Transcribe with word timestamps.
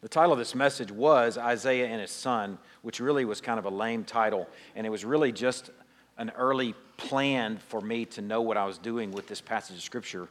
The 0.00 0.08
title 0.08 0.32
of 0.32 0.38
this 0.38 0.54
message 0.54 0.90
was 0.90 1.36
Isaiah 1.36 1.86
and 1.86 2.00
His 2.00 2.10
Son, 2.10 2.58
which 2.82 3.00
really 3.00 3.24
was 3.24 3.40
kind 3.40 3.58
of 3.58 3.66
a 3.66 3.70
lame 3.70 4.04
title, 4.04 4.48
and 4.74 4.86
it 4.86 4.90
was 4.90 5.04
really 5.04 5.30
just 5.30 5.70
an 6.16 6.30
early 6.36 6.74
plan 6.96 7.58
for 7.68 7.80
me 7.80 8.04
to 8.06 8.22
know 8.22 8.40
what 8.40 8.56
I 8.56 8.64
was 8.64 8.78
doing 8.78 9.10
with 9.10 9.26
this 9.26 9.40
passage 9.40 9.76
of 9.76 9.82
Scripture. 9.82 10.28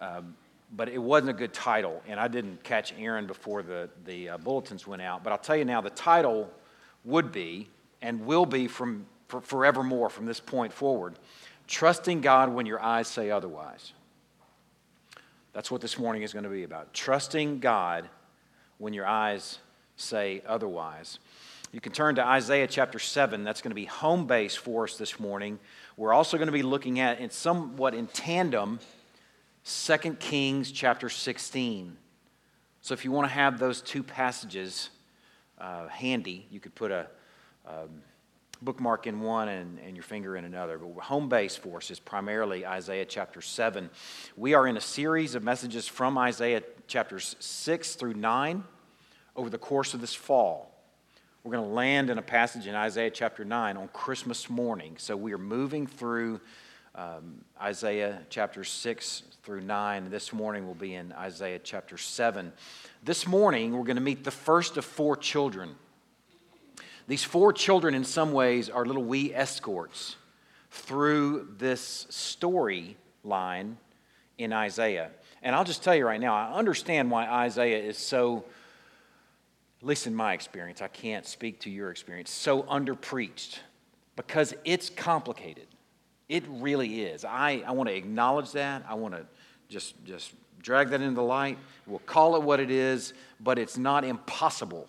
Um, 0.00 0.34
but 0.72 0.88
it 0.88 0.98
wasn't 0.98 1.30
a 1.30 1.34
good 1.34 1.52
title, 1.52 2.02
and 2.08 2.18
I 2.18 2.28
didn't 2.28 2.64
catch 2.64 2.94
Aaron 2.98 3.26
before 3.26 3.62
the, 3.62 3.90
the 4.06 4.30
uh, 4.30 4.38
bulletins 4.38 4.86
went 4.86 5.02
out. 5.02 5.22
But 5.22 5.32
I'll 5.32 5.38
tell 5.38 5.56
you 5.56 5.64
now, 5.64 5.80
the 5.80 5.90
title 5.90 6.50
would 7.04 7.30
be 7.30 7.68
and 8.02 8.24
will 8.24 8.46
be 8.46 8.68
from 8.68 9.06
for 9.28 9.40
forevermore 9.40 10.10
from 10.10 10.26
this 10.26 10.40
point 10.40 10.72
forward 10.72 11.18
trusting 11.66 12.20
God 12.20 12.52
when 12.52 12.66
your 12.66 12.80
eyes 12.82 13.08
say 13.08 13.30
otherwise. 13.30 13.92
That's 15.52 15.70
what 15.70 15.80
this 15.80 15.98
morning 15.98 16.22
is 16.22 16.32
going 16.32 16.42
to 16.42 16.50
be 16.50 16.64
about. 16.64 16.92
Trusting 16.92 17.60
God 17.60 18.08
when 18.78 18.92
your 18.92 19.06
eyes 19.06 19.58
say 19.96 20.42
otherwise. 20.46 21.18
You 21.72 21.80
can 21.80 21.92
turn 21.92 22.14
to 22.16 22.24
Isaiah 22.24 22.68
chapter 22.68 22.98
7. 22.98 23.42
That's 23.42 23.60
going 23.60 23.72
to 23.72 23.74
be 23.74 23.86
home 23.86 24.26
base 24.26 24.54
for 24.54 24.84
us 24.84 24.96
this 24.96 25.18
morning. 25.18 25.58
We're 25.96 26.12
also 26.12 26.36
going 26.36 26.46
to 26.46 26.52
be 26.52 26.62
looking 26.62 27.00
at, 27.00 27.18
in 27.18 27.30
somewhat 27.30 27.94
in 27.94 28.06
tandem, 28.06 28.78
2 29.64 29.96
Kings 30.20 30.70
chapter 30.70 31.08
16. 31.08 31.96
So 32.80 32.94
if 32.94 33.04
you 33.04 33.10
want 33.10 33.28
to 33.28 33.34
have 33.34 33.58
those 33.58 33.80
two 33.80 34.02
passages 34.02 34.90
uh, 35.58 35.88
handy, 35.88 36.46
you 36.50 36.60
could 36.60 36.74
put 36.74 36.90
a 36.90 37.08
um, 37.66 38.02
bookmark 38.64 39.06
in 39.06 39.20
one 39.20 39.48
and, 39.48 39.78
and 39.78 39.96
your 39.96 40.02
finger 40.02 40.36
in 40.36 40.44
another. 40.44 40.78
But 40.78 41.04
home 41.04 41.28
base 41.28 41.56
for 41.56 41.76
us 41.78 41.90
is 41.90 42.00
primarily 42.00 42.66
Isaiah 42.66 43.04
chapter 43.04 43.40
7. 43.40 43.90
We 44.36 44.54
are 44.54 44.66
in 44.66 44.76
a 44.76 44.80
series 44.80 45.34
of 45.34 45.42
messages 45.42 45.86
from 45.86 46.16
Isaiah 46.16 46.62
chapters 46.86 47.36
6 47.40 47.94
through 47.96 48.14
9 48.14 48.64
over 49.36 49.50
the 49.50 49.58
course 49.58 49.94
of 49.94 50.00
this 50.00 50.14
fall. 50.14 50.70
We're 51.42 51.52
going 51.52 51.68
to 51.68 51.74
land 51.74 52.08
in 52.08 52.16
a 52.16 52.22
passage 52.22 52.66
in 52.66 52.74
Isaiah 52.74 53.10
chapter 53.10 53.44
9 53.44 53.76
on 53.76 53.88
Christmas 53.88 54.48
morning. 54.48 54.94
So 54.96 55.14
we 55.14 55.34
are 55.34 55.38
moving 55.38 55.86
through 55.86 56.40
um, 56.94 57.44
Isaiah 57.60 58.20
chapter 58.30 58.64
6 58.64 59.22
through 59.42 59.60
9. 59.60 60.10
This 60.10 60.32
morning 60.32 60.64
we'll 60.64 60.74
be 60.74 60.94
in 60.94 61.12
Isaiah 61.12 61.58
chapter 61.58 61.98
7. 61.98 62.50
This 63.02 63.26
morning 63.26 63.76
we're 63.76 63.84
going 63.84 63.96
to 63.96 64.02
meet 64.02 64.24
the 64.24 64.30
first 64.30 64.78
of 64.78 64.86
four 64.86 65.16
children. 65.16 65.74
These 67.06 67.24
four 67.24 67.52
children, 67.52 67.94
in 67.94 68.04
some 68.04 68.32
ways, 68.32 68.70
are 68.70 68.84
little 68.84 69.04
wee 69.04 69.34
escorts 69.34 70.16
through 70.70 71.48
this 71.58 72.06
storyline 72.10 73.76
in 74.38 74.52
Isaiah. 74.52 75.10
And 75.42 75.54
I'll 75.54 75.64
just 75.64 75.82
tell 75.82 75.94
you 75.94 76.06
right 76.06 76.20
now, 76.20 76.34
I 76.34 76.54
understand 76.54 77.10
why 77.10 77.26
Isaiah 77.26 77.78
is 77.78 77.98
so, 77.98 78.44
at 79.80 79.86
least 79.86 80.06
in 80.06 80.14
my 80.14 80.32
experience, 80.32 80.80
I 80.80 80.88
can't 80.88 81.26
speak 81.26 81.60
to 81.60 81.70
your 81.70 81.90
experience, 81.90 82.30
so 82.30 82.62
underpreached 82.64 83.58
because 84.16 84.54
it's 84.64 84.88
complicated. 84.88 85.66
It 86.28 86.44
really 86.48 87.02
is. 87.02 87.24
I, 87.24 87.62
I 87.66 87.72
want 87.72 87.90
to 87.90 87.94
acknowledge 87.94 88.52
that. 88.52 88.84
I 88.88 88.94
want 88.94 89.14
to 89.14 89.26
just, 89.68 90.02
just 90.04 90.32
drag 90.62 90.88
that 90.88 91.02
into 91.02 91.14
the 91.14 91.22
light. 91.22 91.58
We'll 91.86 91.98
call 92.00 92.36
it 92.36 92.42
what 92.42 92.60
it 92.60 92.70
is, 92.70 93.12
but 93.40 93.58
it's 93.58 93.76
not 93.76 94.04
impossible. 94.04 94.88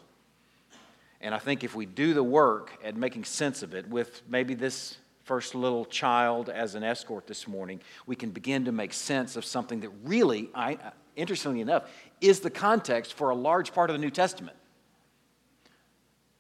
And 1.26 1.34
I 1.34 1.40
think 1.40 1.64
if 1.64 1.74
we 1.74 1.88
do 1.88 2.14
the 2.14 2.24
work 2.24 2.78
at 2.84 2.96
making 2.96 3.24
sense 3.24 3.64
of 3.64 3.74
it 3.74 3.90
with 3.90 4.22
maybe 4.30 4.54
this 4.54 4.98
first 5.24 5.56
little 5.56 5.84
child 5.84 6.50
as 6.50 6.76
an 6.76 6.84
escort 6.84 7.26
this 7.26 7.48
morning, 7.48 7.82
we 8.06 8.16
can 8.16 8.30
begin 8.30 8.66
to 8.66 8.72
make 8.72 8.94
sense 8.94 9.36
of 9.36 9.44
something 9.44 9.80
that 9.80 9.90
really, 10.04 10.52
I, 10.54 10.78
interestingly 11.16 11.62
enough, 11.62 11.90
is 12.22 12.42
the 12.42 12.52
context 12.52 13.16
for 13.16 13.32
a 13.32 13.36
large 13.36 13.74
part 13.74 13.90
of 13.90 13.96
the 13.96 14.00
New 14.00 14.12
Testament. 14.12 14.56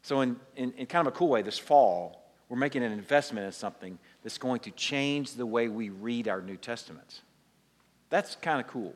So, 0.03 0.21
in, 0.21 0.35
in, 0.55 0.71
in 0.73 0.85
kind 0.85 1.07
of 1.07 1.15
a 1.15 1.17
cool 1.17 1.29
way, 1.29 1.41
this 1.41 1.57
fall, 1.57 2.23
we're 2.47 2.57
making 2.57 2.83
an 2.83 2.91
investment 2.91 3.47
in 3.47 3.53
something 3.53 3.97
that's 4.21 4.37
going 4.37 4.59
to 4.59 4.71
change 4.71 5.33
the 5.33 5.47
way 5.47 5.67
we 5.67 5.89
read 5.89 6.27
our 6.27 6.43
New 6.43 6.57
Testaments. 6.57 7.23
That's 8.11 8.35
kind 8.35 8.61
of 8.61 8.67
cool, 8.67 8.93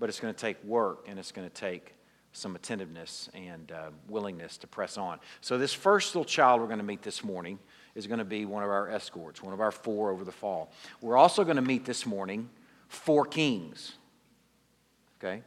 but 0.00 0.08
it's 0.08 0.18
going 0.18 0.32
to 0.32 0.40
take 0.40 0.64
work 0.64 1.04
and 1.06 1.18
it's 1.18 1.30
going 1.30 1.46
to 1.46 1.54
take 1.54 1.92
some 2.36 2.54
attentiveness 2.54 3.30
and 3.34 3.72
uh, 3.72 3.88
willingness 4.08 4.58
to 4.58 4.66
press 4.66 4.98
on. 4.98 5.18
So, 5.40 5.56
this 5.56 5.72
first 5.72 6.14
little 6.14 6.24
child 6.24 6.60
we're 6.60 6.66
going 6.66 6.78
to 6.78 6.84
meet 6.84 7.02
this 7.02 7.24
morning 7.24 7.58
is 7.94 8.06
going 8.06 8.18
to 8.18 8.24
be 8.24 8.44
one 8.44 8.62
of 8.62 8.68
our 8.68 8.90
escorts, 8.90 9.42
one 9.42 9.54
of 9.54 9.60
our 9.60 9.72
four 9.72 10.10
over 10.10 10.22
the 10.22 10.32
fall. 10.32 10.70
We're 11.00 11.16
also 11.16 11.44
going 11.44 11.56
to 11.56 11.62
meet 11.62 11.86
this 11.86 12.04
morning 12.04 12.50
four 12.88 13.24
kings. 13.24 13.94
Okay? 15.18 15.42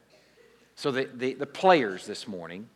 So, 0.76 0.92
the, 0.92 1.08
the, 1.14 1.36
the 1.36 1.46
players 1.46 2.08
this 2.08 2.28
morning 2.28 2.68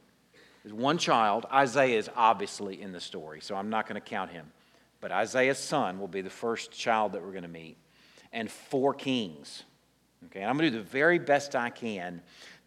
is 0.63 0.71
one 0.71 0.99
child. 0.99 1.47
Isaiah 1.51 1.97
is 1.97 2.09
obviously 2.15 2.81
in 2.81 2.91
the 2.91 3.01
story, 3.01 3.41
so 3.41 3.55
I'm 3.55 3.69
not 3.69 3.87
going 3.87 3.99
to 3.99 4.07
count 4.07 4.31
him. 4.31 4.45
But 5.01 5.11
Isaiah's 5.11 5.57
son 5.57 5.99
will 5.99 6.07
be 6.07 6.21
the 6.21 6.29
first 6.29 6.71
child 6.71 7.13
that 7.13 7.23
we're 7.23 7.31
going 7.31 7.43
to 7.43 7.49
meet, 7.49 7.77
and 8.31 8.49
four 8.49 8.93
kings. 8.93 9.63
Okay, 10.27 10.41
and 10.41 10.49
I'm 10.49 10.57
going 10.57 10.71
to 10.71 10.77
do 10.77 10.83
the 10.83 10.89
very 10.89 11.19
best 11.19 11.55
I 11.55 11.69
can 11.69 12.21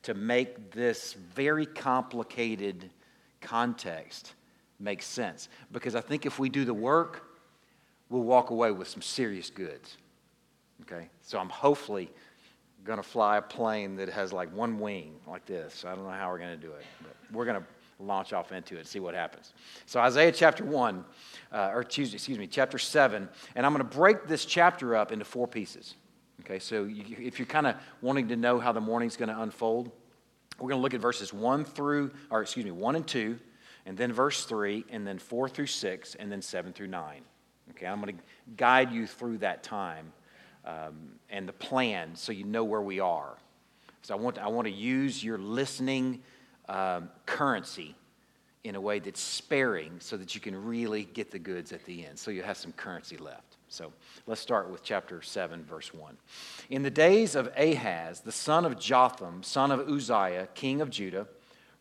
to 0.07 0.15
make 0.15 0.71
this 0.71 1.15
very 1.35 1.67
complicated 1.67 2.91
context 3.41 4.35
make 4.79 5.03
sense. 5.03 5.49
Because 5.73 5.97
I 5.97 6.01
think 6.01 6.27
if 6.27 6.39
we 6.39 6.49
do 6.49 6.65
the 6.65 6.73
work, 6.73 7.25
we'll 8.09 8.23
walk 8.23 8.51
away 8.51 8.71
with 8.71 8.87
some 8.87 9.03
serious 9.03 9.51
goods. 9.51 9.97
Okay, 10.83 11.09
so 11.23 11.41
I'm 11.41 11.49
hopefully 11.49 12.09
going 12.85 12.99
to 12.99 13.03
fly 13.03 13.39
a 13.39 13.43
plane 13.43 13.97
that 13.97 14.09
has 14.09 14.33
like 14.33 14.55
one 14.55 14.79
wing 14.79 15.17
like 15.27 15.45
this. 15.45 15.85
I 15.85 15.97
don't 15.97 16.05
know 16.05 16.11
how 16.11 16.31
we're 16.31 16.39
going 16.39 16.57
to 16.57 16.67
do 16.67 16.71
it, 16.71 16.85
but 17.03 17.17
we're 17.33 17.45
going 17.45 17.61
to 17.61 17.67
launch 17.99 18.33
off 18.33 18.53
into 18.53 18.77
it 18.77 18.81
and 18.81 18.87
see 18.87 19.01
what 19.01 19.13
happens. 19.13 19.55
So, 19.87 19.99
Isaiah 19.99 20.31
chapter 20.31 20.65
1, 20.65 21.05
uh, 21.51 21.71
or 21.75 21.81
excuse 21.81 22.29
me, 22.29 22.47
chapter 22.47 22.79
7, 22.79 23.29
and 23.57 23.67
I'm 23.67 23.73
going 23.73 23.85
to 23.85 23.97
break 23.97 24.29
this 24.29 24.45
chapter 24.45 24.95
up 24.95 25.11
into 25.11 25.25
four 25.25 25.49
pieces. 25.49 25.97
Okay, 26.47 26.61
so 26.61 26.85
you, 26.85 27.17
if 27.19 27.41
you're 27.41 27.47
kind 27.47 27.67
of 27.67 27.75
wanting 28.01 28.29
to 28.29 28.37
know 28.37 28.61
how 28.61 28.71
the 28.71 28.81
morning's 28.81 29.17
going 29.17 29.31
to 29.31 29.41
unfold, 29.41 29.91
we're 30.61 30.69
going 30.69 30.79
to 30.79 30.83
look 30.83 30.95
at 30.95 31.01
verses 31.01 31.33
1 31.33 31.65
through, 31.65 32.13
or 32.31 32.41
excuse 32.41 32.65
me, 32.65 32.71
1 32.71 32.95
and 32.95 33.05
2, 33.05 33.37
and 33.85 33.99
then 33.99 34.13
verse 34.13 34.45
3, 34.45 34.85
and 34.91 35.05
then 35.05 35.19
4 35.19 35.49
through 35.49 35.67
6, 35.67 36.15
and 36.15 36.31
then 36.31 36.41
7 36.41 36.73
through 36.73 36.87
9. 36.87 37.21
Okay, 37.71 37.87
I'm 37.87 38.01
going 38.01 38.17
to 38.17 38.23
guide 38.57 38.93
you 38.93 39.09
through 39.09 39.39
that 39.39 39.65
time 39.65 40.13
um, 40.65 41.19
and 41.31 41.49
the 41.49 41.53
plan 41.53 42.15
so 42.15 42.31
you 42.31 42.45
know 42.45 42.63
where 42.63 42.81
we 42.81 43.01
are. 43.01 43.37
So 44.03 44.15
I 44.15 44.17
want, 44.17 44.39
I 44.39 44.47
want 44.47 44.69
to 44.69 44.73
use 44.73 45.25
your 45.25 45.39
listening 45.39 46.23
um, 46.69 47.11
currency 47.27 47.97
in 48.67 48.75
a 48.75 48.81
way 48.81 48.99
that's 48.99 49.21
sparing 49.21 49.97
so 50.01 50.17
that 50.17 50.35
you 50.35 50.41
can 50.41 50.65
really 50.65 51.05
get 51.05 51.31
the 51.31 51.39
goods 51.39 51.73
at 51.73 51.85
the 51.85 52.07
end. 52.07 52.19
So 52.19 52.31
you 52.31 52.43
have 52.43 52.57
some 52.57 52.73
currency 52.73 53.17
left. 53.17 53.57
So 53.69 53.93
let's 54.27 54.41
start 54.41 54.71
with 54.71 54.83
chapter 54.83 55.23
7, 55.23 55.65
verse 55.65 55.93
1. 55.93 56.17
In 56.71 56.83
the 56.83 56.91
days 56.91 57.35
of 57.35 57.51
Ahaz, 57.57 58.21
the 58.21 58.33
son 58.33 58.65
of 58.65 58.79
Jotham, 58.79 59.43
son 59.43 59.71
of 59.71 59.89
Uzziah, 59.89 60.49
king 60.55 60.81
of 60.81 60.91
Judah, 60.91 61.27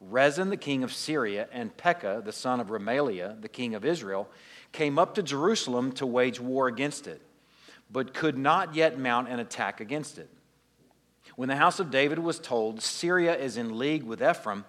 Rezin, 0.02 0.50
the 0.50 0.58
king 0.58 0.84
of 0.84 0.94
Syria, 0.94 1.48
and 1.52 1.76
Pekah, 1.78 2.22
the 2.24 2.32
son 2.32 2.60
of 2.60 2.68
Remaliah, 2.68 3.42
the 3.42 3.50
king 3.50 3.76
of 3.76 3.86
Israel, 3.86 4.30
came 4.72 5.00
up 5.00 5.16
to 5.16 5.24
Jerusalem 5.24 5.92
to 5.94 6.06
wage 6.06 6.40
war 6.40 6.68
against 6.68 7.08
it, 7.08 7.22
but 7.90 8.14
could 8.14 8.38
not 8.38 8.76
yet 8.76 9.00
mount 9.00 9.30
an 9.30 9.40
attack 9.40 9.80
against 9.80 10.18
it. 10.18 10.30
When 11.36 11.50
the 11.50 11.56
house 11.56 11.80
of 11.80 11.92
David 11.92 12.20
was 12.20 12.40
told, 12.40 12.82
Syria 12.82 13.36
is 13.36 13.58
in 13.58 13.78
league 13.78 14.04
with 14.04 14.22
Ephraim, 14.22 14.66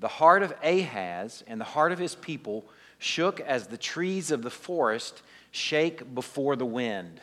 the 0.00 0.08
heart 0.08 0.42
of 0.42 0.52
Ahaz 0.64 1.44
and 1.46 1.60
the 1.60 1.64
heart 1.64 1.92
of 1.92 1.98
his 1.98 2.14
people 2.14 2.64
shook 2.98 3.40
as 3.40 3.66
the 3.66 3.76
trees 3.76 4.30
of 4.30 4.42
the 4.42 4.50
forest 4.50 5.22
shake 5.52 6.14
before 6.14 6.56
the 6.56 6.66
wind. 6.66 7.20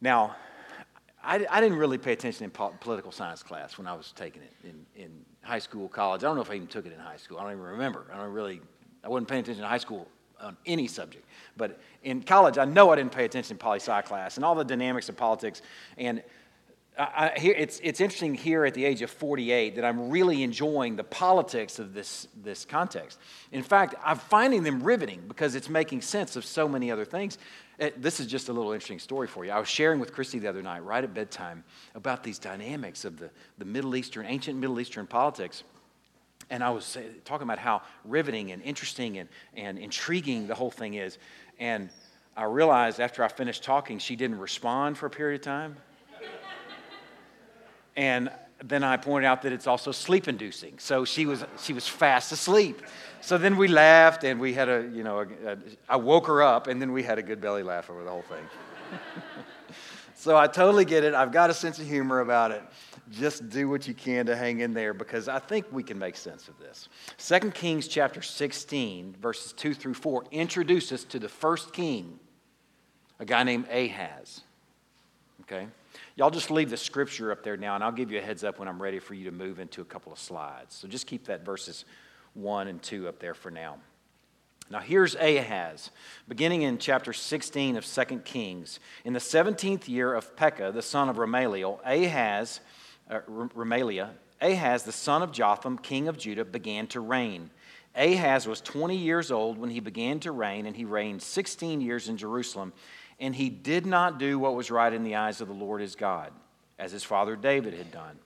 Now, 0.00 0.36
I, 1.22 1.46
I 1.48 1.60
didn't 1.60 1.78
really 1.78 1.98
pay 1.98 2.12
attention 2.12 2.44
in 2.44 2.50
political 2.50 3.12
science 3.12 3.42
class 3.42 3.78
when 3.78 3.86
I 3.86 3.94
was 3.94 4.12
taking 4.16 4.42
it 4.42 4.52
in, 4.64 4.86
in 4.96 5.10
high 5.42 5.60
school, 5.60 5.88
college. 5.88 6.24
I 6.24 6.26
don't 6.26 6.36
know 6.36 6.42
if 6.42 6.50
I 6.50 6.54
even 6.54 6.66
took 6.66 6.86
it 6.86 6.92
in 6.92 6.98
high 6.98 7.16
school. 7.16 7.38
I 7.38 7.42
don't 7.42 7.52
even 7.52 7.64
remember. 7.64 8.06
I 8.12 8.16
don't 8.16 8.32
really, 8.32 8.60
I 9.04 9.08
wasn't 9.08 9.28
paying 9.28 9.42
attention 9.42 9.62
in 9.62 9.68
high 9.68 9.78
school 9.78 10.08
on 10.40 10.56
any 10.66 10.88
subject. 10.88 11.24
But 11.56 11.80
in 12.02 12.22
college, 12.22 12.58
I 12.58 12.64
know 12.64 12.90
I 12.90 12.96
didn't 12.96 13.12
pay 13.12 13.24
attention 13.24 13.54
in 13.54 13.58
poli 13.58 13.78
sci 13.78 14.02
class 14.02 14.36
and 14.36 14.44
all 14.44 14.56
the 14.56 14.64
dynamics 14.64 15.08
of 15.08 15.16
politics. 15.16 15.62
And 15.96 16.22
I, 16.98 17.32
it's, 17.36 17.80
it's 17.82 18.02
interesting 18.02 18.34
here 18.34 18.66
at 18.66 18.74
the 18.74 18.84
age 18.84 19.00
of 19.00 19.10
48 19.10 19.76
that 19.76 19.84
I'm 19.84 20.10
really 20.10 20.42
enjoying 20.42 20.94
the 20.96 21.04
politics 21.04 21.78
of 21.78 21.94
this, 21.94 22.28
this 22.42 22.66
context. 22.66 23.18
In 23.50 23.62
fact, 23.62 23.94
I'm 24.04 24.18
finding 24.18 24.62
them 24.62 24.82
riveting 24.82 25.22
because 25.26 25.54
it's 25.54 25.70
making 25.70 26.02
sense 26.02 26.36
of 26.36 26.44
so 26.44 26.68
many 26.68 26.90
other 26.90 27.06
things. 27.06 27.38
Eh, 27.78 27.90
this 27.96 28.20
is 28.20 28.26
just 28.26 28.50
a 28.50 28.52
little 28.52 28.72
interesting 28.72 28.98
story 28.98 29.26
for 29.26 29.42
you. 29.46 29.52
I 29.52 29.58
was 29.58 29.68
sharing 29.68 30.00
with 30.00 30.12
Christy 30.12 30.38
the 30.38 30.48
other 30.48 30.62
night, 30.62 30.84
right 30.84 31.02
at 31.02 31.14
bedtime, 31.14 31.64
about 31.94 32.22
these 32.22 32.38
dynamics 32.38 33.06
of 33.06 33.18
the, 33.18 33.30
the 33.56 33.64
Middle 33.64 33.96
Eastern, 33.96 34.26
ancient 34.26 34.58
Middle 34.58 34.78
Eastern 34.78 35.06
politics. 35.06 35.64
And 36.50 36.62
I 36.62 36.68
was 36.68 36.98
talking 37.24 37.44
about 37.44 37.58
how 37.58 37.80
riveting 38.04 38.52
and 38.52 38.62
interesting 38.62 39.16
and, 39.16 39.30
and 39.56 39.78
intriguing 39.78 40.46
the 40.46 40.54
whole 40.54 40.70
thing 40.70 40.94
is. 40.94 41.16
And 41.58 41.88
I 42.36 42.44
realized 42.44 43.00
after 43.00 43.24
I 43.24 43.28
finished 43.28 43.64
talking, 43.64 43.98
she 43.98 44.14
didn't 44.14 44.38
respond 44.38 44.98
for 44.98 45.06
a 45.06 45.10
period 45.10 45.40
of 45.40 45.44
time. 45.44 45.76
And 47.96 48.30
then 48.64 48.84
I 48.84 48.96
pointed 48.96 49.26
out 49.26 49.42
that 49.42 49.52
it's 49.52 49.66
also 49.66 49.92
sleep 49.92 50.28
inducing. 50.28 50.78
So 50.78 51.04
she 51.04 51.26
was, 51.26 51.44
she 51.60 51.72
was 51.72 51.86
fast 51.86 52.32
asleep. 52.32 52.82
So 53.20 53.38
then 53.38 53.56
we 53.56 53.68
laughed 53.68 54.24
and 54.24 54.40
we 54.40 54.52
had 54.52 54.68
a, 54.68 54.88
you 54.92 55.02
know, 55.02 55.20
a, 55.20 55.52
a, 55.52 55.58
I 55.88 55.96
woke 55.96 56.26
her 56.26 56.42
up 56.42 56.66
and 56.66 56.80
then 56.80 56.92
we 56.92 57.02
had 57.02 57.18
a 57.18 57.22
good 57.22 57.40
belly 57.40 57.62
laugh 57.62 57.90
over 57.90 58.04
the 58.04 58.10
whole 58.10 58.22
thing. 58.22 58.44
so 60.14 60.36
I 60.36 60.46
totally 60.46 60.84
get 60.84 61.04
it. 61.04 61.14
I've 61.14 61.32
got 61.32 61.50
a 61.50 61.54
sense 61.54 61.78
of 61.78 61.86
humor 61.86 62.20
about 62.20 62.50
it. 62.50 62.62
Just 63.10 63.48
do 63.48 63.68
what 63.68 63.86
you 63.88 63.94
can 63.94 64.26
to 64.26 64.36
hang 64.36 64.60
in 64.60 64.74
there 64.74 64.94
because 64.94 65.28
I 65.28 65.38
think 65.38 65.66
we 65.72 65.82
can 65.82 65.98
make 65.98 66.16
sense 66.16 66.48
of 66.48 66.58
this. 66.58 66.88
2 67.18 67.50
Kings 67.50 67.88
chapter 67.88 68.22
16, 68.22 69.16
verses 69.20 69.52
2 69.52 69.74
through 69.74 69.94
4, 69.94 70.24
introduce 70.30 70.92
us 70.92 71.04
to 71.04 71.18
the 71.18 71.28
first 71.28 71.72
king, 71.72 72.18
a 73.18 73.24
guy 73.24 73.42
named 73.42 73.66
Ahaz. 73.68 74.42
Okay? 75.42 75.66
Y'all 76.16 76.30
just 76.30 76.50
leave 76.50 76.70
the 76.70 76.76
scripture 76.76 77.32
up 77.32 77.42
there 77.42 77.56
now, 77.56 77.74
and 77.74 77.82
I'll 77.82 77.92
give 77.92 78.10
you 78.10 78.18
a 78.18 78.22
heads 78.22 78.44
up 78.44 78.58
when 78.58 78.68
I'm 78.68 78.80
ready 78.80 78.98
for 78.98 79.14
you 79.14 79.24
to 79.24 79.32
move 79.32 79.58
into 79.58 79.80
a 79.80 79.84
couple 79.84 80.12
of 80.12 80.18
slides. 80.18 80.74
So 80.74 80.86
just 80.86 81.06
keep 81.06 81.26
that 81.26 81.44
verses 81.44 81.84
1 82.34 82.68
and 82.68 82.82
2 82.82 83.08
up 83.08 83.18
there 83.18 83.34
for 83.34 83.50
now. 83.50 83.76
Now, 84.70 84.78
here's 84.78 85.14
Ahaz, 85.16 85.90
beginning 86.28 86.62
in 86.62 86.78
chapter 86.78 87.12
16 87.12 87.76
of 87.76 87.84
2 87.84 88.20
Kings. 88.20 88.80
In 89.04 89.12
the 89.12 89.18
17th 89.18 89.86
year 89.88 90.14
of 90.14 90.34
Pekah, 90.36 90.72
the 90.72 90.80
son 90.80 91.08
of 91.08 91.16
Ramaliel, 91.16 91.78
Ahaz, 91.84 92.60
uh, 93.10 93.20
Ahaz, 94.40 94.82
the 94.84 94.92
son 94.92 95.22
of 95.22 95.30
Jotham, 95.30 95.76
king 95.76 96.08
of 96.08 96.16
Judah, 96.16 96.44
began 96.44 96.86
to 96.88 97.00
reign. 97.00 97.50
Ahaz 97.94 98.46
was 98.46 98.62
20 98.62 98.96
years 98.96 99.30
old 99.30 99.58
when 99.58 99.68
he 99.68 99.80
began 99.80 100.20
to 100.20 100.32
reign, 100.32 100.64
and 100.64 100.74
he 100.74 100.84
reigned 100.84 101.20
16 101.20 101.80
years 101.80 102.08
in 102.08 102.16
Jerusalem 102.16 102.72
and 103.22 103.36
he 103.36 103.48
did 103.48 103.86
not 103.86 104.18
do 104.18 104.36
what 104.36 104.56
was 104.56 104.70
right 104.70 104.92
in 104.92 105.04
the 105.04 105.14
eyes 105.14 105.40
of 105.40 105.46
the 105.46 105.54
Lord 105.54 105.80
his 105.80 105.94
God, 105.94 106.32
as 106.76 106.90
his 106.90 107.04
father 107.04 107.36
David 107.36 107.72
had 107.72 107.92
done. 107.92 108.18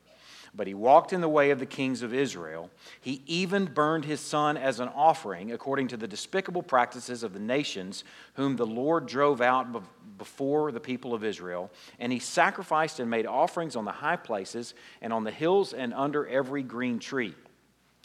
But 0.54 0.66
he 0.66 0.72
walked 0.72 1.12
in 1.12 1.20
the 1.20 1.28
way 1.28 1.50
of 1.50 1.58
the 1.58 1.66
kings 1.66 2.00
of 2.00 2.14
Israel. 2.14 2.70
He 3.02 3.22
even 3.26 3.66
burned 3.66 4.06
his 4.06 4.20
son 4.20 4.56
as 4.56 4.80
an 4.80 4.88
offering, 4.88 5.52
according 5.52 5.88
to 5.88 5.98
the 5.98 6.08
despicable 6.08 6.62
practices 6.62 7.22
of 7.22 7.34
the 7.34 7.38
nations 7.38 8.04
whom 8.34 8.56
the 8.56 8.64
Lord 8.64 9.04
drove 9.04 9.42
out 9.42 9.66
before 10.16 10.72
the 10.72 10.80
people 10.80 11.12
of 11.12 11.22
Israel. 11.22 11.70
And 11.98 12.10
he 12.10 12.18
sacrificed 12.18 12.98
and 12.98 13.10
made 13.10 13.26
offerings 13.26 13.76
on 13.76 13.84
the 13.84 13.92
high 13.92 14.16
places 14.16 14.72
and 15.02 15.12
on 15.12 15.24
the 15.24 15.30
hills 15.30 15.74
and 15.74 15.92
under 15.92 16.26
every 16.26 16.62
green 16.62 16.98
tree. 16.98 17.34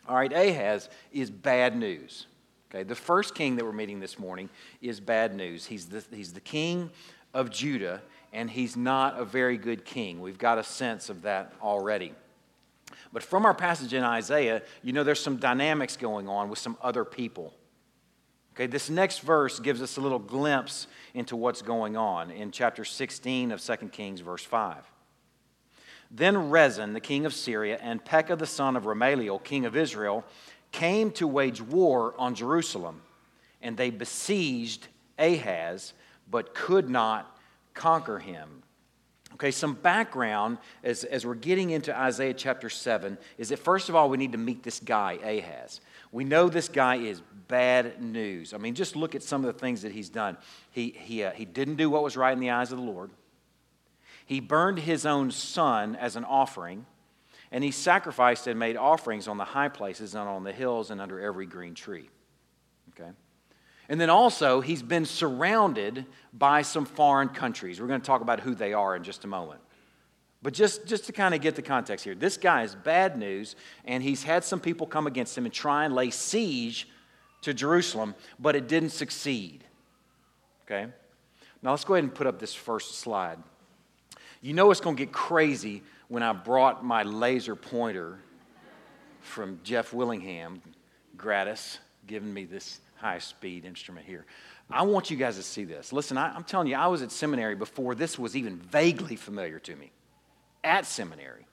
All 0.09 0.17
right, 0.17 0.33
Ahaz 0.33 0.89
is 1.13 1.31
bad 1.31 1.77
news. 1.77 2.27
Okay, 2.73 2.83
the 2.83 2.95
first 2.95 3.35
king 3.35 3.57
that 3.57 3.65
we're 3.65 3.73
meeting 3.73 3.99
this 3.99 4.17
morning 4.17 4.49
is 4.81 5.01
bad 5.01 5.35
news. 5.35 5.65
He's 5.65 5.87
the, 5.87 6.05
he's 6.09 6.31
the 6.31 6.39
king 6.39 6.89
of 7.33 7.49
Judah, 7.49 8.01
and 8.31 8.49
he's 8.49 8.77
not 8.77 9.19
a 9.19 9.25
very 9.25 9.57
good 9.57 9.83
king. 9.83 10.21
We've 10.21 10.37
got 10.37 10.57
a 10.57 10.63
sense 10.63 11.09
of 11.09 11.23
that 11.23 11.53
already. 11.61 12.13
But 13.11 13.23
from 13.23 13.45
our 13.45 13.53
passage 13.53 13.93
in 13.93 14.05
Isaiah, 14.05 14.61
you 14.83 14.93
know 14.93 15.03
there's 15.03 15.19
some 15.19 15.35
dynamics 15.35 15.97
going 15.97 16.29
on 16.29 16.49
with 16.49 16.59
some 16.59 16.77
other 16.81 17.03
people. 17.03 17.53
Okay, 18.55 18.67
this 18.67 18.89
next 18.89 19.19
verse 19.19 19.59
gives 19.59 19.81
us 19.81 19.97
a 19.97 20.01
little 20.01 20.19
glimpse 20.19 20.87
into 21.13 21.35
what's 21.35 21.61
going 21.61 21.97
on 21.97 22.31
in 22.31 22.51
chapter 22.51 22.85
16 22.85 23.51
of 23.51 23.61
2 23.61 23.75
Kings, 23.89 24.21
verse 24.21 24.45
5. 24.45 24.89
Then 26.09 26.49
Rezin, 26.49 26.93
the 26.93 26.99
king 26.99 27.25
of 27.25 27.33
Syria, 27.33 27.79
and 27.81 28.03
Pekah 28.03 28.35
the 28.35 28.45
son 28.45 28.75
of 28.75 28.83
Ramaliel, 28.83 29.41
king 29.43 29.65
of 29.65 29.77
Israel, 29.77 30.25
came 30.71 31.11
to 31.11 31.27
wage 31.27 31.61
war 31.61 32.13
on 32.17 32.35
Jerusalem, 32.35 33.01
and 33.61 33.77
they 33.77 33.89
besieged 33.89 34.87
Ahaz, 35.19 35.93
but 36.29 36.53
could 36.53 36.89
not 36.89 37.37
conquer 37.73 38.19
him. 38.19 38.63
Okay, 39.33 39.51
some 39.51 39.73
background 39.73 40.57
as, 40.83 41.03
as 41.03 41.25
we're 41.25 41.35
getting 41.35 41.69
into 41.69 41.97
Isaiah 41.97 42.33
chapter 42.33 42.69
7 42.69 43.17
is 43.37 43.49
that 43.49 43.57
first 43.57 43.89
of 43.89 43.95
all, 43.95 44.09
we 44.09 44.17
need 44.17 44.33
to 44.33 44.37
meet 44.37 44.61
this 44.61 44.79
guy, 44.79 45.13
Ahaz. 45.13 45.81
We 46.11 46.25
know 46.25 46.49
this 46.49 46.67
guy 46.67 46.97
is 46.97 47.21
bad 47.47 48.01
news. 48.01 48.53
I 48.53 48.57
mean, 48.57 48.75
just 48.75 48.95
look 48.95 49.15
at 49.15 49.23
some 49.23 49.43
of 49.45 49.53
the 49.53 49.59
things 49.59 49.81
that 49.83 49.93
he's 49.93 50.09
done. 50.09 50.37
He, 50.71 50.95
he, 50.97 51.23
uh, 51.23 51.31
he 51.31 51.45
didn't 51.45 51.75
do 51.75 51.89
what 51.89 52.03
was 52.03 52.17
right 52.17 52.33
in 52.33 52.39
the 52.39 52.49
eyes 52.49 52.71
of 52.71 52.77
the 52.77 52.83
Lord, 52.83 53.11
he 54.25 54.39
burned 54.39 54.79
his 54.79 55.05
own 55.05 55.31
son 55.31 55.95
as 55.95 56.15
an 56.15 56.23
offering. 56.23 56.85
And 57.51 57.63
he 57.63 57.71
sacrificed 57.71 58.47
and 58.47 58.57
made 58.57 58.77
offerings 58.77 59.27
on 59.27 59.37
the 59.37 59.43
high 59.43 59.67
places 59.67 60.15
and 60.15 60.27
on 60.27 60.43
the 60.43 60.53
hills 60.53 60.89
and 60.89 61.01
under 61.01 61.19
every 61.19 61.45
green 61.45 61.75
tree. 61.75 62.09
Okay? 62.91 63.09
And 63.89 63.99
then 63.99 64.09
also, 64.09 64.61
he's 64.61 64.81
been 64.81 65.05
surrounded 65.05 66.05
by 66.31 66.61
some 66.61 66.85
foreign 66.85 67.27
countries. 67.27 67.81
We're 67.81 67.87
going 67.87 67.99
to 67.99 68.07
talk 68.07 68.21
about 68.21 68.39
who 68.39 68.55
they 68.55 68.71
are 68.71 68.95
in 68.95 69.03
just 69.03 69.25
a 69.25 69.27
moment. 69.27 69.59
But 70.41 70.53
just, 70.53 70.87
just 70.87 71.05
to 71.05 71.11
kind 71.11 71.35
of 71.35 71.41
get 71.41 71.55
the 71.55 71.61
context 71.61 72.05
here, 72.05 72.15
this 72.15 72.37
guy 72.37 72.63
is 72.63 72.73
bad 72.73 73.17
news, 73.17 73.55
and 73.85 74.01
he's 74.01 74.23
had 74.23 74.43
some 74.43 74.59
people 74.59 74.87
come 74.87 75.07
against 75.07 75.37
him 75.37 75.45
and 75.45 75.53
try 75.53 75.85
and 75.85 75.93
lay 75.93 76.09
siege 76.09 76.87
to 77.41 77.53
Jerusalem, 77.53 78.15
but 78.39 78.55
it 78.55 78.67
didn't 78.67 78.89
succeed. 78.91 79.63
Okay? 80.65 80.87
Now 81.61 81.71
let's 81.71 81.83
go 81.83 81.95
ahead 81.95 82.05
and 82.05 82.15
put 82.15 82.27
up 82.27 82.39
this 82.39 82.53
first 82.53 82.99
slide. 82.99 83.37
You 84.41 84.53
know 84.53 84.71
it's 84.71 84.81
going 84.81 84.95
to 84.95 85.05
get 85.05 85.13
crazy 85.13 85.83
when 86.11 86.23
I 86.23 86.33
brought 86.33 86.83
my 86.83 87.03
laser 87.03 87.55
pointer 87.55 88.19
from 89.21 89.61
Jeff 89.63 89.93
Willingham, 89.93 90.61
gratis, 91.15 91.79
giving 92.05 92.33
me 92.33 92.43
this 92.43 92.81
high 92.97 93.19
speed 93.19 93.63
instrument 93.63 94.05
here. 94.05 94.25
I 94.69 94.81
want 94.81 95.09
you 95.09 95.15
guys 95.15 95.37
to 95.37 95.43
see 95.43 95.63
this. 95.63 95.93
Listen, 95.93 96.17
I, 96.17 96.35
am 96.35 96.43
telling 96.43 96.67
you, 96.67 96.75
I 96.75 96.87
was 96.87 97.01
at 97.01 97.13
seminary 97.13 97.55
before 97.55 97.95
this 97.95 98.19
was 98.19 98.35
even 98.35 98.57
vaguely 98.57 99.15
familiar 99.15 99.57
to 99.59 99.73
me. 99.73 99.93
At 100.65 100.85
seminary. 100.85 101.45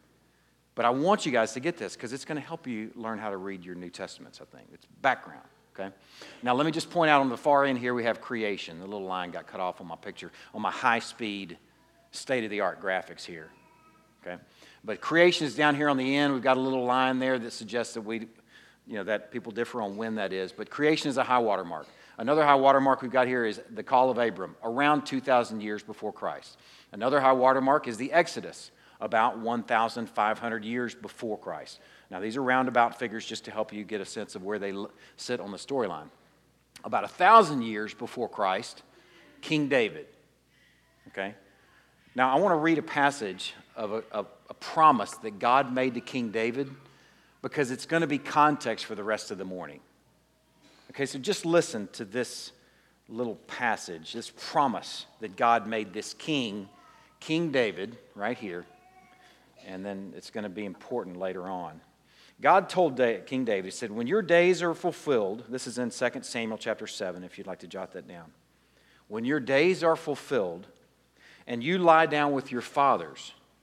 But 0.75 0.87
I 0.87 0.91
want 0.91 1.25
you 1.25 1.31
guys 1.31 1.53
to 1.53 1.61
get 1.61 1.77
this 1.77 1.95
because 1.95 2.13
it's 2.13 2.25
going 2.25 2.41
to 2.41 2.45
help 2.45 2.67
you 2.67 2.91
learn 2.97 3.19
how 3.21 3.31
to 3.31 3.37
read 3.37 3.65
your 3.65 3.77
New 3.77 3.91
Testaments, 3.91 4.41
I 4.43 4.57
think. 4.57 4.71
It's 4.75 4.87
background, 5.03 5.47
okay? 5.73 5.95
Now, 6.43 6.55
let 6.55 6.67
me 6.67 6.73
just 6.73 6.91
point 6.91 7.13
out 7.13 7.21
on 7.21 7.29
the 7.29 7.37
far 7.37 7.65
end 7.65 7.79
here 7.79 7.95
we 7.95 8.03
have 8.03 8.21
creation. 8.21 8.81
The 8.81 8.87
little 8.87 9.07
line 9.07 9.31
got 9.31 9.47
cut 9.47 9.61
off 9.61 9.81
on 9.81 9.87
my 9.87 9.95
picture, 9.95 10.33
on 10.53 10.63
my 10.63 10.73
high 10.73 10.99
speed, 10.99 11.59
state 12.11 12.43
of 12.43 12.51
the 12.51 12.59
art 12.59 12.83
graphics 12.83 13.25
here. 13.25 13.51
Okay? 14.23 14.41
But 14.85 15.01
creation 15.01 15.47
is 15.47 15.55
down 15.55 15.75
here 15.75 15.89
on 15.89 15.97
the 15.97 16.17
end. 16.17 16.33
We've 16.33 16.43
got 16.43 16.57
a 16.57 16.61
little 16.61 16.85
line 16.85 17.19
there 17.19 17.39
that 17.39 17.53
suggests 17.53 17.95
that 17.95 18.03
we, 18.03 18.29
you 18.87 18.95
know, 18.95 19.05
that 19.05 19.31
people 19.31 19.53
differ 19.53 19.83
on 19.83 19.97
when 19.97 20.17
that 20.17 20.33
is. 20.33 20.53
But 20.53 20.71
creation 20.71 21.09
is 21.09 21.17
a 21.17 21.25
high 21.25 21.39
water 21.39 21.65
mark. 21.65 21.87
Another 22.19 22.45
high 22.45 22.57
water 22.57 22.81
mark 22.81 23.01
we've 23.01 23.13
got 23.13 23.29
here 23.29 23.45
is 23.45 23.61
the 23.71 23.83
call 23.83 24.11
of 24.11 24.19
Abram, 24.19 24.57
around 24.65 25.05
2,000 25.05 25.61
years 25.61 25.83
before 25.83 26.13
Christ. 26.13 26.59
Another 26.91 27.21
high 27.21 27.33
water 27.33 27.61
mark 27.61 27.87
is 27.87 27.97
the 27.97 28.13
Exodus, 28.13 28.73
about 29.01 29.39
1,500 29.39 30.65
years 30.65 30.95
before 30.97 31.39
Christ. 31.39 31.79
Now, 32.11 32.19
these 32.19 32.37
are 32.37 32.43
roundabout 32.43 32.99
figures 32.99 33.25
just 33.25 33.45
to 33.45 33.53
help 33.53 33.73
you 33.73 33.85
get 33.85 34.01
a 34.01 34.05
sense 34.05 34.35
of 34.35 34.43
where 34.43 34.59
they 34.59 34.73
sit 35.17 35.39
on 35.41 35.53
the 35.53 35.59
storyline. 35.59 36.09
About 36.83 37.05
a 37.05 37.09
thousand 37.09 37.63
years 37.63 37.95
before 37.95 38.29
Christ, 38.29 38.83
King 39.41 39.69
David. 39.69 40.07
Okay? 41.09 41.35
Now, 42.15 42.35
I 42.35 42.41
want 42.41 42.53
to 42.53 42.57
read 42.57 42.79
a 42.79 42.83
passage 42.83 43.55
of 43.79 43.93
a, 43.93 44.03
a, 44.13 44.27
a 44.51 44.55
promise 44.55 45.13
that 45.19 45.39
God 45.39 45.73
made 45.73 45.95
to 45.95 46.01
King 46.01 46.31
David 46.31 46.69
because 47.41 47.71
it's 47.71 47.87
going 47.87 48.01
to 48.01 48.09
be 48.09 48.19
context 48.19 48.85
for 48.85 48.97
the 48.97 49.05
rest 49.05 49.31
of 49.31 49.39
the 49.39 49.45
morning. 49.45 49.81
Okay, 50.91 51.07
so 51.07 51.19
just 51.19 51.47
listen 51.47 51.89
to 51.93 52.05
this 52.05 52.51
little 53.09 53.37
passage, 53.47 54.13
this 54.13 54.33
promise 54.37 55.07
that 55.21 55.37
God 55.37 55.67
made 55.67 55.93
this 55.93 56.13
king, 56.13 56.69
King 57.21 57.53
David, 57.53 57.97
right 58.15 58.37
here, 58.37 58.67
and 59.65 59.87
then 59.87 60.13
it's 60.17 60.31
going 60.31 60.45
to 60.45 60.51
be 60.51 60.65
important 60.65 61.17
later 61.17 61.47
on. 61.47 61.81
God 62.41 62.69
told 62.69 63.01
King 63.27 63.45
David, 63.45 63.65
He 63.65 63.71
said, 63.71 63.91
When 63.91 64.07
your 64.07 64.23
days 64.23 64.63
are 64.63 64.75
fulfilled, 64.75 65.45
this 65.49 65.67
is 65.67 65.79
in 65.79 65.91
2 65.91 66.23
Samuel 66.23 66.59
chapter 66.59 66.87
7, 66.87 67.23
if 67.23 67.39
you'd 67.39 67.47
like 67.47 67.61
to 67.61 67.67
jot 67.67 67.93
that 67.93 68.09
down. 68.09 68.33
When 69.07 69.25
your 69.25 69.41
days 69.41 69.83
are 69.83 69.97
fulfilled, 69.97 70.67
and 71.47 71.65
you 71.65 71.79
lie 71.79 72.07
down 72.07 72.33
with 72.33 72.53
your 72.53 72.61
fathers, 72.61 73.33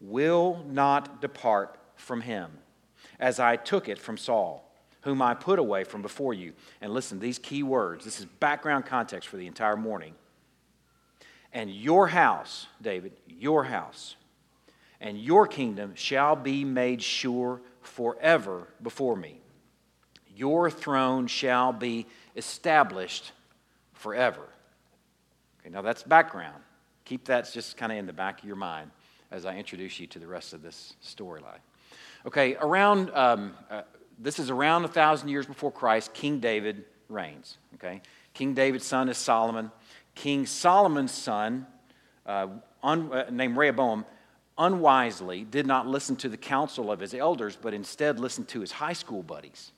will 0.00 0.62
not 0.66 1.20
depart 1.20 1.78
from 1.96 2.20
him, 2.20 2.50
as 3.18 3.40
I 3.40 3.56
took 3.56 3.88
it 3.88 3.98
from 3.98 4.16
Saul, 4.16 4.70
whom 5.02 5.22
I 5.22 5.34
put 5.34 5.58
away 5.58 5.84
from 5.84 6.02
before 6.02 6.34
you. 6.34 6.52
And 6.80 6.92
listen, 6.92 7.18
these 7.18 7.38
key 7.38 7.62
words, 7.62 8.04
this 8.04 8.18
is 8.18 8.26
background 8.26 8.86
context 8.86 9.28
for 9.28 9.36
the 9.36 9.46
entire 9.46 9.76
morning. 9.76 10.14
And 11.52 11.70
your 11.70 12.08
house, 12.08 12.66
David, 12.82 13.12
your 13.26 13.64
house, 13.64 14.16
and 15.00 15.18
your 15.18 15.46
kingdom 15.46 15.94
shall 15.94 16.36
be 16.36 16.64
made 16.64 17.02
sure 17.02 17.60
forever 17.80 18.68
before 18.82 19.16
me. 19.16 19.40
Your 20.34 20.70
throne 20.70 21.26
shall 21.26 21.72
be 21.72 22.06
established 22.34 23.32
forever. 23.94 24.42
Okay, 25.60 25.70
now 25.70 25.80
that's 25.80 26.02
background. 26.02 26.62
Keep 27.06 27.26
that 27.26 27.50
just 27.52 27.76
kind 27.76 27.92
of 27.92 27.96
in 27.98 28.06
the 28.06 28.12
back 28.12 28.40
of 28.40 28.44
your 28.44 28.56
mind 28.56 28.90
as 29.30 29.46
I 29.46 29.56
introduce 29.56 29.98
you 29.98 30.06
to 30.08 30.18
the 30.18 30.26
rest 30.26 30.52
of 30.52 30.62
this 30.62 30.94
storyline. 31.04 31.60
Okay, 32.26 32.56
around, 32.56 33.10
um, 33.10 33.54
uh, 33.70 33.82
this 34.18 34.38
is 34.38 34.50
around 34.50 34.84
a 34.84 34.88
thousand 34.88 35.28
years 35.28 35.46
before 35.46 35.70
Christ, 35.70 36.12
King 36.14 36.40
David 36.40 36.84
reigns. 37.08 37.58
Okay, 37.74 38.02
King 38.34 38.54
David's 38.54 38.86
son 38.86 39.08
is 39.08 39.16
Solomon. 39.16 39.70
King 40.14 40.46
Solomon's 40.46 41.12
son, 41.12 41.66
uh, 42.24 42.48
un, 42.82 43.12
uh, 43.12 43.26
named 43.30 43.56
Rehoboam, 43.56 44.04
unwisely 44.58 45.44
did 45.44 45.66
not 45.66 45.86
listen 45.86 46.16
to 46.16 46.28
the 46.28 46.36
counsel 46.36 46.90
of 46.90 47.00
his 47.00 47.12
elders, 47.12 47.56
but 47.60 47.74
instead 47.74 48.18
listened 48.18 48.48
to 48.48 48.60
his 48.60 48.72
high 48.72 48.94
school 48.94 49.22
buddies. 49.22 49.72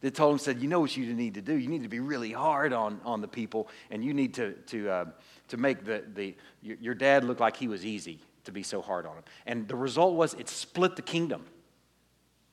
They 0.00 0.10
told 0.10 0.32
him, 0.32 0.38
said, 0.38 0.60
You 0.60 0.68
know 0.68 0.80
what 0.80 0.96
you 0.96 1.12
need 1.12 1.34
to 1.34 1.42
do? 1.42 1.54
You 1.54 1.68
need 1.68 1.82
to 1.82 1.88
be 1.88 2.00
really 2.00 2.32
hard 2.32 2.72
on, 2.72 3.00
on 3.04 3.20
the 3.20 3.28
people, 3.28 3.68
and 3.90 4.04
you 4.04 4.14
need 4.14 4.34
to, 4.34 4.52
to, 4.52 4.90
uh, 4.90 5.04
to 5.48 5.56
make 5.56 5.84
the, 5.84 6.04
the, 6.14 6.36
your 6.62 6.94
dad 6.94 7.24
look 7.24 7.40
like 7.40 7.56
he 7.56 7.68
was 7.68 7.84
easy 7.84 8.20
to 8.44 8.52
be 8.52 8.62
so 8.62 8.82
hard 8.82 9.06
on 9.06 9.16
him. 9.16 9.24
And 9.46 9.68
the 9.68 9.76
result 9.76 10.14
was 10.14 10.34
it 10.34 10.48
split 10.48 10.96
the 10.96 11.02
kingdom. 11.02 11.44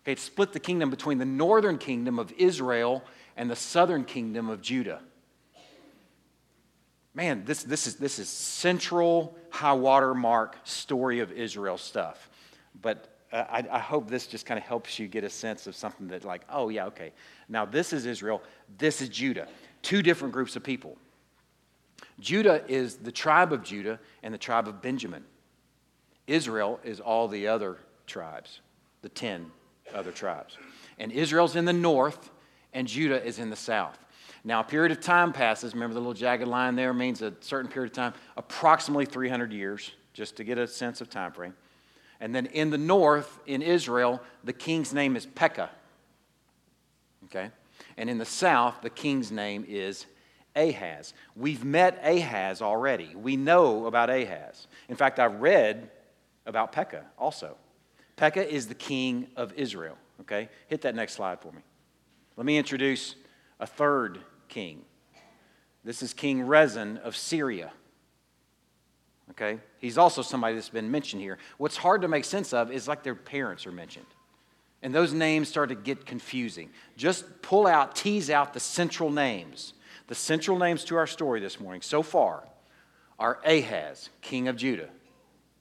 Okay, 0.02 0.14
it 0.14 0.20
split 0.20 0.54
the 0.54 0.60
kingdom 0.60 0.90
between 0.90 1.18
the 1.18 1.26
northern 1.26 1.78
kingdom 1.78 2.20
of 2.20 2.32
Israel 2.38 3.04
and 3.36 3.50
the 3.50 3.56
southern 3.56 4.06
kingdom 4.06 4.50
of 4.50 4.62
Judah. 4.62 5.02
Man, 7.14 7.44
this, 7.46 7.64
this, 7.64 7.88
is, 7.88 7.96
this 7.96 8.20
is 8.20 8.30
central 8.30 9.36
high 9.50 9.74
water 9.74 10.14
mark 10.14 10.58
story 10.64 11.20
of 11.20 11.32
Israel 11.32 11.78
stuff. 11.78 12.30
But 12.82 13.10
uh, 13.32 13.44
I, 13.50 13.66
I, 13.72 13.80
hope 13.80 14.08
this 14.10 14.26
just 14.26 14.46
kind 14.46 14.58
of 14.58 14.64
helps 14.64 14.98
you 15.00 15.08
get 15.08 15.24
a 15.24 15.30
sense 15.30 15.68
of 15.68 15.76
something 15.76 16.08
that, 16.08 16.24
like, 16.24 16.42
oh, 16.50 16.70
yeah, 16.70 16.86
okay. 16.86 17.12
Now, 17.48 17.66
this 17.66 17.94
is 17.94 18.06
Israel, 18.06 18.42
this 18.78 19.02
is 19.02 19.10
Judah. 19.10 19.48
Two 19.82 20.02
different 20.02 20.34
groups 20.34 20.56
of 20.56 20.64
people. 20.64 20.98
Judah 22.20 22.64
is 22.68 22.96
the 22.96 23.12
tribe 23.12 23.54
of 23.54 23.64
Judah 23.64 24.00
and 24.24 24.34
the 24.34 24.38
tribe 24.38 24.68
of 24.68 24.82
Benjamin. 24.82 25.24
Israel 26.30 26.80
is 26.84 27.00
all 27.00 27.28
the 27.28 27.48
other 27.48 27.78
tribes, 28.06 28.62
the 29.02 29.10
10 29.10 29.52
other 29.94 30.12
tribes. 30.12 30.58
And 31.00 31.12
Israel's 31.12 31.56
in 31.56 31.66
the 31.66 31.74
north, 31.74 32.30
and 32.72 32.88
Judah 32.88 33.24
is 33.26 33.40
in 33.40 33.50
the 33.50 33.56
south. 33.56 33.98
Now, 34.44 34.60
a 34.60 34.64
period 34.64 34.92
of 34.92 35.02
time 35.02 35.34
passes. 35.34 35.74
Remember 35.74 35.96
the 35.96 36.00
little 36.00 36.14
jagged 36.14 36.48
line 36.48 36.76
there 36.76 36.94
means 36.94 37.22
a 37.22 37.34
certain 37.40 37.70
period 37.70 37.92
of 37.92 37.96
time, 37.96 38.14
approximately 38.38 39.06
300 39.06 39.52
years, 39.52 39.92
just 40.14 40.38
to 40.38 40.44
get 40.44 40.58
a 40.58 40.68
sense 40.68 41.02
of 41.02 41.10
time 41.10 41.32
frame. 41.32 41.56
And 42.20 42.34
then 42.36 42.46
in 42.48 42.70
the 42.70 42.78
north, 42.78 43.40
in 43.48 43.62
Israel, 43.62 44.22
the 44.44 44.54
king's 44.54 44.94
name 44.94 45.16
is 45.16 45.26
Pekah. 45.26 45.72
Okay? 47.26 47.50
And 47.98 48.10
in 48.10 48.18
the 48.18 48.26
south, 48.26 48.82
the 48.82 48.90
king's 48.90 49.32
name 49.32 49.66
is 49.68 50.06
Ahaz. 50.56 51.14
We've 51.36 51.64
met 51.64 52.00
Ahaz 52.04 52.62
already. 52.62 53.16
We 53.16 53.36
know 53.36 53.88
about 53.88 54.10
Ahaz. 54.10 54.68
In 54.90 54.96
fact, 54.96 55.20
I 55.20 55.26
read 55.26 55.90
about 56.50 56.74
Pekah 56.74 57.06
also. 57.18 57.56
Pekah 58.18 58.54
is 58.54 58.68
the 58.68 58.76
king 58.76 59.28
of 59.38 59.54
Israel. 59.54 59.98
Okay? 60.22 60.50
Hit 60.68 60.82
that 60.82 60.96
next 60.96 61.14
slide 61.14 61.40
for 61.40 61.54
me. 61.54 61.62
Let 62.36 62.46
me 62.46 62.58
introduce 62.58 63.16
a 63.60 63.68
third 63.68 64.20
king. 64.50 64.82
This 65.86 66.04
is 66.04 66.14
King 66.14 66.42
Rezin 66.42 66.98
of 66.98 67.16
Syria. 67.16 67.72
Okay? 69.32 69.60
He's 69.78 69.98
also 69.98 70.22
somebody 70.22 70.56
that's 70.56 70.70
been 70.70 70.92
mentioned 70.92 71.22
here. 71.22 71.38
What's 71.58 71.78
hard 71.78 72.02
to 72.02 72.10
make 72.10 72.26
sense 72.26 72.52
of 72.52 72.72
is 72.72 72.88
like 72.88 73.04
their 73.04 73.16
parents 73.16 73.66
are 73.66 73.72
mentioned. 73.72 74.08
And 74.82 74.94
those 74.94 75.14
names 75.14 75.48
start 75.48 75.70
to 75.70 75.76
get 75.76 76.06
confusing. 76.06 76.70
Just 76.98 77.42
pull 77.42 77.68
out, 77.68 77.96
tease 77.96 78.30
out 78.30 78.54
the 78.54 78.60
central 78.60 79.10
names. 79.10 79.74
The 80.08 80.16
central 80.16 80.58
names 80.58 80.84
to 80.86 80.96
our 80.96 81.08
story 81.08 81.40
this 81.40 81.60
morning 81.60 81.82
so 81.82 82.02
far 82.02 82.44
are 83.18 83.40
Ahaz, 83.46 84.10
king 84.22 84.48
of 84.48 84.56
Judah. 84.56 84.90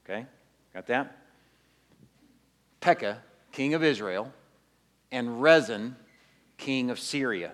Okay? 0.05 0.27
Got 0.75 0.87
that? 0.87 1.17
Pekah, 2.81 3.23
king 3.53 3.75
of 3.75 3.83
Israel, 3.83 4.33
and 5.11 5.43
Rezin, 5.43 5.97
king 6.57 6.91
of 6.91 6.99
Syria. 6.99 7.53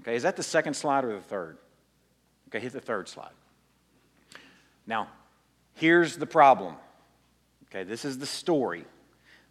Okay, 0.00 0.16
is 0.16 0.22
that 0.22 0.36
the 0.36 0.42
second 0.42 0.74
slide 0.74 1.04
or 1.04 1.12
the 1.12 1.20
third? 1.20 1.58
Okay, 2.48 2.60
hit 2.60 2.72
the 2.72 2.80
third 2.80 3.08
slide. 3.08 3.32
Now, 4.86 5.08
here's 5.74 6.16
the 6.16 6.26
problem. 6.26 6.76
Okay, 7.68 7.82
this 7.82 8.04
is 8.04 8.18
the 8.18 8.26
story. 8.26 8.84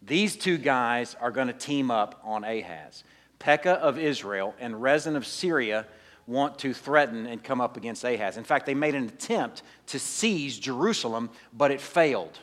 These 0.02 0.36
two 0.36 0.56
guys 0.56 1.14
are 1.20 1.30
going 1.30 1.48
to 1.48 1.52
team 1.52 1.90
up 1.90 2.20
on 2.24 2.44
Ahaz. 2.44 3.04
Pekah 3.38 3.74
of 3.74 3.98
Israel 3.98 4.54
and 4.58 4.80
Rezin 4.80 5.16
of 5.16 5.26
Syria 5.26 5.86
want 6.26 6.58
to 6.60 6.72
threaten 6.72 7.26
and 7.26 7.42
come 7.42 7.60
up 7.60 7.76
against 7.76 8.02
Ahaz. 8.02 8.36
In 8.36 8.44
fact, 8.44 8.66
they 8.66 8.74
made 8.74 8.94
an 8.94 9.06
attempt 9.06 9.62
to 9.88 9.98
seize 9.98 10.58
Jerusalem, 10.58 11.30
but 11.52 11.70
it 11.70 11.80
failed. 11.80 12.38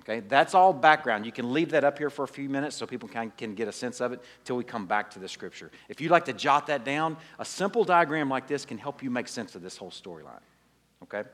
Okay, 0.00 0.20
that's 0.20 0.54
all 0.54 0.72
background. 0.72 1.26
You 1.26 1.32
can 1.32 1.52
leave 1.52 1.70
that 1.70 1.84
up 1.84 1.98
here 1.98 2.08
for 2.08 2.24
a 2.24 2.28
few 2.28 2.48
minutes 2.48 2.76
so 2.76 2.86
people 2.86 3.08
can, 3.08 3.32
can 3.36 3.54
get 3.54 3.68
a 3.68 3.72
sense 3.72 4.00
of 4.00 4.12
it 4.12 4.22
until 4.40 4.56
we 4.56 4.64
come 4.64 4.86
back 4.86 5.10
to 5.10 5.18
the 5.18 5.28
scripture. 5.28 5.70
If 5.88 6.00
you'd 6.00 6.10
like 6.10 6.24
to 6.24 6.32
jot 6.32 6.66
that 6.68 6.84
down, 6.84 7.18
a 7.38 7.44
simple 7.44 7.84
diagram 7.84 8.30
like 8.30 8.46
this 8.46 8.64
can 8.64 8.78
help 8.78 9.02
you 9.02 9.10
make 9.10 9.28
sense 9.28 9.54
of 9.54 9.62
this 9.62 9.76
whole 9.76 9.90
storyline. 9.90 10.40
Okay? 11.02 11.24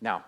Now, 0.00 0.24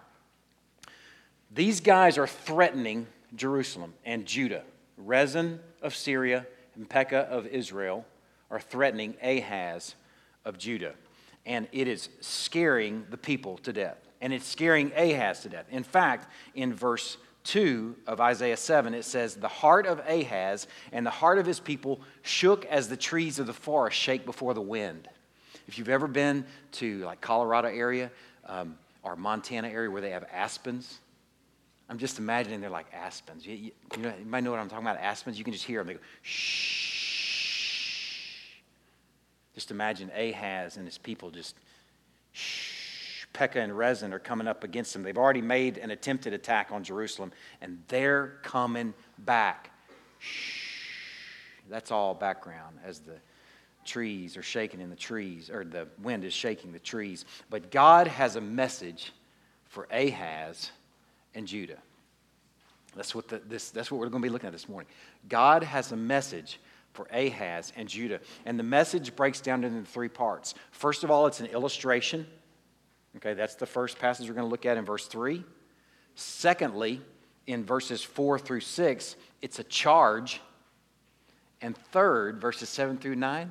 these 1.53 1.81
guys 1.81 2.17
are 2.17 2.27
threatening 2.27 3.07
Jerusalem 3.37 3.93
and 4.05 4.25
Judah. 4.25 4.63
Rezin 4.97 5.61
of 5.83 5.95
Syria 5.95 6.47
and 6.77 6.89
Pekah 6.89 7.29
of 7.31 7.47
Israel 7.47 8.07
are 8.51 8.61
threatening 8.61 9.15
Ahaz 9.23 9.95
of 10.45 10.57
Judah. 10.57 10.95
And 11.45 11.69
it 11.73 11.87
is 11.87 12.09
scaring 12.21 13.05
the 13.11 13.19
people 13.19 13.59
to 13.59 13.73
death. 13.73 13.99
And 14.23 14.33
it's 14.33 14.47
scaring 14.47 14.91
Ahaz 14.97 15.41
to 15.41 15.51
death. 15.51 15.67
In 15.71 15.83
fact, 15.83 16.31
in 16.55 16.73
verse 16.73 17.19
2 17.45 17.95
of 18.07 18.21
Isaiah 18.21 18.57
7, 18.57 18.95
it 18.95 19.05
says, 19.05 19.37
The 19.37 19.49
heart 19.49 19.87
of 19.87 20.01
Ahaz 20.09 20.67
and 20.93 21.07
the 21.07 21.11
heart 21.11 21.39
of 21.39 21.47
his 21.47 21.61
people 21.61 22.01
shook 22.23 22.65
as 22.67 22.89
the 22.89 22.97
trees 22.97 23.39
of 23.39 23.47
the 23.47 23.53
forest 23.53 23.99
shake 23.99 24.25
before 24.25 24.55
the 24.55 24.63
wind. 24.63 25.09
If 25.69 25.79
you've 25.79 25.91
ever 25.91 26.09
been 26.09 26.45
to 26.73 27.05
like 27.05 27.21
Colorado 27.21 27.69
area 27.69 28.11
um, 28.47 28.77
or 29.03 29.15
Montana 29.15 29.69
area 29.69 29.91
where 29.91 30.01
they 30.01 30.11
have 30.11 30.25
aspens, 30.33 30.99
I'm 31.89 31.99
just 31.99 32.19
imagining 32.19 32.63
they're 32.63 32.71
like 32.71 32.87
aspens. 32.95 33.47
You, 33.47 33.55
you, 33.55 33.71
you, 33.97 34.03
know, 34.03 34.13
you 34.19 34.25
might 34.25 34.43
know 34.43 34.51
what 34.51 34.61
I'm 34.61 34.71
talking 34.71 34.87
about, 34.87 34.99
aspens. 34.99 35.39
You 35.39 35.45
can 35.45 35.53
just 35.53 35.67
hear 35.67 35.81
them. 35.81 35.89
They 35.89 35.95
go, 35.95 36.01
shh. 36.23 37.03
Just 39.55 39.71
imagine 39.71 40.11
Ahaz 40.17 40.79
and 40.79 40.87
his 40.87 40.99
people 40.99 41.31
just 41.31 41.55
shh 42.33 42.74
Pekah 43.35 43.61
and 43.61 43.77
Rezin 43.77 44.15
are 44.15 44.19
coming 44.19 44.47
up 44.47 44.65
against 44.65 44.95
them. 44.95 45.03
They've 45.03 45.19
already 45.19 45.43
made 45.43 45.77
an 45.77 45.91
attempted 45.91 46.33
attack 46.33 46.71
on 46.71 46.83
Jerusalem, 46.83 47.33
and 47.61 47.83
they're 47.89 48.39
coming 48.43 48.95
back. 49.19 49.71
Shh. 50.21 50.71
That's 51.69 51.91
all 51.91 52.15
background 52.15 52.79
as 52.85 53.01
the 53.01 53.17
trees 53.85 54.37
are 54.37 54.43
shaking 54.43 54.81
in 54.81 54.89
the 54.89 54.97
trees, 54.97 55.51
or 55.51 55.65
the 55.65 55.89
wind 56.03 56.25
is 56.25 56.33
shaking 56.33 56.73
the 56.73 56.79
trees. 56.79 57.25
But 57.51 57.71
God 57.71 58.07
has 58.07 58.37
a 58.37 58.41
message 58.41 59.13
for 59.67 59.89
Ahaz 59.91 60.71
and 61.35 61.47
Judah. 61.47 61.79
That's 62.95 63.15
what, 63.15 63.29
the, 63.29 63.41
this, 63.49 63.71
that's 63.71 63.91
what 63.91 63.99
we're 63.99 64.09
going 64.09 64.23
to 64.23 64.29
be 64.29 64.33
looking 64.33 64.47
at 64.47 64.53
this 64.53 64.69
morning. 64.69 64.89
God 65.29 65.65
has 65.65 65.91
a 65.91 65.97
message 65.97 66.61
for 66.93 67.09
Ahaz 67.13 67.73
and 67.77 67.89
Judah. 67.89 68.21
And 68.47 68.57
the 68.57 68.63
message 68.63 69.17
breaks 69.17 69.41
down 69.41 69.65
into 69.65 69.91
three 69.91 70.09
parts. 70.09 70.55
First 70.71 71.03
of 71.03 71.11
all, 71.11 71.27
it's 71.27 71.41
an 71.41 71.47
illustration 71.47 72.25
Okay, 73.17 73.35
that's 73.35 73.55
the 73.55 73.67
first 73.67 73.99
passage 73.99 74.29
we're 74.29 74.35
going 74.35 74.47
to 74.47 74.51
look 74.51 74.67
at 74.67 74.77
in 74.77 74.85
verse 74.85 75.07
3. 75.07 75.45
Secondly, 76.15 77.01
in 77.47 77.65
verses 77.65 78.03
4 78.03 78.39
through 78.39 78.61
6, 78.61 79.17
it's 79.43 79.59
a 79.59 79.65
charge. 79.65 80.41
And 81.61 81.77
third, 81.77 82.41
verses 82.41 82.69
7 82.69 82.99
through 82.99 83.17
9, 83.17 83.51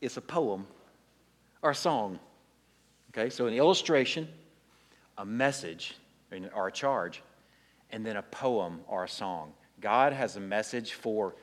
it's 0.00 0.16
a 0.16 0.20
poem 0.20 0.66
or 1.62 1.70
a 1.70 1.74
song. 1.74 2.18
Okay, 3.10 3.30
so 3.30 3.46
an 3.46 3.54
illustration, 3.54 4.28
a 5.18 5.24
message, 5.24 5.96
or 6.54 6.68
a 6.68 6.72
charge, 6.72 7.22
and 7.90 8.04
then 8.04 8.16
a 8.16 8.22
poem 8.22 8.80
or 8.86 9.04
a 9.04 9.08
song. 9.08 9.52
God 9.80 10.12
has 10.12 10.36
a 10.36 10.40
message 10.40 10.92
for 10.92 11.34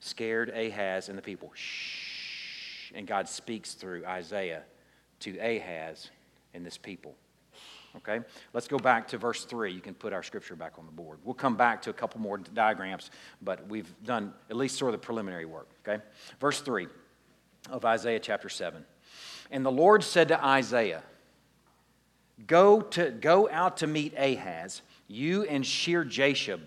scared 0.00 0.50
Ahaz 0.50 1.08
and 1.08 1.16
the 1.16 1.22
people. 1.22 1.50
Shh. 1.54 2.92
And 2.94 3.06
God 3.06 3.28
speaks 3.28 3.74
through 3.74 4.04
Isaiah 4.04 4.62
to 5.20 5.38
Ahaz 5.38 6.10
in 6.54 6.62
this 6.62 6.78
people. 6.78 7.14
Okay? 7.96 8.20
Let's 8.52 8.68
go 8.68 8.78
back 8.78 9.08
to 9.08 9.18
verse 9.18 9.44
3. 9.44 9.72
You 9.72 9.80
can 9.80 9.94
put 9.94 10.12
our 10.12 10.22
scripture 10.22 10.56
back 10.56 10.74
on 10.78 10.86
the 10.86 10.92
board. 10.92 11.18
We'll 11.24 11.34
come 11.34 11.56
back 11.56 11.82
to 11.82 11.90
a 11.90 11.92
couple 11.92 12.20
more 12.20 12.38
diagrams, 12.38 13.10
but 13.42 13.66
we've 13.68 13.92
done 14.04 14.32
at 14.48 14.56
least 14.56 14.78
sort 14.78 14.94
of 14.94 15.00
the 15.00 15.04
preliminary 15.04 15.44
work. 15.44 15.68
Okay? 15.86 16.02
Verse 16.40 16.60
3 16.60 16.86
of 17.70 17.84
Isaiah 17.84 18.20
chapter 18.20 18.48
7. 18.48 18.84
And 19.50 19.66
the 19.66 19.72
Lord 19.72 20.04
said 20.04 20.28
to 20.28 20.44
Isaiah, 20.44 21.02
Go, 22.46 22.80
to, 22.80 23.10
go 23.10 23.50
out 23.50 23.78
to 23.78 23.86
meet 23.86 24.14
Ahaz, 24.16 24.80
you 25.08 25.42
and 25.44 25.66
Shear 25.66 26.04
Jashub, 26.04 26.60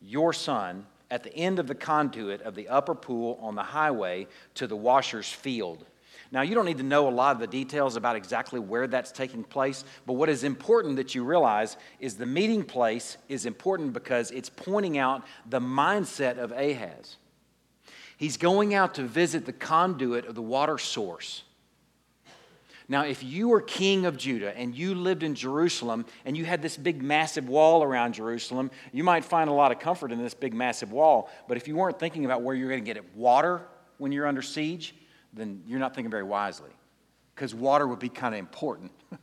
your 0.00 0.32
son, 0.32 0.86
at 1.10 1.22
the 1.22 1.34
end 1.34 1.58
of 1.58 1.66
the 1.66 1.74
conduit 1.74 2.42
of 2.42 2.54
the 2.54 2.68
upper 2.68 2.94
pool 2.94 3.38
on 3.40 3.54
the 3.54 3.62
highway 3.62 4.26
to 4.54 4.66
the 4.66 4.76
washer's 4.76 5.30
field. 5.30 5.84
Now, 6.30 6.42
you 6.42 6.54
don't 6.54 6.66
need 6.66 6.78
to 6.78 6.84
know 6.84 7.08
a 7.08 7.10
lot 7.10 7.34
of 7.34 7.40
the 7.40 7.46
details 7.46 7.96
about 7.96 8.14
exactly 8.14 8.60
where 8.60 8.86
that's 8.86 9.12
taking 9.12 9.42
place, 9.44 9.84
but 10.04 10.12
what 10.12 10.28
is 10.28 10.44
important 10.44 10.96
that 10.96 11.14
you 11.14 11.24
realize 11.24 11.76
is 12.00 12.16
the 12.16 12.26
meeting 12.26 12.64
place 12.64 13.16
is 13.28 13.46
important 13.46 13.94
because 13.94 14.30
it's 14.30 14.50
pointing 14.50 14.98
out 14.98 15.24
the 15.48 15.60
mindset 15.60 16.36
of 16.36 16.52
Ahaz. 16.52 17.16
He's 18.18 18.36
going 18.36 18.74
out 18.74 18.94
to 18.96 19.04
visit 19.04 19.46
the 19.46 19.52
conduit 19.52 20.26
of 20.26 20.34
the 20.34 20.42
water 20.42 20.76
source. 20.76 21.44
Now, 22.90 23.04
if 23.04 23.22
you 23.22 23.48
were 23.48 23.60
king 23.60 24.06
of 24.06 24.16
Judah 24.16 24.56
and 24.56 24.74
you 24.74 24.94
lived 24.94 25.22
in 25.22 25.34
Jerusalem 25.34 26.06
and 26.24 26.36
you 26.36 26.46
had 26.46 26.62
this 26.62 26.76
big 26.76 27.02
massive 27.02 27.48
wall 27.48 27.82
around 27.82 28.14
Jerusalem, 28.14 28.70
you 28.92 29.04
might 29.04 29.24
find 29.24 29.48
a 29.48 29.52
lot 29.52 29.72
of 29.72 29.78
comfort 29.78 30.10
in 30.10 30.22
this 30.22 30.32
big 30.32 30.54
massive 30.54 30.90
wall. 30.90 31.30
But 31.46 31.58
if 31.58 31.68
you 31.68 31.76
weren't 31.76 31.98
thinking 31.98 32.24
about 32.24 32.42
where 32.42 32.54
you're 32.54 32.70
going 32.70 32.84
to 32.84 32.94
get 32.94 33.14
water 33.14 33.62
when 33.98 34.10
you're 34.10 34.26
under 34.26 34.40
siege, 34.40 34.94
then 35.38 35.62
you're 35.66 35.78
not 35.78 35.94
thinking 35.94 36.10
very 36.10 36.22
wisely. 36.22 36.70
Because 37.34 37.54
water 37.54 37.86
would 37.86 37.98
be 37.98 38.08
kind 38.08 38.34
of 38.34 38.38
important. 38.38 38.90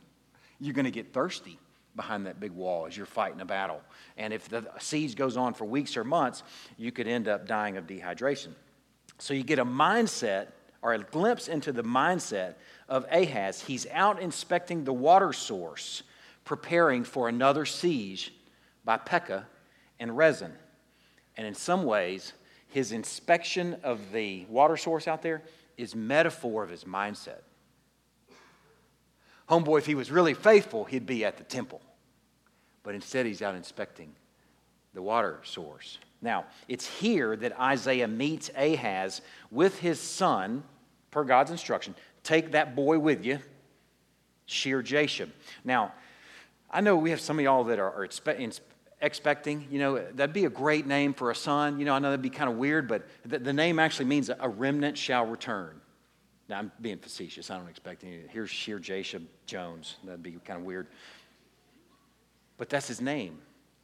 you're 0.60 0.74
going 0.74 0.86
to 0.86 0.90
get 0.90 1.12
thirsty 1.12 1.58
behind 1.94 2.26
that 2.26 2.40
big 2.40 2.52
wall 2.52 2.86
as 2.86 2.96
you're 2.96 3.06
fighting 3.06 3.40
a 3.40 3.44
battle. 3.44 3.80
And 4.16 4.32
if 4.32 4.48
the 4.48 4.66
siege 4.78 5.16
goes 5.16 5.36
on 5.36 5.54
for 5.54 5.64
weeks 5.64 5.96
or 5.96 6.04
months, 6.04 6.42
you 6.76 6.92
could 6.92 7.06
end 7.06 7.28
up 7.28 7.46
dying 7.46 7.76
of 7.76 7.86
dehydration. 7.86 8.52
So 9.18 9.34
you 9.34 9.42
get 9.42 9.58
a 9.58 9.64
mindset 9.64 10.48
or 10.82 10.92
a 10.92 10.98
glimpse 10.98 11.48
into 11.48 11.72
the 11.72 11.82
mindset 11.82 12.54
of 12.88 13.06
Ahaz. 13.10 13.62
He's 13.62 13.86
out 13.92 14.20
inspecting 14.20 14.84
the 14.84 14.92
water 14.92 15.32
source, 15.32 16.02
preparing 16.44 17.02
for 17.02 17.28
another 17.28 17.64
siege 17.64 18.32
by 18.84 18.98
Pekah 18.98 19.46
and 19.98 20.16
Rezin. 20.16 20.52
And 21.36 21.46
in 21.46 21.54
some 21.54 21.84
ways, 21.84 22.34
his 22.68 22.92
inspection 22.92 23.78
of 23.82 24.12
the 24.12 24.44
water 24.48 24.76
source 24.76 25.08
out 25.08 25.22
there 25.22 25.42
is 25.76 25.94
metaphor 25.94 26.62
of 26.62 26.70
his 26.70 26.84
mindset. 26.84 27.40
Homeboy, 29.48 29.78
if 29.78 29.86
he 29.86 29.94
was 29.94 30.10
really 30.10 30.34
faithful, 30.34 30.84
he'd 30.84 31.06
be 31.06 31.24
at 31.24 31.36
the 31.36 31.44
temple. 31.44 31.80
But 32.82 32.94
instead, 32.94 33.26
he's 33.26 33.42
out 33.42 33.54
inspecting 33.54 34.14
the 34.94 35.02
water 35.02 35.40
source. 35.44 35.98
Now, 36.22 36.46
it's 36.68 36.86
here 36.86 37.36
that 37.36 37.58
Isaiah 37.60 38.08
meets 38.08 38.50
Ahaz 38.56 39.20
with 39.50 39.78
his 39.78 40.00
son, 40.00 40.64
per 41.10 41.22
God's 41.24 41.50
instruction. 41.50 41.94
Take 42.22 42.52
that 42.52 42.74
boy 42.74 42.98
with 42.98 43.24
you, 43.24 43.38
Shear 44.46 44.82
Jashub. 44.82 45.28
Now, 45.64 45.92
I 46.70 46.80
know 46.80 46.96
we 46.96 47.10
have 47.10 47.20
some 47.20 47.38
of 47.38 47.44
y'all 47.44 47.64
that 47.64 47.78
are, 47.78 47.92
are 47.92 48.04
expecting, 49.00 49.66
you 49.70 49.78
know, 49.78 49.98
that'd 50.12 50.32
be 50.32 50.44
a 50.44 50.50
great 50.50 50.86
name 50.86 51.14
for 51.14 51.30
a 51.30 51.34
son. 51.34 51.78
You 51.78 51.84
know, 51.84 51.94
I 51.94 51.98
know 51.98 52.10
that'd 52.10 52.22
be 52.22 52.30
kind 52.30 52.50
of 52.50 52.56
weird, 52.56 52.88
but 52.88 53.06
the, 53.24 53.38
the 53.38 53.52
name 53.52 53.78
actually 53.78 54.06
means 54.06 54.30
a 54.30 54.48
remnant 54.48 54.96
shall 54.96 55.26
return. 55.26 55.80
Now, 56.48 56.58
I'm 56.58 56.72
being 56.80 56.98
facetious. 56.98 57.50
I 57.50 57.58
don't 57.58 57.68
expect 57.68 58.04
any. 58.04 58.20
Here's 58.30 58.50
Shear 58.50 58.78
Jashub 58.78 59.24
Jones. 59.46 59.96
That'd 60.04 60.22
be 60.22 60.32
kind 60.44 60.60
of 60.60 60.64
weird. 60.64 60.86
But 62.56 62.68
that's 62.68 62.88
his 62.88 63.00
name 63.00 63.38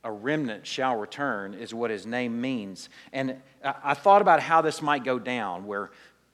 a 0.05 0.11
remnant 0.11 0.67
shall 0.67 0.97
return, 0.97 1.55
is 1.55 1.73
what 1.73 1.91
his 1.91 2.07
name 2.07 2.41
means. 2.41 2.89
And 3.13 3.37
I 3.63 3.95
thought 3.95 4.21
about 4.21 4.41
how 4.41 4.61
this 4.61 4.83
might 4.83 5.05
go 5.05 5.19
down, 5.19 5.67
where 5.67 5.91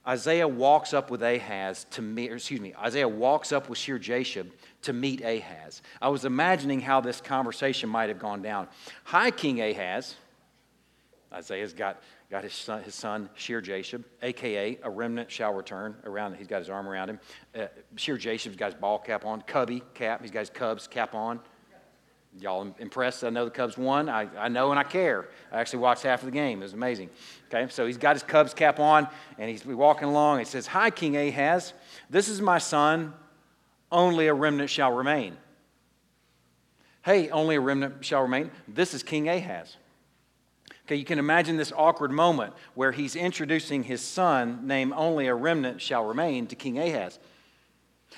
Isaiah 0.06 0.48
walks 0.48 0.94
up 0.94 1.10
with 1.10 1.22
Ahaz 1.22 1.84
to 1.90 2.02
meet, 2.02 2.32
excuse 2.32 2.60
me, 2.60 2.74
Isaiah 2.78 3.08
walks 3.08 3.52
up 3.52 3.68
with 3.68 3.78
Shear 3.78 3.98
Jashub 3.98 4.50
to 4.82 4.92
meet 4.92 5.22
Ahaz. 5.22 5.82
I 6.00 6.08
was 6.08 6.24
imagining 6.24 6.80
how 6.80 7.00
this 7.00 7.20
conversation 7.20 7.88
might 7.88 8.08
have 8.08 8.18
gone 8.18 8.42
down. 8.42 8.68
Hi, 9.04 9.30
King 9.30 9.60
Ahaz. 9.60 10.14
Isaiah's 11.32 11.74
got, 11.74 12.02
got 12.30 12.42
his 12.42 12.54
son, 12.54 12.82
his 12.82 12.94
son 12.94 13.28
Shear 13.34 13.60
Jashub, 13.60 14.02
aka 14.22 14.78
a 14.82 14.90
remnant 14.90 15.30
shall 15.30 15.52
return. 15.52 15.96
Around, 16.04 16.36
he's 16.36 16.46
got 16.46 16.60
his 16.60 16.70
arm 16.70 16.88
around 16.88 17.10
him. 17.10 17.20
Uh, 17.54 17.66
Shear 17.96 18.16
Jashub's 18.16 18.56
got 18.56 18.72
his 18.72 18.80
ball 18.80 18.98
cap 18.98 19.26
on, 19.26 19.42
cubby 19.42 19.82
cap. 19.94 20.22
He's 20.22 20.30
got 20.30 20.40
his 20.40 20.50
Cubs 20.50 20.86
cap 20.86 21.14
on. 21.14 21.40
Y'all 22.40 22.74
impressed? 22.78 23.24
I 23.24 23.30
know 23.30 23.44
the 23.44 23.50
Cubs 23.50 23.76
won. 23.76 24.08
I, 24.08 24.28
I 24.38 24.48
know 24.48 24.70
and 24.70 24.78
I 24.78 24.84
care. 24.84 25.28
I 25.50 25.60
actually 25.60 25.80
watched 25.80 26.04
half 26.04 26.20
of 26.20 26.26
the 26.26 26.32
game. 26.32 26.60
It 26.60 26.66
was 26.66 26.74
amazing. 26.74 27.10
Okay, 27.52 27.70
so 27.70 27.86
he's 27.86 27.96
got 27.96 28.14
his 28.14 28.22
Cubs 28.22 28.54
cap 28.54 28.78
on 28.78 29.08
and 29.38 29.50
he's 29.50 29.64
walking 29.64 30.08
along. 30.08 30.38
He 30.38 30.44
says, 30.44 30.66
Hi, 30.68 30.90
King 30.90 31.16
Ahaz. 31.16 31.72
This 32.10 32.28
is 32.28 32.40
my 32.40 32.58
son. 32.58 33.12
Only 33.90 34.26
a 34.26 34.34
remnant 34.34 34.70
shall 34.70 34.92
remain. 34.92 35.36
Hey, 37.02 37.30
only 37.30 37.56
a 37.56 37.60
remnant 37.60 38.04
shall 38.04 38.22
remain. 38.22 38.50
This 38.66 38.92
is 38.92 39.02
King 39.02 39.28
Ahaz. 39.28 39.76
Okay, 40.84 40.96
you 40.96 41.04
can 41.04 41.18
imagine 41.18 41.56
this 41.56 41.72
awkward 41.74 42.10
moment 42.10 42.54
where 42.74 42.92
he's 42.92 43.14
introducing 43.14 43.82
his 43.82 44.00
son, 44.00 44.66
named 44.66 44.92
Only 44.94 45.26
a 45.26 45.34
Remnant 45.34 45.80
Shall 45.80 46.04
Remain, 46.04 46.46
to 46.46 46.56
King 46.56 46.78
Ahaz. 46.78 47.18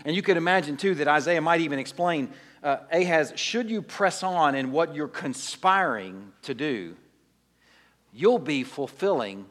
And 0.04 0.14
you 0.14 0.22
could 0.22 0.36
imagine, 0.36 0.76
too, 0.76 0.94
that 0.96 1.08
Isaiah 1.08 1.40
might 1.40 1.60
even 1.60 1.78
explain 1.78 2.30
uh, 2.62 2.78
Ahaz, 2.92 3.32
should 3.36 3.70
you 3.70 3.82
press 3.82 4.22
on 4.22 4.54
in 4.54 4.70
what 4.70 4.94
you're 4.94 5.08
conspiring 5.08 6.32
to 6.42 6.54
do, 6.54 6.96
you'll 8.12 8.38
be 8.38 8.62
fulfilling 8.64 9.46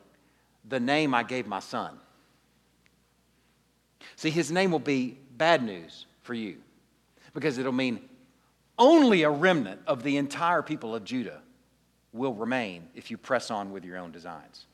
the 0.67 0.79
name 0.79 1.13
I 1.13 1.23
gave 1.23 1.47
my 1.47 1.60
son. 1.60 1.99
See, 4.15 4.29
his 4.29 4.51
name 4.51 4.71
will 4.71 4.79
be 4.79 5.17
bad 5.38 5.63
news 5.63 6.05
for 6.30 6.36
you 6.36 6.58
because 7.34 7.58
it'll 7.58 7.72
mean 7.72 8.00
only 8.78 9.24
a 9.24 9.32
remnant 9.32 9.82
of 9.88 10.04
the 10.04 10.18
entire 10.18 10.62
people 10.62 10.94
of 10.94 11.04
Judah 11.04 11.42
will 12.13 12.36
remain 12.36 12.88
if 12.94 13.10
you 13.10 13.18
press 13.18 13.50
on 13.50 13.72
with 13.72 13.84
your 13.84 13.98
own 13.98 14.12
designs. 14.12 14.68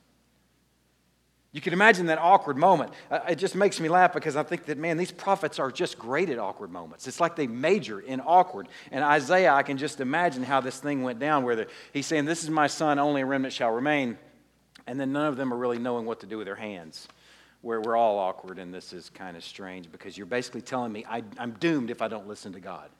You 1.52 1.62
can 1.62 1.72
imagine 1.72 2.06
that 2.06 2.18
awkward 2.18 2.58
moment. 2.58 2.92
It 3.26 3.36
just 3.36 3.54
makes 3.54 3.80
me 3.80 3.88
laugh 3.88 4.12
because 4.12 4.36
I 4.36 4.42
think 4.42 4.66
that, 4.66 4.76
man, 4.76 4.98
these 4.98 5.10
prophets 5.10 5.58
are 5.58 5.70
just 5.70 5.98
great 5.98 6.28
at 6.28 6.38
awkward 6.38 6.70
moments. 6.70 7.08
It's 7.08 7.20
like 7.20 7.36
they 7.36 7.46
major 7.46 8.00
in 8.00 8.20
awkward. 8.20 8.68
And 8.90 9.02
Isaiah, 9.02 9.54
I 9.54 9.62
can 9.62 9.78
just 9.78 10.00
imagine 10.00 10.42
how 10.42 10.60
this 10.60 10.78
thing 10.78 11.04
went 11.04 11.20
down 11.20 11.42
where 11.42 11.66
he's 11.94 12.04
saying, 12.04 12.26
This 12.26 12.44
is 12.44 12.50
my 12.50 12.66
son, 12.66 12.98
only 12.98 13.22
a 13.22 13.26
remnant 13.26 13.54
shall 13.54 13.70
remain. 13.70 14.18
And 14.86 15.00
then 15.00 15.10
none 15.10 15.26
of 15.26 15.38
them 15.38 15.54
are 15.54 15.56
really 15.56 15.78
knowing 15.78 16.04
what 16.04 16.20
to 16.20 16.26
do 16.26 16.36
with 16.36 16.46
their 16.46 16.54
hands. 16.54 17.08
Where 17.66 17.80
we're 17.80 17.96
all 17.96 18.20
awkward, 18.20 18.60
and 18.60 18.72
this 18.72 18.92
is 18.92 19.10
kind 19.10 19.36
of 19.36 19.42
strange 19.42 19.90
because 19.90 20.16
you're 20.16 20.24
basically 20.24 20.62
telling 20.62 20.92
me 20.92 21.04
I, 21.10 21.24
I'm 21.36 21.50
doomed 21.58 21.90
if 21.90 22.00
I 22.00 22.06
don't 22.06 22.28
listen 22.28 22.52
to 22.52 22.60
God. 22.60 22.90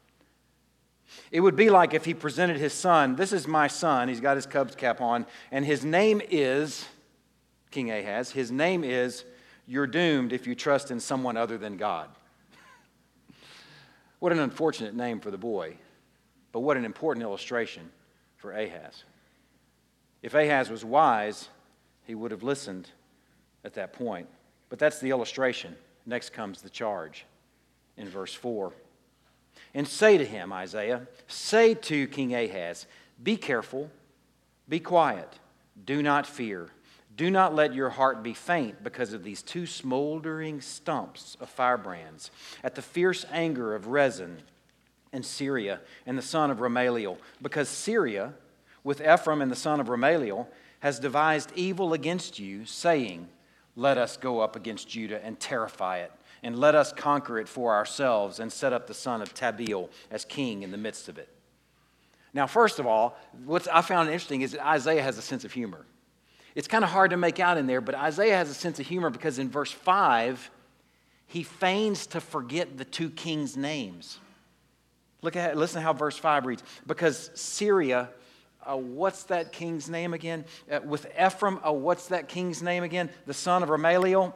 It 1.31 1.39
would 1.39 1.55
be 1.55 1.71
like 1.71 1.95
if 1.95 2.05
he 2.05 2.15
presented 2.15 2.57
his 2.57 2.73
son, 2.73 3.15
This 3.15 3.33
is 3.33 3.47
my 3.47 3.69
son, 3.69 4.09
he's 4.09 4.21
got 4.21 4.35
his 4.35 4.45
Cubs 4.45 4.75
cap 4.75 5.01
on, 5.01 5.25
and 5.53 5.65
his 5.65 5.85
name 5.85 6.21
is 6.31 6.85
King 7.71 7.93
Ahaz. 7.93 8.33
His 8.33 8.51
name 8.51 8.83
is 8.83 9.25
You're 9.69 9.87
Doomed 9.87 10.33
If 10.33 10.49
You 10.49 10.57
Trust 10.57 10.91
in 10.91 10.99
Someone 10.99 11.37
Other 11.37 11.59
Than 11.59 11.77
God. 11.77 12.09
what 14.19 14.33
an 14.33 14.41
unfortunate 14.41 14.97
name 14.97 15.21
for 15.21 15.31
the 15.31 15.39
boy, 15.39 15.77
but 16.51 16.59
what 16.59 16.77
an 16.77 16.85
important 16.85 17.23
illustration 17.23 17.89
for 18.37 18.51
Ahaz. 18.51 19.05
If 20.23 20.35
Ahaz 20.35 20.71
was 20.71 20.85
wise, 20.85 21.51
he 22.05 22.17
would 22.17 22.33
have 22.33 22.43
listened 22.43 22.91
at 23.65 23.75
that 23.75 23.93
point. 23.93 24.27
But 24.69 24.79
that's 24.79 24.99
the 25.01 25.11
illustration. 25.11 25.77
Next 26.05 26.33
comes 26.33 26.63
the 26.63 26.71
charge 26.71 27.27
in 27.97 28.09
verse 28.09 28.35
4. 28.35 28.73
And 29.75 29.87
say 29.87 30.19
to 30.19 30.25
him, 30.25 30.53
Isaiah, 30.53 31.07
say 31.27 31.75
to 31.75 32.07
King 32.09 32.35
Ahaz, 32.35 32.87
Be 33.23 33.37
careful, 33.37 33.91
be 34.69 34.81
quiet, 34.81 35.39
do 35.85 36.03
not 36.03 36.27
fear. 36.27 36.71
Do 37.17 37.31
not 37.31 37.55
let 37.55 37.75
your 37.75 37.89
heart 37.91 38.23
be 38.23 38.35
faint 38.35 38.85
because 38.85 39.15
of 39.15 39.25
these 39.25 39.43
two 39.43 39.67
smoldering 39.67 40.61
stumps 40.61 41.37
of 41.41 41.49
firebrands, 41.49 42.31
at 42.63 42.75
the 42.75 42.83
fierce 42.83 43.25
anger 43.33 43.75
of 43.75 43.87
Rezin 43.87 44.43
and 45.13 45.25
Syria 45.25 45.81
and 46.05 46.19
the 46.19 46.23
son 46.23 46.51
of 46.51 46.59
Remaliel, 46.59 47.17
because 47.41 47.71
Syria, 47.71 48.35
with 48.85 49.01
Ephraim 49.01 49.41
and 49.41 49.51
the 49.51 49.57
son 49.57 49.81
of 49.81 49.87
Remaliel, 49.87 50.47
has 50.81 50.99
devised 50.99 51.53
evil 51.55 51.95
against 51.95 52.39
you, 52.39 52.67
saying, 52.67 53.29
Let 53.77 53.99
us 53.99 54.17
go 54.17 54.41
up 54.41 54.57
against 54.57 54.89
Judah 54.89 55.23
and 55.25 55.39
terrify 55.39 55.99
it, 55.99 56.11
and 56.43 56.59
let 56.59 56.75
us 56.75 56.93
conquer 56.93 57.39
it 57.39 57.49
for 57.49 57.75
ourselves, 57.75 58.41
and 58.41 58.51
set 58.51 58.73
up 58.73 58.87
the 58.87 58.95
son 58.95 59.23
of 59.23 59.35
Tabeel 59.35 59.91
as 60.11 60.25
king 60.25 60.63
in 60.63 60.71
the 60.71 60.79
midst 60.79 61.09
of 61.09 61.19
it. 61.19 61.29
Now, 62.33 62.47
first 62.47 62.79
of 62.79 62.87
all, 62.87 63.17
what 63.45 63.67
I 63.73 63.83
found 63.83 64.09
interesting 64.09 64.43
is 64.43 64.53
that 64.53 64.67
Isaiah 64.67 65.03
has 65.03 65.19
a 65.19 65.23
sense 65.23 65.45
of 65.45 65.53
humor. 65.53 65.87
It's 66.55 66.69
kind 66.69 66.85
of 66.85 66.91
hard 66.91 67.11
to 67.11 67.17
make 67.19 67.39
out 67.39 67.59
in 67.59 67.67
there, 67.67 67.83
but 67.83 67.95
Isaiah 67.95 68.37
has 68.37 68.49
a 68.51 68.55
sense 68.55 68.81
of 68.81 68.87
humor 68.87 69.11
because 69.11 69.39
in 69.39 69.51
verse 69.51 69.71
5, 69.71 70.51
he 71.27 71.43
feigns 71.43 72.07
to 72.09 72.21
forget 72.21 72.79
the 72.79 72.85
two 72.85 73.11
kings' 73.11 73.57
names. 73.57 74.19
Look 75.23 75.37
at 75.37 75.57
listen 75.57 75.81
to 75.81 75.83
how 75.83 75.93
verse 75.93 76.17
5 76.17 76.47
reads. 76.47 76.63
Because 76.87 77.31
Syria, 77.35 78.11
uh, 78.67 78.77
what's 78.77 79.25
that 79.25 79.53
king's 79.53 79.89
name 79.89 80.13
again? 80.15 80.45
Uh, 80.71 80.81
with 80.85 81.07
Ephraim, 81.21 81.61
uh, 81.67 81.73
what's 81.73 82.09
that 82.09 82.29
king's 82.29 82.63
name 82.63 82.83
again? 82.83 83.11
The 83.27 83.35
son 83.35 83.63
of 83.63 83.69
Remaliel. 83.69 84.33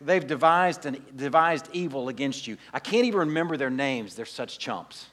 They've 0.00 0.24
devised, 0.24 0.86
and 0.86 1.00
devised 1.16 1.68
evil 1.72 2.08
against 2.08 2.46
you. 2.46 2.56
I 2.72 2.78
can't 2.78 3.06
even 3.06 3.20
remember 3.20 3.56
their 3.56 3.70
names. 3.70 4.14
They're 4.14 4.26
such 4.26 4.58
chumps. 4.58 5.06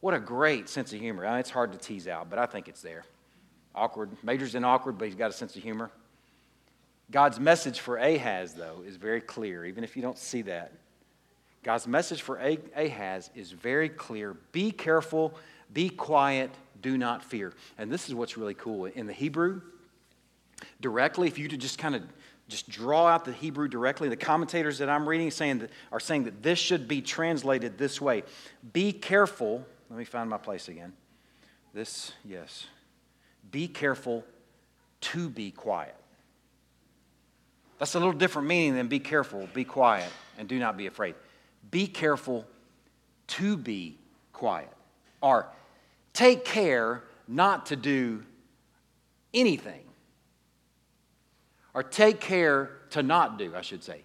What 0.00 0.14
a 0.14 0.20
great 0.20 0.68
sense 0.68 0.92
of 0.92 1.00
humor. 1.00 1.26
I 1.26 1.30
mean, 1.30 1.40
it's 1.40 1.50
hard 1.50 1.72
to 1.72 1.78
tease 1.78 2.06
out, 2.06 2.30
but 2.30 2.38
I 2.38 2.46
think 2.46 2.68
it's 2.68 2.82
there. 2.82 3.04
Awkward. 3.74 4.10
Major's 4.22 4.54
in 4.54 4.62
awkward, 4.62 4.98
but 4.98 5.06
he's 5.06 5.16
got 5.16 5.30
a 5.30 5.32
sense 5.32 5.56
of 5.56 5.62
humor. 5.62 5.90
God's 7.10 7.40
message 7.40 7.80
for 7.80 7.96
Ahaz, 7.96 8.54
though, 8.54 8.82
is 8.86 8.96
very 8.96 9.20
clear, 9.20 9.64
even 9.64 9.82
if 9.82 9.96
you 9.96 10.02
don't 10.02 10.18
see 10.18 10.42
that. 10.42 10.72
God's 11.62 11.86
message 11.86 12.22
for 12.22 12.38
Ahaz 12.76 13.30
is 13.34 13.50
very 13.50 13.88
clear 13.88 14.34
be 14.52 14.70
careful, 14.70 15.34
be 15.72 15.88
quiet, 15.88 16.50
do 16.84 16.98
not 16.98 17.24
fear. 17.24 17.54
And 17.78 17.90
this 17.90 18.08
is 18.08 18.14
what's 18.14 18.36
really 18.36 18.52
cool. 18.52 18.84
In 18.84 19.06
the 19.06 19.12
Hebrew, 19.14 19.62
directly, 20.82 21.26
if 21.26 21.38
you 21.38 21.48
to 21.48 21.56
just 21.56 21.78
kind 21.78 21.94
of 21.94 22.02
just 22.46 22.68
draw 22.68 23.06
out 23.06 23.24
the 23.24 23.32
Hebrew 23.32 23.68
directly, 23.68 24.10
the 24.10 24.16
commentators 24.16 24.76
that 24.78 24.90
I'm 24.90 25.08
reading 25.08 25.30
saying 25.30 25.60
that, 25.60 25.70
are 25.90 25.98
saying 25.98 26.24
that 26.24 26.42
this 26.42 26.58
should 26.58 26.86
be 26.86 27.00
translated 27.00 27.78
this 27.78 28.02
way 28.02 28.22
Be 28.74 28.92
careful. 28.92 29.66
Let 29.88 29.98
me 29.98 30.04
find 30.04 30.28
my 30.28 30.36
place 30.36 30.68
again. 30.68 30.92
This, 31.72 32.12
yes. 32.22 32.66
Be 33.50 33.66
careful 33.66 34.22
to 35.00 35.30
be 35.30 35.50
quiet. 35.50 35.94
That's 37.78 37.94
a 37.94 37.98
little 37.98 38.12
different 38.12 38.46
meaning 38.46 38.74
than 38.74 38.88
be 38.88 39.00
careful, 39.00 39.48
be 39.54 39.64
quiet, 39.64 40.10
and 40.38 40.46
do 40.46 40.58
not 40.58 40.76
be 40.76 40.86
afraid. 40.86 41.14
Be 41.70 41.86
careful 41.86 42.44
to 43.28 43.56
be 43.56 43.96
quiet. 44.32 44.70
Or 45.20 45.48
take 46.14 46.44
care 46.44 47.02
not 47.28 47.66
to 47.66 47.76
do 47.76 48.22
anything. 49.34 49.82
Or 51.74 51.82
take 51.82 52.20
care 52.20 52.70
to 52.90 53.02
not 53.02 53.36
do, 53.36 53.54
I 53.54 53.60
should 53.60 53.82
say, 53.82 54.02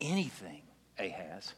anything, 0.00 0.62
Ahaz. 0.98 1.54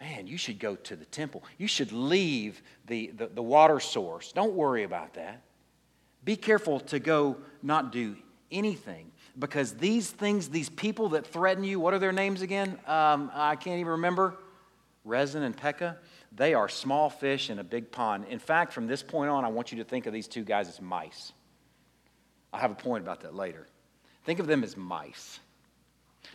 Man, 0.00 0.26
you 0.26 0.36
should 0.36 0.58
go 0.58 0.74
to 0.74 0.96
the 0.96 1.04
temple. 1.04 1.44
You 1.56 1.68
should 1.68 1.92
leave 1.92 2.60
the, 2.86 3.12
the, 3.16 3.28
the 3.28 3.42
water 3.42 3.78
source. 3.78 4.32
Don't 4.32 4.54
worry 4.54 4.82
about 4.82 5.14
that. 5.14 5.42
Be 6.24 6.36
careful 6.36 6.80
to 6.80 6.98
go 6.98 7.36
not 7.62 7.92
do 7.92 8.16
anything 8.50 9.12
because 9.38 9.74
these 9.74 10.10
things, 10.10 10.48
these 10.48 10.68
people 10.68 11.10
that 11.10 11.26
threaten 11.26 11.64
you, 11.64 11.78
what 11.78 11.94
are 11.94 11.98
their 11.98 12.12
names 12.12 12.42
again? 12.42 12.70
Um, 12.86 13.30
I 13.32 13.56
can't 13.56 13.78
even 13.78 13.92
remember. 13.92 14.36
Rezin 15.04 15.42
and 15.42 15.56
Pekah, 15.56 15.98
they 16.36 16.54
are 16.54 16.68
small 16.68 17.10
fish 17.10 17.50
in 17.50 17.58
a 17.58 17.64
big 17.64 17.92
pond. 17.92 18.26
In 18.28 18.38
fact, 18.38 18.72
from 18.72 18.86
this 18.86 19.02
point 19.02 19.30
on, 19.30 19.44
I 19.44 19.48
want 19.48 19.70
you 19.70 19.78
to 19.78 19.84
think 19.84 20.06
of 20.06 20.12
these 20.12 20.26
two 20.26 20.42
guys 20.42 20.68
as 20.68 20.80
mice. 20.80 21.32
I'll 22.52 22.60
have 22.60 22.72
a 22.72 22.76
point 22.76 23.04
about 23.04 23.20
that 23.20 23.34
later. 23.34 23.66
Think 24.24 24.40
of 24.40 24.46
them 24.46 24.64
as 24.64 24.76
mice. 24.76 25.38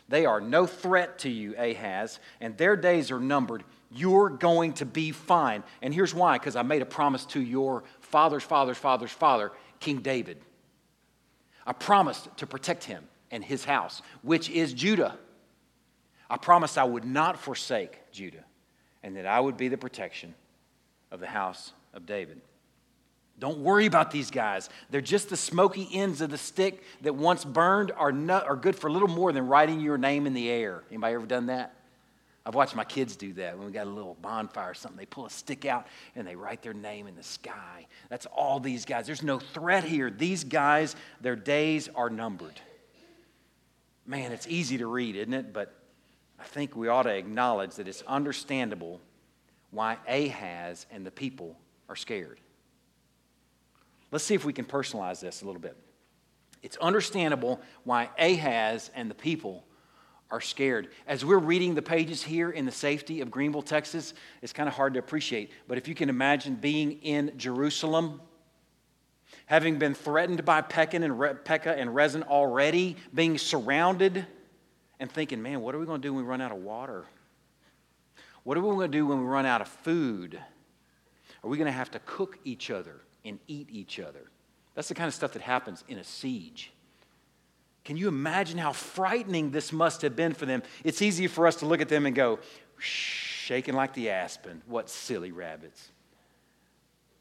They 0.08 0.26
are 0.26 0.40
no 0.40 0.66
threat 0.66 1.20
to 1.20 1.30
you, 1.30 1.56
Ahaz, 1.58 2.20
and 2.40 2.58
their 2.58 2.76
days 2.76 3.12
are 3.12 3.20
numbered. 3.20 3.64
You're 3.92 4.30
going 4.30 4.74
to 4.74 4.86
be 4.86 5.12
fine. 5.12 5.64
And 5.82 5.94
here's 5.94 6.14
why 6.14 6.38
because 6.38 6.56
I 6.56 6.62
made 6.62 6.82
a 6.82 6.86
promise 6.86 7.26
to 7.28 7.42
your 7.42 7.84
father's 8.00 8.44
father's 8.44 8.78
father's 8.78 9.12
father, 9.12 9.52
King 9.80 10.02
David. 10.02 10.40
I 11.66 11.74
promised 11.74 12.30
to 12.38 12.48
protect 12.48 12.84
him 12.84 13.04
and 13.32 13.44
his 13.44 13.66
house, 13.66 14.02
which 14.22 14.50
is 14.50 14.74
Judah. 14.74 15.18
I 16.30 16.38
promised 16.38 16.78
I 16.78 16.84
would 16.84 17.06
not 17.06 17.40
forsake 17.40 18.12
Judah 18.12 18.46
and 19.04 19.16
that 19.16 19.26
I 19.26 19.40
would 19.40 19.58
be 19.58 19.68
the 19.68 19.78
protection 19.78 20.36
of 21.12 21.20
the 21.20 21.28
house 21.28 21.74
of 21.94 22.06
David. 22.06 22.42
Don't 23.40 23.60
worry 23.60 23.86
about 23.86 24.12
these 24.12 24.32
guys. 24.32 24.70
They're 24.90 25.00
just 25.00 25.30
the 25.30 25.38
smoky 25.38 25.88
ends 25.94 26.20
of 26.20 26.30
the 26.30 26.38
stick 26.38 26.84
that 27.02 27.16
once 27.16 27.46
burned 27.46 27.92
are, 27.94 28.14
are 28.32 28.56
good 28.58 28.76
for 28.76 28.88
a 28.88 28.92
little 28.92 29.08
more 29.08 29.32
than 29.32 29.48
writing 29.48 29.80
your 29.80 29.98
name 29.98 30.28
in 30.28 30.34
the 30.34 30.50
air. 30.50 30.84
Anybody 30.90 31.16
ever 31.16 31.26
done 31.26 31.46
that? 31.46 31.74
I've 32.46 32.56
watched 32.56 32.76
my 32.76 32.84
kids 32.84 33.16
do 33.16 33.34
that 33.34 33.58
when 33.58 33.68
we 33.68 33.72
got 33.72 33.88
a 33.88 33.90
little 33.90 34.18
bonfire 34.22 34.72
or 34.72 34.74
something. 34.74 34.98
They 34.98 35.06
pull 35.06 35.26
a 35.26 35.30
stick 35.30 35.66
out 35.66 35.88
and 36.16 36.28
they 36.28 36.36
write 36.36 36.62
their 36.62 36.74
name 36.74 37.08
in 37.08 37.16
the 37.16 37.24
sky. 37.24 37.86
That's 38.10 38.26
all 38.26 38.60
these 38.60 38.86
guys. 38.86 39.06
There's 39.06 39.24
no 39.24 39.40
threat 39.40 39.84
here. 39.84 40.10
These 40.10 40.46
guys, 40.46 40.96
their 41.22 41.36
days 41.36 41.90
are 41.96 42.10
numbered. 42.10 42.60
Man, 44.06 44.32
it's 44.32 44.48
easy 44.48 44.80
to 44.80 44.88
read, 44.88 45.16
isn't 45.16 45.34
it? 45.34 45.54
But 45.54 45.74
I 46.40 46.44
think 46.44 46.76
we 46.76 46.88
ought 46.88 47.04
to 47.04 47.16
acknowledge 47.16 47.76
that 47.76 47.88
it's 47.88 48.04
understandable 48.08 49.02
why 49.72 49.98
Ahaz 50.08 50.86
and 50.92 51.06
the 51.06 51.12
people 51.12 51.58
are 51.88 51.96
scared. 51.96 52.40
Let's 54.12 54.24
see 54.24 54.36
if 54.36 54.46
we 54.46 54.54
can 54.54 54.66
personalize 54.66 55.20
this 55.20 55.42
a 55.42 55.46
little 55.46 55.62
bit. 55.62 55.78
It's 56.64 56.78
understandable 56.78 57.62
why 57.84 58.10
Ahaz 58.18 58.90
and 58.96 59.10
the 59.10 59.16
people 59.16 59.66
are 60.32 60.42
scared. 60.42 60.90
As 61.08 61.26
we're 61.26 61.38
reading 61.38 61.76
the 61.76 61.82
pages 61.82 62.22
here 62.24 62.50
in 62.50 62.66
the 62.66 62.72
safety 62.72 63.22
of 63.22 63.32
Greenville, 63.32 63.62
Texas, 63.62 64.14
it's 64.42 64.54
kind 64.54 64.70
of 64.70 64.76
hard 64.76 64.94
to 64.94 65.00
appreciate. 65.00 65.52
But 65.68 65.78
if 65.78 65.88
you 65.88 65.96
can 65.96 66.10
imagine 66.10 66.56
being 66.56 66.94
in 67.02 67.34
Jerusalem, 67.38 68.22
having 69.46 69.80
been 69.80 69.94
threatened 69.94 70.46
by 70.46 70.62
Pekah 70.62 71.04
and, 71.04 71.20
Re- 71.20 71.34
Pekah 71.44 71.78
and 71.78 71.94
Rezin 71.94 72.24
already, 72.24 72.98
being 73.14 73.38
surrounded, 73.38 74.26
and 75.00 75.12
thinking, 75.12 75.42
man, 75.42 75.62
what 75.62 75.74
are 75.76 75.80
we 75.80 75.86
going 75.86 76.02
to 76.02 76.08
do 76.08 76.14
when 76.14 76.24
we 76.24 76.30
run 76.30 76.42
out 76.42 76.52
of 76.52 76.58
water? 76.58 77.06
What 78.44 78.58
are 78.58 78.62
we 78.62 78.70
going 78.70 78.92
to 78.92 78.98
do 78.98 79.06
when 79.06 79.20
we 79.20 79.26
run 79.26 79.46
out 79.46 79.62
of 79.62 79.68
food? 79.68 80.40
Are 81.44 81.50
we 81.50 81.58
going 81.58 81.68
to 81.68 81.72
have 81.72 81.92
to 81.92 82.00
cook 82.00 82.38
each 82.44 82.70
other 82.70 82.96
and 83.24 83.40
eat 83.48 83.68
each 83.72 84.00
other? 84.00 84.30
That's 84.76 84.88
the 84.88 84.96
kind 84.96 85.08
of 85.08 85.14
stuff 85.14 85.34
that 85.34 85.42
happens 85.42 85.84
in 85.88 85.98
a 85.98 86.04
siege. 86.04 86.72
Can 87.86 87.98
you 87.98 88.08
imagine 88.08 88.58
how 88.58 88.74
frightening 88.74 89.52
this 89.52 89.72
must 89.72 90.02
have 90.02 90.16
been 90.16 90.34
for 90.34 90.46
them? 90.46 90.64
It's 90.84 91.02
easy 91.02 91.28
for 91.28 91.48
us 91.48 91.56
to 91.58 91.66
look 91.66 91.82
at 91.82 91.90
them 91.90 92.06
and 92.06 92.16
go, 92.16 92.40
shaking 92.78 93.74
like 93.74 93.94
the 93.94 94.10
aspen. 94.10 94.62
What 94.68 94.90
silly 94.90 95.32
rabbits. 95.32 95.90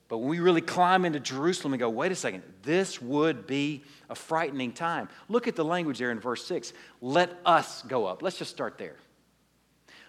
But 0.09 0.19
when 0.19 0.29
we 0.29 0.41
really 0.41 0.63
climb 0.63 1.05
into 1.05 1.21
Jerusalem 1.21 1.75
and 1.75 1.81
go, 1.81 1.91
wait 1.91 2.13
a 2.13 2.15
second, 2.17 2.43
this 2.63 3.01
would 3.01 3.47
be 3.47 3.85
a 4.09 4.15
frightening 4.15 4.73
time. 4.73 5.09
Look 5.29 5.47
at 5.47 5.55
the 5.55 5.65
language 5.65 5.99
there 5.99 6.11
in 6.11 6.19
verse 6.19 6.47
6. 6.47 6.73
Let 7.03 7.39
us 7.45 7.83
go 7.83 8.07
up. 8.07 8.23
Let's 8.23 8.39
just 8.39 8.51
start 8.51 8.79
there. 8.79 8.97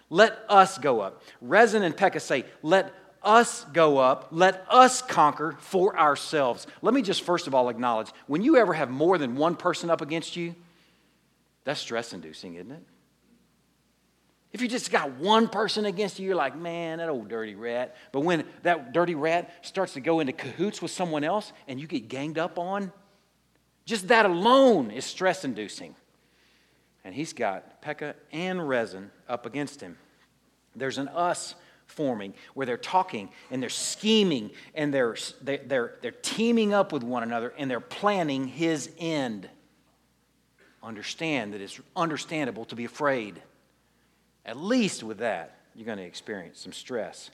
Let 0.08 0.38
us 0.48 0.78
go 0.78 1.00
up. 1.00 1.22
Rezin 1.40 1.82
and 1.82 1.96
Pekah 1.96 2.20
say, 2.20 2.44
let 2.62 2.94
us 3.22 3.64
go 3.72 3.98
up, 3.98 4.28
let 4.30 4.64
us 4.70 5.02
conquer 5.02 5.56
for 5.60 5.98
ourselves. 5.98 6.66
Let 6.82 6.94
me 6.94 7.02
just 7.02 7.22
first 7.22 7.46
of 7.46 7.54
all 7.54 7.68
acknowledge 7.68 8.08
when 8.26 8.42
you 8.42 8.56
ever 8.56 8.72
have 8.72 8.90
more 8.90 9.18
than 9.18 9.36
one 9.36 9.56
person 9.56 9.90
up 9.90 10.00
against 10.00 10.36
you, 10.36 10.54
that's 11.64 11.80
stress 11.80 12.12
inducing, 12.12 12.54
isn't 12.54 12.72
it? 12.72 12.82
If 14.52 14.60
you 14.62 14.68
just 14.68 14.90
got 14.90 15.12
one 15.12 15.48
person 15.48 15.86
against 15.86 16.18
you, 16.18 16.26
you're 16.26 16.34
like, 16.34 16.56
man, 16.56 16.98
that 16.98 17.08
old 17.08 17.28
dirty 17.28 17.54
rat. 17.54 17.94
But 18.10 18.20
when 18.20 18.44
that 18.62 18.92
dirty 18.92 19.14
rat 19.14 19.52
starts 19.62 19.94
to 19.94 20.00
go 20.00 20.18
into 20.20 20.32
cahoots 20.32 20.82
with 20.82 20.90
someone 20.90 21.22
else 21.22 21.52
and 21.68 21.80
you 21.80 21.86
get 21.86 22.08
ganged 22.08 22.36
up 22.36 22.58
on, 22.58 22.92
just 23.84 24.08
that 24.08 24.26
alone 24.26 24.90
is 24.90 25.04
stress 25.04 25.44
inducing. 25.44 25.94
And 27.04 27.14
he's 27.14 27.32
got 27.32 27.80
Pekah 27.80 28.16
and 28.32 28.68
Rezin 28.68 29.10
up 29.28 29.46
against 29.46 29.80
him. 29.80 29.96
There's 30.74 30.98
an 30.98 31.08
us 31.08 31.54
forming 31.86 32.34
where 32.54 32.66
they're 32.66 32.76
talking 32.76 33.30
and 33.50 33.62
they're 33.62 33.68
scheming 33.68 34.50
and 34.74 34.92
they're, 34.92 35.16
they're, 35.42 35.96
they're 36.00 36.10
teaming 36.10 36.72
up 36.72 36.92
with 36.92 37.02
one 37.02 37.22
another 37.22 37.52
and 37.56 37.70
they're 37.70 37.80
planning 37.80 38.46
his 38.46 38.90
end. 38.98 39.48
Understand 40.82 41.54
that 41.54 41.60
it's 41.60 41.80
understandable 41.94 42.64
to 42.66 42.76
be 42.76 42.84
afraid. 42.84 43.40
At 44.50 44.56
least 44.56 45.04
with 45.04 45.18
that, 45.18 45.60
you're 45.76 45.86
going 45.86 45.98
to 45.98 46.04
experience 46.04 46.58
some 46.58 46.72
stress. 46.72 47.30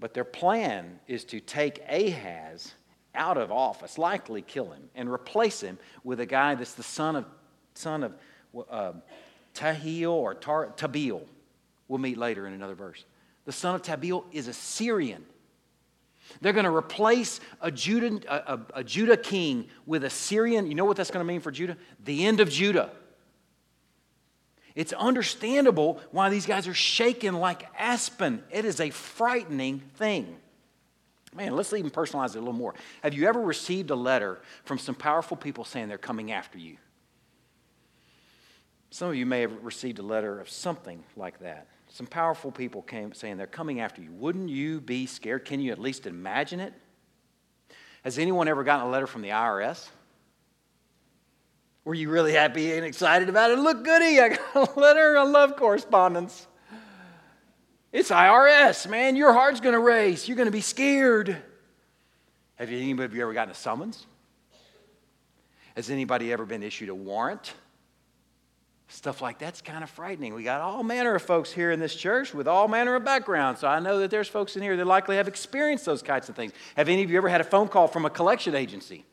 But 0.00 0.14
their 0.14 0.24
plan 0.24 1.00
is 1.06 1.22
to 1.26 1.38
take 1.38 1.82
Ahaz 1.86 2.72
out 3.14 3.36
of 3.36 3.52
office, 3.52 3.98
likely 3.98 4.40
kill 4.40 4.70
him, 4.70 4.88
and 4.94 5.12
replace 5.12 5.60
him 5.60 5.78
with 6.04 6.18
a 6.20 6.24
guy 6.24 6.54
that's 6.54 6.72
the 6.72 6.82
son 6.82 7.14
of, 7.14 7.26
son 7.74 8.04
of 8.04 8.14
uh, 8.70 8.92
Tahiel 9.54 10.12
or 10.12 10.32
Tar- 10.32 10.72
Tabil. 10.78 11.20
We'll 11.88 11.98
meet 11.98 12.16
later 12.16 12.46
in 12.46 12.54
another 12.54 12.74
verse 12.74 13.04
the 13.44 13.52
son 13.52 13.74
of 13.74 13.82
Tabil, 13.82 14.24
is 14.32 14.48
a 14.48 14.54
Syrian. 14.54 15.24
They're 16.40 16.54
going 16.54 16.64
to 16.64 16.74
replace 16.74 17.40
a 17.60 17.70
Judah, 17.70 18.20
a, 18.28 18.54
a, 18.54 18.60
a 18.76 18.84
Judah 18.84 19.16
king 19.18 19.68
with 19.84 20.04
a 20.04 20.10
Syrian. 20.10 20.66
You 20.66 20.74
know 20.74 20.86
what 20.86 20.96
that's 20.96 21.10
going 21.10 21.24
to 21.24 21.28
mean 21.28 21.40
for 21.40 21.50
Judah? 21.50 21.76
The 22.04 22.26
end 22.26 22.40
of 22.40 22.48
Judah. 22.48 22.92
It's 24.78 24.92
understandable 24.92 26.00
why 26.12 26.28
these 26.28 26.46
guys 26.46 26.68
are 26.68 26.72
shaken 26.72 27.40
like 27.40 27.66
aspen. 27.76 28.44
It 28.48 28.64
is 28.64 28.78
a 28.78 28.90
frightening 28.90 29.80
thing. 29.96 30.36
Man, 31.34 31.56
let's 31.56 31.72
even 31.72 31.90
personalize 31.90 32.36
it 32.36 32.36
a 32.36 32.38
little 32.38 32.52
more. 32.52 32.76
Have 33.02 33.12
you 33.12 33.26
ever 33.26 33.40
received 33.40 33.90
a 33.90 33.96
letter 33.96 34.40
from 34.62 34.78
some 34.78 34.94
powerful 34.94 35.36
people 35.36 35.64
saying 35.64 35.88
they're 35.88 35.98
coming 35.98 36.30
after 36.30 36.58
you? 36.58 36.76
Some 38.90 39.08
of 39.08 39.16
you 39.16 39.26
may 39.26 39.40
have 39.40 39.64
received 39.64 39.98
a 39.98 40.02
letter 40.02 40.40
of 40.40 40.48
something 40.48 41.02
like 41.16 41.40
that. 41.40 41.66
Some 41.88 42.06
powerful 42.06 42.52
people 42.52 42.80
came 42.80 43.12
saying 43.12 43.36
they're 43.36 43.48
coming 43.48 43.80
after 43.80 44.00
you. 44.00 44.12
Wouldn't 44.12 44.48
you 44.48 44.80
be 44.80 45.06
scared? 45.06 45.44
Can 45.44 45.60
you 45.60 45.72
at 45.72 45.80
least 45.80 46.06
imagine 46.06 46.60
it? 46.60 46.72
Has 48.04 48.16
anyone 48.16 48.46
ever 48.46 48.62
gotten 48.62 48.86
a 48.86 48.90
letter 48.90 49.08
from 49.08 49.22
the 49.22 49.30
IRS? 49.30 49.88
Were 51.88 51.94
you 51.94 52.10
really 52.10 52.34
happy 52.34 52.74
and 52.74 52.84
excited 52.84 53.30
about 53.30 53.50
it? 53.50 53.58
Look, 53.58 53.82
goody, 53.82 54.20
I 54.20 54.28
got 54.28 54.76
a 54.76 54.78
letter. 54.78 55.16
I 55.16 55.22
love 55.22 55.56
correspondence. 55.56 56.46
It's 57.92 58.10
IRS, 58.10 58.86
man. 58.90 59.16
Your 59.16 59.32
heart's 59.32 59.60
going 59.60 59.72
to 59.72 59.78
race. 59.78 60.28
You're 60.28 60.36
going 60.36 60.48
to 60.48 60.52
be 60.52 60.60
scared. 60.60 61.34
Have 62.56 62.70
you, 62.70 62.76
anybody 62.76 63.16
you 63.16 63.22
ever 63.22 63.32
gotten 63.32 63.52
a 63.52 63.54
summons? 63.54 64.04
Has 65.76 65.88
anybody 65.88 66.30
ever 66.30 66.44
been 66.44 66.62
issued 66.62 66.90
a 66.90 66.94
warrant? 66.94 67.54
Stuff 68.88 69.22
like 69.22 69.38
that's 69.38 69.62
kind 69.62 69.82
of 69.82 69.88
frightening. 69.88 70.34
We 70.34 70.42
got 70.42 70.60
all 70.60 70.82
manner 70.82 71.14
of 71.14 71.22
folks 71.22 71.50
here 71.50 71.70
in 71.70 71.80
this 71.80 71.94
church 71.94 72.34
with 72.34 72.46
all 72.46 72.68
manner 72.68 72.96
of 72.96 73.04
backgrounds. 73.06 73.62
So 73.62 73.66
I 73.66 73.80
know 73.80 74.00
that 74.00 74.10
there's 74.10 74.28
folks 74.28 74.56
in 74.56 74.62
here 74.62 74.76
that 74.76 74.86
likely 74.86 75.16
have 75.16 75.26
experienced 75.26 75.86
those 75.86 76.02
kinds 76.02 76.28
of 76.28 76.36
things. 76.36 76.52
Have 76.76 76.90
any 76.90 77.02
of 77.02 77.10
you 77.10 77.16
ever 77.16 77.30
had 77.30 77.40
a 77.40 77.44
phone 77.44 77.68
call 77.68 77.88
from 77.88 78.04
a 78.04 78.10
collection 78.10 78.54
agency? 78.54 79.06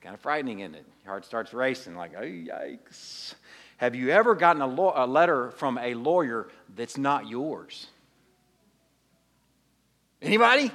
Kind 0.00 0.14
of 0.14 0.20
frightening, 0.20 0.60
isn't 0.60 0.74
it? 0.74 0.86
Your 1.04 1.12
heart 1.12 1.24
starts 1.24 1.52
racing, 1.52 1.96
like, 1.96 2.12
oh, 2.16 2.22
yikes. 2.22 3.34
Have 3.78 3.94
you 3.94 4.10
ever 4.10 4.34
gotten 4.34 4.62
a, 4.62 4.66
lo- 4.66 4.92
a 4.94 5.06
letter 5.06 5.50
from 5.52 5.78
a 5.78 5.94
lawyer 5.94 6.48
that's 6.74 6.96
not 6.96 7.28
yours? 7.28 7.86
Anybody? 10.20 10.70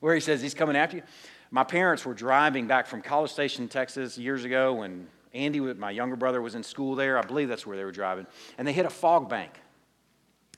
Where 0.00 0.14
he 0.14 0.20
says 0.20 0.42
he's 0.42 0.54
coming 0.54 0.76
after 0.76 0.98
you? 0.98 1.02
My 1.50 1.64
parents 1.64 2.04
were 2.04 2.14
driving 2.14 2.66
back 2.66 2.86
from 2.86 3.02
College 3.02 3.30
Station, 3.30 3.68
Texas, 3.68 4.18
years 4.18 4.44
ago 4.44 4.74
when 4.74 5.06
Andy, 5.32 5.60
my 5.60 5.90
younger 5.90 6.16
brother, 6.16 6.42
was 6.42 6.54
in 6.54 6.62
school 6.62 6.94
there. 6.94 7.18
I 7.18 7.22
believe 7.22 7.48
that's 7.48 7.66
where 7.66 7.76
they 7.76 7.84
were 7.84 7.92
driving. 7.92 8.26
And 8.58 8.66
they 8.66 8.72
hit 8.72 8.86
a 8.86 8.90
fog 8.90 9.28
bank 9.28 9.52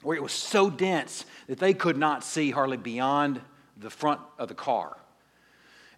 where 0.03 0.17
it 0.17 0.23
was 0.23 0.33
so 0.33 0.71
dense 0.71 1.25
that 1.49 1.59
they 1.59 1.75
could 1.75 1.97
not 1.97 2.25
see 2.25 2.51
hardly 2.51 2.77
beyond 2.77 3.41
the 3.77 3.91
front 3.91 4.21
of 4.39 4.49
the 4.49 4.55
car. 4.55 4.97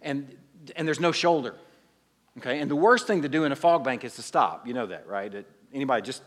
And, 0.01 0.35
and 0.75 0.87
there's 0.87 0.99
no 0.99 1.11
shoulder. 1.11 1.55
Okay? 2.37 2.59
And 2.59 2.69
the 2.69 2.75
worst 2.75 3.07
thing 3.07 3.21
to 3.23 3.29
do 3.29 3.43
in 3.43 3.51
a 3.51 3.55
fog 3.55 3.83
bank 3.83 4.03
is 4.03 4.15
to 4.15 4.21
stop. 4.21 4.67
You 4.67 4.73
know 4.73 4.87
that, 4.87 5.07
right? 5.07 5.45
Anybody 5.73 6.01
just, 6.01 6.23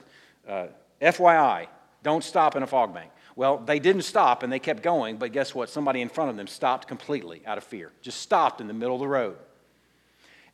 uh, 0.48 0.66
FYI, 1.00 1.66
don't 2.02 2.22
stop 2.22 2.56
in 2.56 2.62
a 2.62 2.66
fog 2.66 2.92
bank. 2.94 3.10
Well, 3.36 3.58
they 3.58 3.78
didn't 3.78 4.02
stop 4.02 4.42
and 4.42 4.52
they 4.52 4.58
kept 4.58 4.82
going, 4.82 5.16
but 5.16 5.32
guess 5.32 5.54
what? 5.54 5.68
Somebody 5.68 6.00
in 6.00 6.08
front 6.08 6.30
of 6.30 6.36
them 6.36 6.46
stopped 6.46 6.86
completely 6.86 7.42
out 7.46 7.58
of 7.58 7.64
fear. 7.64 7.90
Just 8.00 8.20
stopped 8.20 8.60
in 8.60 8.68
the 8.68 8.74
middle 8.74 8.94
of 8.94 9.00
the 9.00 9.08
road. 9.08 9.36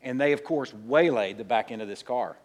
And 0.03 0.19
they, 0.19 0.33
of 0.33 0.45
course, 0.45 0.73
waylaid 0.73 1.37
the 1.37 1.45
back 1.45 1.71
end 1.71 1.83
of 1.83 1.89
this 1.89 2.03
car. 2.03 2.37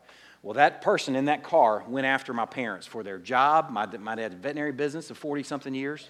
Well, 0.44 0.56
that 0.56 0.82
person 0.82 1.16
in 1.16 1.26
that 1.26 1.42
car 1.42 1.84
went 1.88 2.06
after 2.06 2.34
my 2.34 2.46
parents 2.46 2.86
for 2.86 3.02
their 3.02 3.18
job. 3.18 3.70
My, 3.70 3.86
my 3.98 4.16
dad 4.16 4.24
had 4.24 4.34
a 4.34 4.36
veterinary 4.36 4.74
business 4.74 5.10
of 5.10 5.18
40 5.18 5.44
something 5.44 5.74
years. 5.74 6.08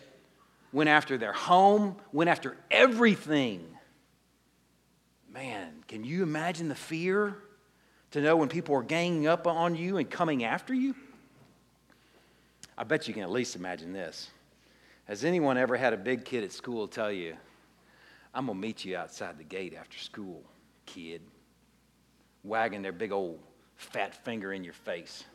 Went 0.73 0.89
after 0.89 1.17
their 1.17 1.33
home, 1.33 1.95
went 2.11 2.29
after 2.29 2.57
everything. 2.71 3.65
Man, 5.35 5.83
can 5.89 6.05
you 6.05 6.23
imagine 6.23 6.69
the 6.69 6.75
fear 6.75 7.35
to 8.11 8.21
know 8.21 8.37
when 8.37 8.47
people 8.47 8.73
are 8.75 8.83
ganging 8.83 9.27
up 9.27 9.45
on 9.45 9.75
you 9.75 9.97
and 9.97 10.09
coming 10.09 10.45
after 10.45 10.73
you? 10.73 10.95
I 12.77 12.85
bet 12.85 13.07
you 13.07 13.13
can 13.13 13.23
at 13.23 13.29
least 13.29 13.57
imagine 13.57 13.91
this. 13.91 14.29
Has 15.03 15.25
anyone 15.25 15.57
ever 15.57 15.75
had 15.75 15.91
a 15.91 15.97
big 15.97 16.23
kid 16.23 16.45
at 16.45 16.53
school 16.53 16.87
tell 16.87 17.11
you, 17.11 17.35
I'm 18.33 18.45
going 18.45 18.57
to 18.57 18.61
meet 18.61 18.85
you 18.85 18.95
outside 18.95 19.37
the 19.37 19.43
gate 19.43 19.75
after 19.77 19.97
school, 19.97 20.41
kid? 20.85 21.21
wagging 22.45 22.81
their 22.81 22.93
big 22.93 23.11
old 23.11 23.39
fat 23.75 24.23
finger 24.23 24.53
in 24.53 24.63
your 24.63 24.73
face. 24.73 25.25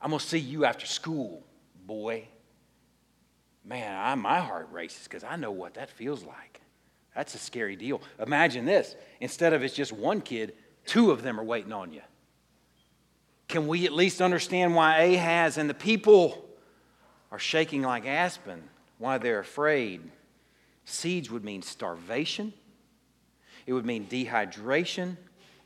I'm 0.00 0.10
going 0.10 0.20
to 0.20 0.26
see 0.26 0.38
you 0.38 0.64
after 0.64 0.86
school, 0.86 1.42
boy. 1.86 2.28
Man, 3.64 3.98
I, 3.98 4.14
my 4.14 4.38
heart 4.38 4.68
races 4.70 5.04
because 5.04 5.24
I 5.24 5.36
know 5.36 5.50
what 5.50 5.74
that 5.74 5.90
feels 5.90 6.22
like. 6.22 6.60
That's 7.18 7.34
a 7.34 7.38
scary 7.38 7.74
deal. 7.74 8.00
Imagine 8.24 8.64
this 8.64 8.94
instead 9.20 9.52
of 9.52 9.64
it's 9.64 9.74
just 9.74 9.90
one 9.90 10.20
kid, 10.20 10.54
two 10.86 11.10
of 11.10 11.24
them 11.24 11.40
are 11.40 11.44
waiting 11.44 11.72
on 11.72 11.92
you. 11.92 12.02
Can 13.48 13.66
we 13.66 13.86
at 13.86 13.92
least 13.92 14.22
understand 14.22 14.76
why 14.76 15.00
Ahaz 15.02 15.58
and 15.58 15.68
the 15.68 15.74
people 15.74 16.48
are 17.32 17.38
shaking 17.40 17.82
like 17.82 18.06
aspen? 18.06 18.62
Why 18.98 19.18
they're 19.18 19.40
afraid? 19.40 20.00
Siege 20.84 21.28
would 21.28 21.44
mean 21.44 21.60
starvation, 21.60 22.52
it 23.66 23.72
would 23.72 23.84
mean 23.84 24.06
dehydration, 24.06 25.16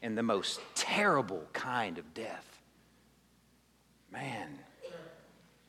and 0.01 0.17
the 0.17 0.23
most 0.23 0.59
terrible 0.75 1.45
kind 1.53 1.99
of 1.99 2.15
death. 2.15 2.63
Man, 4.11 4.59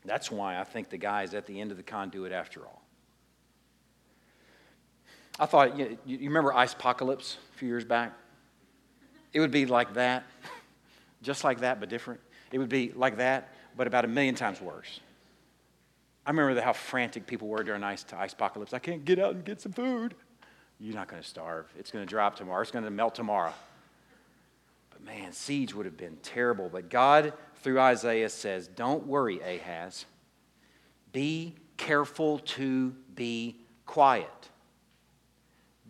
that's 0.06 0.32
why 0.32 0.62
I 0.62 0.64
think 0.64 0.90
the 0.90 0.98
guy 0.98 1.24
is 1.24 1.34
at 1.34 1.46
the 1.46 1.60
end 1.60 1.72
of 1.72 1.78
the 1.78 1.84
conduit 1.84 2.32
after 2.32 2.62
all. 2.62 2.83
I 5.40 5.46
thought, 5.46 5.78
you, 5.78 5.98
you 6.06 6.28
remember 6.28 6.54
Ice 6.54 6.74
Apocalypse 6.74 7.38
a 7.54 7.58
few 7.58 7.68
years 7.68 7.86
back? 7.86 8.14
It 9.34 9.40
would 9.40 9.52
be 9.52 9.66
like 9.66 9.96
that, 9.96 10.24
just 11.24 11.44
like 11.44 11.62
that, 11.62 11.80
but 11.80 11.90
different. 11.90 12.20
It 12.52 12.60
would 12.60 12.70
be 12.70 12.92
like 12.96 13.18
that, 13.18 13.54
but 13.76 13.88
about 13.88 14.06
a 14.06 14.08
million 14.08 14.36
times 14.36 14.62
worse. 14.62 15.00
I 16.26 16.30
remember 16.30 16.60
how 16.62 16.74
frantic 16.74 17.26
people 17.26 17.48
were 17.48 17.64
during 17.64 17.84
Ice, 17.84 18.06
Ice 18.16 18.34
Apocalypse. 18.34 18.74
I 18.74 18.80
can't 18.80 19.04
get 19.04 19.20
out 19.20 19.34
and 19.34 19.44
get 19.44 19.60
some 19.60 19.74
food. 19.74 20.14
You're 20.80 20.96
not 20.96 21.08
going 21.08 21.22
to 21.22 21.28
starve. 21.28 21.66
It's 21.78 21.92
going 21.92 22.06
to 22.06 22.10
drop 22.10 22.36
tomorrow. 22.36 22.62
It's 22.62 22.72
going 22.72 22.86
to 22.86 22.92
melt 22.92 23.16
tomorrow 23.16 23.54
But 24.92 25.04
man, 25.04 25.34
siege 25.34 25.74
would 25.74 25.86
have 25.86 25.98
been 25.98 26.18
terrible. 26.24 26.70
But 26.70 26.90
God, 26.90 27.34
through 27.56 27.80
Isaiah, 27.80 28.30
says, 28.30 28.68
Don't 28.68 29.08
worry, 29.08 29.40
Ahaz. 29.42 30.06
Be 31.12 31.56
careful 31.78 32.40
to 32.40 32.96
be 33.16 33.58
quiet. 33.86 34.50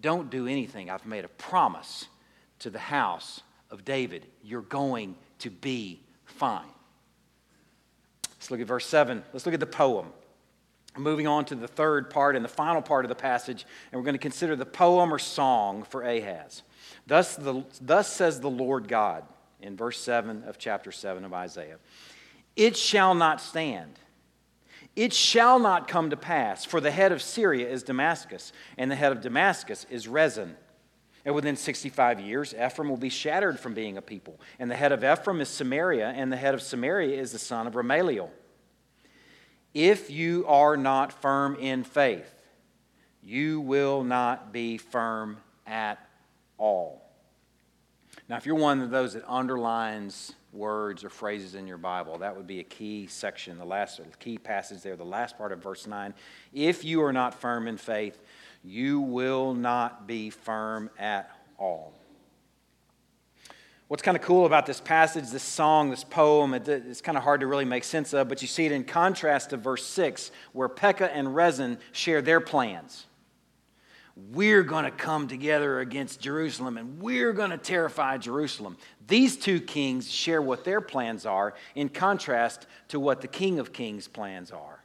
Don't 0.04 0.30
do 0.30 0.48
anything. 0.48 0.89
I've 0.92 1.06
made 1.06 1.26
a 1.26 1.30
promise 1.30 2.08
to 2.60 2.70
the 2.70 2.78
house 2.78 3.42
of 3.72 3.86
David. 3.86 4.28
You're 4.44 4.62
going 4.62 5.16
to 5.39 5.50
be 5.50 6.02
fine. 6.26 6.68
Let's 8.34 8.52
look 8.52 8.60
at 8.60 8.68
verse 8.68 8.86
7. 8.86 9.24
Let's 9.32 9.46
look 9.46 9.54
at 9.54 9.62
the 9.62 9.66
poem. 9.66 10.08
Moving 10.98 11.26
on 11.26 11.46
to 11.46 11.56
the 11.56 11.70
third 11.70 12.10
part 12.10 12.36
and 12.36 12.44
the 12.44 12.50
final 12.50 12.82
part 12.82 13.06
of 13.06 13.10
the 13.10 13.16
passage, 13.16 13.66
and 13.92 14.00
we're 14.00 14.04
going 14.06 14.13
to 14.13 14.20
consider 14.20 14.56
the 14.56 14.66
poem 14.66 15.12
or 15.12 15.18
song 15.18 15.84
for 15.84 16.04
Ahaz. 16.04 16.62
Thus, 17.08 17.36
the, 17.36 17.63
thus 17.82 18.12
says 18.12 18.42
the 18.42 18.50
Lord 18.50 18.89
God 18.89 19.24
in 19.62 19.78
verse 19.78 20.00
7 20.00 20.44
of 20.44 20.58
chapter 20.58 20.92
7 20.92 21.24
of 21.24 21.34
Isaiah 21.34 21.78
It 22.58 22.76
shall 22.76 23.16
not 23.16 23.39
stand. 23.39 23.98
It 24.95 25.13
shall 25.13 25.58
not 25.58 25.88
come 25.88 26.12
to 26.12 26.17
pass, 26.17 26.65
for 26.65 26.79
the 26.79 26.91
head 26.91 27.12
of 27.12 27.21
Syria 27.21 27.67
is 27.67 27.84
Damascus, 27.84 28.53
and 28.77 28.91
the 28.91 28.95
head 28.95 29.12
of 29.12 29.21
Damascus 29.21 29.88
is 29.89 30.08
Rezin. 30.08 30.56
And 31.25 31.34
within 31.34 31.56
65 31.56 32.19
years, 32.19 32.53
Ephraim 32.53 32.89
will 32.89 32.97
be 32.97 33.10
shattered 33.10 33.60
from 33.60 33.73
being 33.73 33.97
a 33.97 34.01
people. 34.01 34.39
And 34.60 34.69
the 34.69 34.75
head 34.75 34.91
of 34.91 35.03
Ephraim 35.03 35.41
is 35.41 35.49
Samaria, 35.49 36.10
and 36.10 36.32
the 36.32 36.38
head 36.38 36.53
of 36.53 36.62
Samaria 36.62 37.19
is 37.19 37.32
the 37.32 37.39
son 37.39 37.65
of 37.65 37.73
Ramaliel. 37.73 38.29
If 39.73 40.12
you 40.12 40.45
are 40.47 40.77
not 40.77 41.12
firm 41.12 41.56
in 41.56 41.84
faith, 41.84 42.32
you 43.23 43.62
will 43.62 44.03
not 44.03 44.51
be 44.51 44.77
firm 44.77 45.38
at 45.65 45.97
all. 46.58 47.01
Now, 48.29 48.38
if 48.38 48.45
you're 48.45 48.56
one 48.56 48.82
of 48.82 48.91
those 48.91 49.13
that 49.13 49.23
underlines 49.27 50.34
words 50.54 51.04
or 51.04 51.10
phrases 51.10 51.56
in 51.56 51.68
your 51.68 51.78
Bible, 51.78 52.18
that 52.20 52.38
would 52.38 52.48
be 52.48 52.60
a 52.60 52.63
key 52.63 53.08
section, 53.08 53.58
the 53.58 53.66
last 53.66 54.00
key 54.20 54.38
passage 54.38 54.82
there, 54.82 54.96
the 54.96 55.04
last 55.04 55.38
part 55.38 55.52
of 55.52 55.63
verse 55.63 55.88
9. 55.88 56.13
If 56.54 56.84
you 56.84 57.04
are 57.04 57.13
not 57.13 57.34
firm 57.34 57.68
in 57.68 57.78
faith, 57.78 58.22
you 58.63 59.02
will 59.02 59.54
not 59.54 60.08
be 60.08 60.30
firm 60.30 60.89
at 60.98 61.36
all. 61.58 61.94
What's 63.89 64.02
kind 64.02 64.16
of 64.18 64.24
cool 64.24 64.46
about 64.46 64.66
this 64.66 64.80
passage, 64.80 65.30
this 65.30 65.44
song, 65.44 65.89
this 65.89 66.04
poem, 66.04 66.54
it's 66.54 67.02
kind 67.02 67.18
of 67.18 67.24
hard 67.24 67.42
to 67.42 67.48
really 67.48 67.66
make 67.66 67.84
sense 67.84 68.13
of, 68.13 68.30
but 68.30 68.42
you 68.42 68.48
see 68.48 68.66
it 68.66 68.72
in 68.72 68.86
contrast 68.86 69.52
to 69.52 69.58
verse 69.58 69.86
6, 69.86 70.32
where 70.54 70.70
Pekah 70.70 71.13
and 71.13 71.36
Rezin 71.36 71.78
share 71.92 72.22
their 72.22 72.39
plans 72.39 73.06
we're 74.15 74.63
going 74.63 74.86
to 74.86 74.91
come 74.91 75.28
together 75.28 75.80
against 75.80 76.21
Jerusalem 76.21 76.78
and 76.78 77.02
we're 77.02 77.34
going 77.34 77.49
to 77.49 77.58
terrify 77.58 78.17
Jerusalem. 78.17 78.78
These 79.08 79.38
two 79.38 79.60
kings 79.60 80.12
share 80.12 80.41
what 80.41 80.63
their 80.63 80.82
plans 80.82 81.26
are 81.26 81.56
in 81.73 81.89
contrast 81.89 82.67
to 82.89 82.99
what 82.99 83.21
the 83.21 83.28
King 83.28 83.60
of 83.60 83.73
Kings' 83.73 84.08
plans 84.08 84.52
are. 84.52 84.84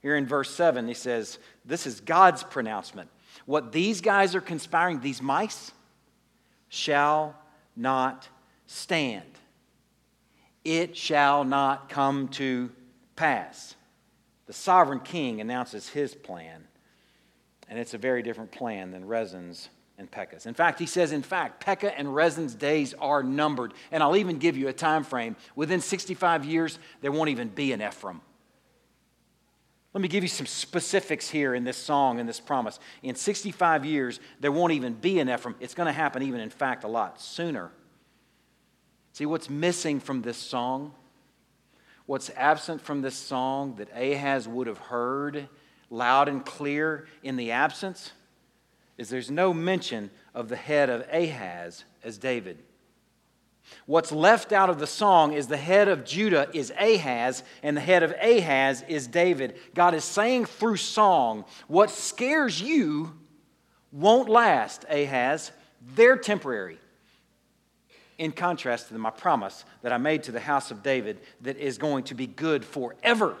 Here 0.00 0.16
in 0.16 0.26
verse 0.26 0.50
7, 0.54 0.88
he 0.88 0.94
says, 0.94 1.38
This 1.64 1.86
is 1.86 2.00
God's 2.00 2.42
pronouncement. 2.42 3.10
What 3.44 3.72
these 3.72 4.00
guys 4.00 4.34
are 4.34 4.40
conspiring, 4.40 5.00
these 5.00 5.20
mice, 5.20 5.72
shall 6.68 7.36
not 7.76 8.28
stand. 8.66 9.24
It 10.64 10.96
shall 10.96 11.44
not 11.44 11.88
come 11.88 12.28
to 12.28 12.70
pass. 13.16 13.74
The 14.46 14.52
sovereign 14.52 15.00
king 15.00 15.40
announces 15.40 15.88
his 15.88 16.14
plan 16.14 16.67
and 17.68 17.78
it's 17.78 17.94
a 17.94 17.98
very 17.98 18.22
different 18.22 18.50
plan 18.50 18.90
than 18.90 19.04
Rezin's 19.06 19.68
and 19.98 20.10
Pekah's. 20.10 20.46
In 20.46 20.54
fact, 20.54 20.78
he 20.78 20.86
says, 20.86 21.12
in 21.12 21.22
fact, 21.22 21.64
Pekah 21.64 21.96
and 21.98 22.14
Rezin's 22.14 22.54
days 22.54 22.94
are 22.94 23.22
numbered. 23.22 23.74
And 23.90 24.02
I'll 24.02 24.16
even 24.16 24.38
give 24.38 24.56
you 24.56 24.68
a 24.68 24.72
time 24.72 25.02
frame. 25.02 25.36
Within 25.56 25.80
65 25.80 26.44
years, 26.44 26.78
there 27.00 27.10
won't 27.10 27.30
even 27.30 27.48
be 27.48 27.72
an 27.72 27.82
Ephraim. 27.82 28.20
Let 29.92 30.02
me 30.02 30.08
give 30.08 30.22
you 30.22 30.28
some 30.28 30.46
specifics 30.46 31.28
here 31.28 31.54
in 31.54 31.64
this 31.64 31.76
song 31.76 32.20
and 32.20 32.28
this 32.28 32.38
promise. 32.38 32.78
In 33.02 33.16
65 33.16 33.84
years, 33.84 34.20
there 34.38 34.52
won't 34.52 34.72
even 34.72 34.94
be 34.94 35.18
an 35.18 35.28
Ephraim. 35.28 35.56
It's 35.58 35.74
going 35.74 35.88
to 35.88 35.92
happen, 35.92 36.22
even 36.22 36.40
in 36.40 36.50
fact, 36.50 36.84
a 36.84 36.88
lot 36.88 37.20
sooner. 37.20 37.72
See 39.14 39.26
what's 39.26 39.50
missing 39.50 39.98
from 39.98 40.22
this 40.22 40.36
song? 40.36 40.94
what's 42.08 42.30
absent 42.36 42.80
from 42.80 43.02
this 43.02 43.14
song 43.14 43.74
that 43.76 43.90
Ahaz 43.94 44.48
would 44.48 44.66
have 44.66 44.78
heard 44.78 45.46
loud 45.90 46.28
and 46.28 46.44
clear 46.44 47.06
in 47.22 47.36
the 47.36 47.52
absence 47.52 48.12
is 48.96 49.08
there's 49.08 49.30
no 49.30 49.54
mention 49.54 50.10
of 50.34 50.48
the 50.48 50.56
head 50.56 50.90
of 50.90 51.06
Ahaz 51.12 51.84
as 52.02 52.18
David. 52.18 52.58
What's 53.86 54.12
left 54.12 54.52
out 54.52 54.70
of 54.70 54.78
the 54.78 54.86
song 54.86 55.32
is 55.32 55.46
the 55.46 55.56
head 55.56 55.88
of 55.88 56.04
Judah 56.04 56.48
is 56.52 56.72
Ahaz, 56.78 57.42
and 57.62 57.76
the 57.76 57.80
head 57.82 58.02
of 58.02 58.12
Ahaz 58.20 58.82
is 58.88 59.06
David. 59.06 59.56
God 59.74 59.94
is 59.94 60.04
saying 60.04 60.46
through 60.46 60.76
song, 60.76 61.44
what 61.66 61.90
scares 61.90 62.60
you 62.60 63.14
won't 63.92 64.28
last, 64.28 64.84
Ahaz. 64.88 65.52
They're 65.94 66.16
temporary. 66.16 66.78
In 68.16 68.32
contrast 68.32 68.88
to 68.88 68.98
my 68.98 69.10
promise 69.10 69.64
that 69.82 69.92
I 69.92 69.98
made 69.98 70.24
to 70.24 70.32
the 70.32 70.40
house 70.40 70.70
of 70.70 70.82
David 70.82 71.20
that 71.42 71.56
is 71.56 71.78
going 71.78 72.04
to 72.04 72.14
be 72.14 72.26
good 72.26 72.64
forever. 72.64 73.36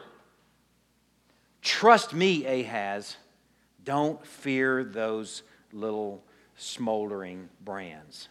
Trust 1.68 2.14
me, 2.14 2.46
Ahaz. 2.46 3.18
Don't 3.84 4.24
fear 4.26 4.82
those 4.82 5.42
little 5.70 6.24
smoldering 6.56 7.50
brands. 7.62 8.30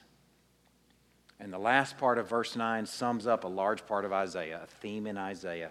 And 1.39 1.53
the 1.53 1.59
last 1.59 1.99
part 1.99 2.17
of 2.17 2.27
verse 2.27 2.55
9 2.55 2.87
sums 2.87 3.27
up 3.27 3.43
a 3.43 3.47
large 3.47 3.85
part 3.85 4.05
of 4.05 4.11
Isaiah, 4.11 4.61
a 4.63 4.65
theme 4.65 5.05
in 5.05 5.19
Isaiah. 5.19 5.69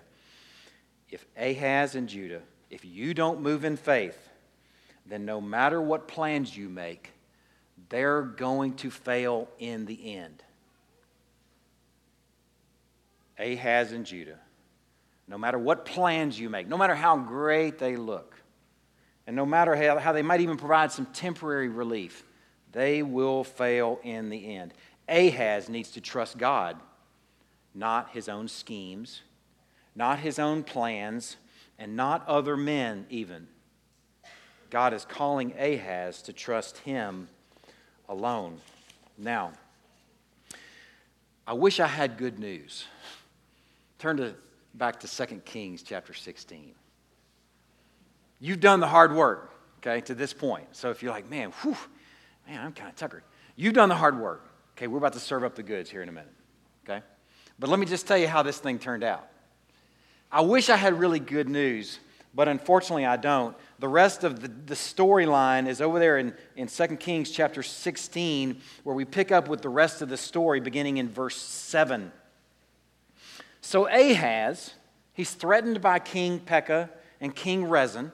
If 1.11 1.27
Ahaz 1.37 1.97
and 1.97 2.09
Judah, 2.09 2.43
if 2.71 2.85
you 2.85 3.15
don't 3.15 3.41
move 3.43 3.65
in 3.65 3.77
faith, 3.77 4.29
then 5.05 5.25
no 5.25 5.41
matter 5.41 5.83
what 5.83 6.07
plans 6.07 6.57
you 6.57 6.69
make, 6.69 7.11
they're 7.89 8.23
going 8.23 8.75
to 8.75 8.93
fail 8.93 9.49
in 9.59 9.87
the 9.87 10.15
end. 10.15 10.41
Ahaz 13.41 13.91
and 13.91 14.07
Judah, 14.07 14.39
no 15.29 15.39
matter 15.39 15.59
what 15.59 15.85
plans 15.85 16.39
you 16.39 16.49
make, 16.49 16.69
no 16.69 16.79
matter 16.79 16.95
how 16.95 17.17
great 17.17 17.79
they 17.79 17.97
look, 17.97 18.35
and 19.27 19.35
no 19.35 19.45
matter 19.45 19.75
how, 19.75 19.99
how 19.99 20.12
they 20.12 20.23
might 20.23 20.41
even 20.41 20.57
provide 20.57 20.93
some 20.93 21.07
temporary 21.07 21.69
relief, 21.69 22.25
they 22.73 23.03
will 23.03 23.43
fail 23.43 23.99
in 24.03 24.29
the 24.29 24.57
end. 24.57 24.73
Ahaz 25.09 25.69
needs 25.69 25.91
to 25.93 26.01
trust 26.01 26.39
God, 26.39 26.77
not 27.75 28.11
his 28.11 28.29
own 28.29 28.49
schemes, 28.49 29.23
not 29.95 30.19
his 30.19 30.39
own 30.39 30.62
plans, 30.62 31.37
and 31.79 31.97
not 31.97 32.27
other 32.29 32.57
men 32.57 33.07
even. 33.11 33.49
God 34.71 34.93
is 34.93 35.05
calling 35.05 35.55
Ahaz 35.59 36.23
to 36.23 36.33
trust 36.33 36.79
him 36.79 37.29
alone. 38.09 38.61
Now, 39.19 39.53
I 41.47 41.53
wish 41.53 41.81
I 41.81 41.87
had 41.87 42.17
good 42.17 42.39
news. 42.39 42.85
Turn 43.99 44.17
to, 44.19 44.35
back 44.77 45.01
to 45.01 45.09
2 45.09 45.41
Kings 45.45 45.83
chapter 45.83 46.12
16. 46.12 46.75
You've 48.39 48.61
done 48.61 48.81
the 48.81 48.87
hard 48.87 49.15
work, 49.15 49.53
okay, 49.79 50.01
to 50.03 50.15
this 50.15 50.33
point. 50.33 50.67
So 50.73 50.91
if 50.91 51.03
you're 51.03 51.12
like, 51.12 51.31
man, 51.31 51.53
whew, 51.62 51.77
man, 52.47 52.65
I'm 52.65 52.73
kind 52.73 52.91
of 52.91 52.97
tuckered. 52.97 53.23
You've 53.57 53.75
done 53.75 53.89
the 53.89 53.95
hard 53.95 54.19
work. 54.19 54.47
Okay, 54.77 54.87
we're 54.87 54.99
about 54.99 55.15
to 55.15 55.21
serve 55.21 55.43
up 55.43 55.55
the 55.55 55.62
goods 55.62 55.89
here 55.89 56.03
in 56.03 56.09
a 56.09 56.12
minute. 56.12 56.33
Okay? 56.85 57.03
But 57.59 57.71
let 57.71 57.79
me 57.79 57.87
just 57.87 58.07
tell 58.07 58.19
you 58.19 58.29
how 58.29 58.43
this 58.43 58.59
thing 58.59 58.79
turned 58.79 59.03
out. 59.03 59.27
I 60.31 60.43
wish 60.43 60.69
I 60.69 60.77
had 60.77 60.99
really 60.99 61.21
good 61.21 61.49
news, 61.49 61.99
but 62.35 62.47
unfortunately 62.47 63.07
I 63.07 63.17
don't. 63.17 63.57
The 63.79 63.89
rest 63.89 64.25
of 64.25 64.43
the, 64.43 64.49
the 64.49 64.75
storyline 64.75 65.67
is 65.67 65.81
over 65.81 65.99
there 65.99 66.19
in, 66.19 66.35
in 66.57 66.67
2 66.67 66.87
Kings 66.97 67.31
chapter 67.31 67.62
16, 67.62 68.61
where 68.85 68.95
we 68.95 69.07
pick 69.07 69.33
up 69.33 69.49
with 69.49 69.62
the 69.62 69.71
rest 69.71 70.03
of 70.03 70.11
the 70.11 70.19
story 70.19 70.61
beginning 70.61 70.99
in 70.99 71.09
verse 71.09 71.37
7. 71.37 72.12
So 73.67 73.89
Ahaz, 73.89 74.75
he's 75.13 75.33
threatened 75.33 75.81
by 75.81 75.99
King 75.99 76.39
Pekah 76.39 76.89
and 77.21 77.35
King 77.35 77.65
Rezin. 77.65 78.13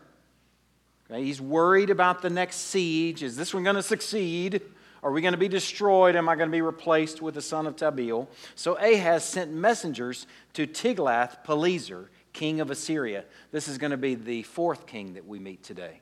Okay, 1.11 1.23
he's 1.23 1.43
worried 1.43 1.91
about 1.91 2.23
the 2.23 2.31
next 2.31 2.57
siege. 2.57 3.23
Is 3.23 3.37
this 3.37 3.53
one 3.53 3.63
going 3.63 3.77
to 3.77 3.83
succeed? 3.83 4.63
Are 5.03 5.13
we 5.13 5.21
going 5.21 5.33
to 5.33 5.39
be 5.39 5.49
destroyed? 5.49 6.17
Am 6.17 6.27
I 6.27 6.37
going 6.37 6.49
to 6.49 6.53
be 6.53 6.63
replaced 6.63 7.21
with 7.21 7.35
the 7.35 7.43
son 7.43 7.67
of 7.67 7.77
Tabeel? 7.77 8.29
So 8.55 8.79
Ahaz 8.79 9.27
sent 9.27 9.53
messengers 9.53 10.27
to 10.55 10.67
Tiglath-Pileser, 10.67 12.09
king 12.33 12.63
of 12.63 12.71
Assyria. 12.71 13.27
This 13.51 13.69
is 13.69 13.77
going 13.77 13.91
to 13.91 13.99
be 13.99 14.15
the 14.15 14.45
fourth 14.45 14.87
king 14.87 15.13
that 15.13 15.27
we 15.27 15.39
meet 15.39 15.63
today. 15.63 16.01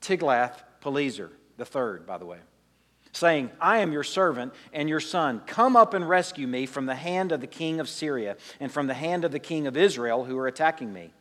Tiglath-Pileser, 0.00 1.32
the 1.56 1.64
third, 1.64 2.06
by 2.06 2.18
the 2.18 2.26
way, 2.26 2.38
saying, 3.12 3.50
I 3.60 3.78
am 3.78 3.92
your 3.92 4.02
servant 4.02 4.54
and 4.72 4.88
your 4.88 5.00
son. 5.00 5.42
Come 5.46 5.76
up 5.76 5.94
and 5.94 6.08
rescue 6.08 6.46
me 6.46 6.66
from 6.66 6.86
the 6.86 6.94
hand 6.94 7.30
of 7.30 7.40
the 7.40 7.46
king 7.46 7.78
of 7.78 7.88
Syria 7.88 8.36
and 8.58 8.72
from 8.72 8.86
the 8.86 8.94
hand 8.94 9.24
of 9.24 9.32
the 9.32 9.38
king 9.38 9.66
of 9.66 9.76
Israel 9.76 10.24
who 10.24 10.38
are 10.38 10.46
attacking 10.46 10.92
me. 10.92 11.12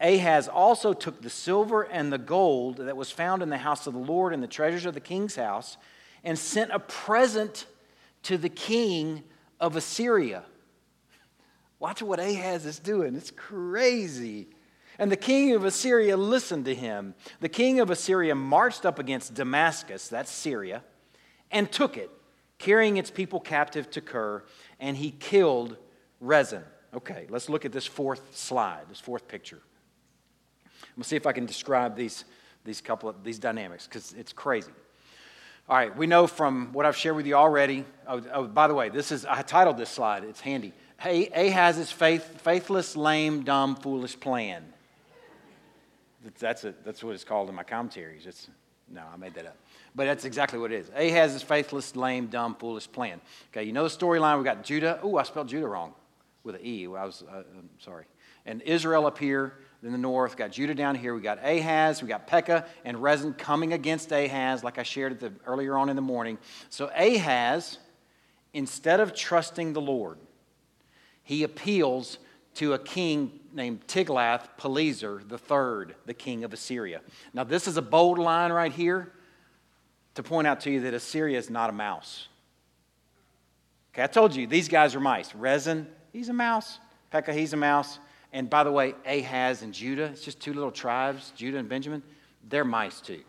Ahaz 0.00 0.48
also 0.48 0.92
took 0.92 1.22
the 1.22 1.30
silver 1.30 1.82
and 1.82 2.12
the 2.12 2.18
gold 2.18 2.76
that 2.78 2.96
was 2.96 3.10
found 3.10 3.42
in 3.42 3.48
the 3.48 3.58
house 3.58 3.86
of 3.86 3.94
the 3.94 3.98
Lord 4.00 4.32
and 4.32 4.42
the 4.42 4.48
treasures 4.48 4.86
of 4.86 4.94
the 4.94 5.00
king's 5.00 5.36
house 5.36 5.76
and 6.24 6.38
sent 6.38 6.70
a 6.72 6.78
present 6.78 7.66
to 8.24 8.36
the 8.36 8.48
king 8.48 9.22
of 9.60 9.76
Assyria. 9.76 10.44
Watch 11.80 12.02
what 12.02 12.18
Ahaz 12.18 12.66
is 12.66 12.78
doing. 12.78 13.14
It's 13.14 13.30
crazy. 13.30 14.48
And 14.98 15.12
the 15.12 15.16
king 15.16 15.54
of 15.54 15.64
Assyria 15.64 16.16
listened 16.16 16.64
to 16.64 16.74
him. 16.74 17.14
The 17.40 17.48
king 17.48 17.78
of 17.78 17.90
Assyria 17.90 18.34
marched 18.34 18.84
up 18.84 18.98
against 18.98 19.34
Damascus, 19.34 20.08
that's 20.08 20.30
Syria, 20.30 20.82
and 21.50 21.70
took 21.70 21.96
it, 21.96 22.10
carrying 22.58 22.96
its 22.96 23.10
people 23.10 23.38
captive 23.38 23.88
to 23.90 24.00
Kir, 24.00 24.42
and 24.80 24.96
he 24.96 25.12
killed 25.12 25.76
Rezin. 26.20 26.64
Okay, 26.94 27.26
let's 27.28 27.48
look 27.48 27.64
at 27.64 27.70
this 27.72 27.86
fourth 27.86 28.36
slide, 28.36 28.84
this 28.88 28.98
fourth 28.98 29.28
picture. 29.28 29.60
I'm 30.96 31.02
to 31.02 31.08
see 31.08 31.16
if 31.16 31.26
I 31.26 31.32
can 31.32 31.46
describe 31.46 31.96
these, 31.96 32.24
these 32.64 32.80
couple 32.80 33.08
of 33.08 33.22
these 33.22 33.38
dynamics 33.38 33.86
because 33.86 34.12
it's 34.14 34.32
crazy. 34.32 34.72
All 35.68 35.76
right, 35.76 35.94
we 35.94 36.06
know 36.06 36.26
from 36.26 36.72
what 36.72 36.86
I've 36.86 36.96
shared 36.96 37.14
with 37.14 37.26
you 37.26 37.34
already. 37.34 37.84
Oh, 38.06 38.22
oh, 38.32 38.44
by 38.46 38.68
the 38.68 38.74
way, 38.74 38.88
this 38.88 39.12
is 39.12 39.26
I 39.26 39.42
titled 39.42 39.76
this 39.76 39.90
slide. 39.90 40.24
It's 40.24 40.40
handy. 40.40 40.72
Hey, 40.98 41.28
Ahaz's 41.28 41.92
faith, 41.92 42.40
faithless, 42.40 42.96
lame, 42.96 43.44
dumb, 43.44 43.76
foolish 43.76 44.18
plan. 44.18 44.64
That's, 46.38 46.64
a, 46.64 46.74
that's 46.84 47.02
what 47.04 47.14
it's 47.14 47.24
called 47.24 47.48
in 47.48 47.54
my 47.54 47.62
commentaries. 47.62 48.26
It's, 48.26 48.48
no, 48.90 49.02
I 49.12 49.16
made 49.16 49.34
that 49.34 49.46
up. 49.46 49.56
But 49.94 50.04
that's 50.04 50.24
exactly 50.24 50.58
what 50.58 50.72
it 50.72 50.80
is. 50.80 50.90
Ahaz's 50.96 51.42
faithless, 51.42 51.94
lame, 51.94 52.26
dumb, 52.26 52.56
foolish 52.56 52.90
plan. 52.90 53.20
Okay, 53.52 53.64
you 53.64 53.72
know 53.72 53.84
the 53.84 53.90
storyline. 53.90 54.38
We 54.38 54.44
got 54.44 54.64
Judah. 54.64 54.98
Oh, 55.02 55.16
I 55.16 55.22
spelled 55.22 55.48
Judah 55.48 55.68
wrong 55.68 55.94
with 56.44 56.56
an 56.56 56.60
E. 56.64 56.86
I 56.86 57.04
was, 57.04 57.22
uh, 57.30 57.42
I'm 57.56 57.70
sorry. 57.78 58.06
And 58.46 58.62
Israel 58.62 59.06
up 59.06 59.18
here 59.18 59.54
in 59.82 59.92
the 59.92 59.98
north. 59.98 60.36
Got 60.36 60.52
Judah 60.52 60.74
down 60.74 60.94
here. 60.94 61.14
We 61.14 61.20
got 61.20 61.38
Ahaz. 61.44 62.02
We 62.02 62.08
got 62.08 62.26
Pekah 62.26 62.66
and 62.84 63.02
Rezin 63.02 63.34
coming 63.34 63.72
against 63.72 64.10
Ahaz, 64.10 64.64
like 64.64 64.78
I 64.78 64.82
shared 64.82 65.20
the, 65.20 65.32
earlier 65.46 65.76
on 65.76 65.88
in 65.88 65.96
the 65.96 66.02
morning. 66.02 66.38
So 66.70 66.90
Ahaz, 66.96 67.78
instead 68.52 69.00
of 69.00 69.14
trusting 69.14 69.72
the 69.72 69.80
Lord, 69.80 70.18
he 71.22 71.42
appeals 71.42 72.18
to 72.58 72.72
a 72.72 72.78
king 72.78 73.38
named 73.52 73.86
Tiglath-Pileser 73.86 75.22
III, 75.30 75.94
the 76.06 76.14
king 76.14 76.42
of 76.42 76.52
Assyria. 76.52 77.00
Now, 77.32 77.44
this 77.44 77.68
is 77.68 77.76
a 77.76 77.82
bold 77.82 78.18
line 78.18 78.50
right 78.50 78.72
here 78.72 79.12
to 80.16 80.24
point 80.24 80.48
out 80.48 80.58
to 80.62 80.70
you 80.70 80.80
that 80.80 80.92
Assyria 80.92 81.38
is 81.38 81.50
not 81.50 81.70
a 81.70 81.72
mouse. 81.72 82.26
Okay, 83.94 84.02
I 84.02 84.08
told 84.08 84.34
you 84.34 84.48
these 84.48 84.68
guys 84.68 84.96
are 84.96 85.00
mice. 85.00 85.32
Rezin, 85.36 85.86
he's 86.12 86.30
a 86.30 86.32
mouse. 86.32 86.80
Pekah, 87.12 87.32
he's 87.32 87.52
a 87.52 87.56
mouse. 87.56 88.00
And 88.32 88.50
by 88.50 88.64
the 88.64 88.72
way, 88.72 88.96
Ahaz 89.06 89.62
and 89.62 89.72
Judah, 89.72 90.06
it's 90.06 90.22
just 90.22 90.40
two 90.40 90.52
little 90.52 90.72
tribes, 90.72 91.32
Judah 91.36 91.58
and 91.58 91.68
Benjamin, 91.68 92.02
they're 92.48 92.64
mice 92.64 93.00
too. 93.00 93.20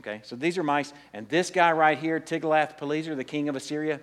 Okay, 0.00 0.20
so 0.24 0.34
these 0.34 0.58
are 0.58 0.64
mice. 0.64 0.92
And 1.12 1.28
this 1.28 1.50
guy 1.50 1.70
right 1.70 1.96
here, 1.96 2.18
Tiglath-Pileser, 2.18 3.14
the 3.14 3.22
king 3.22 3.48
of 3.48 3.54
Assyria, 3.54 4.00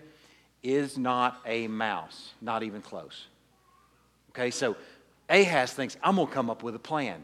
is 0.63 0.97
not 0.97 1.41
a 1.45 1.67
mouse, 1.67 2.31
not 2.41 2.63
even 2.63 2.81
close. 2.81 3.27
Okay, 4.39 4.51
so 4.51 4.77
Ahaz 5.29 5.73
thinks, 5.73 5.97
I'm 6.01 6.15
going 6.15 6.29
to 6.29 6.33
come 6.33 6.49
up 6.49 6.63
with 6.63 6.73
a 6.73 6.79
plan. 6.79 7.23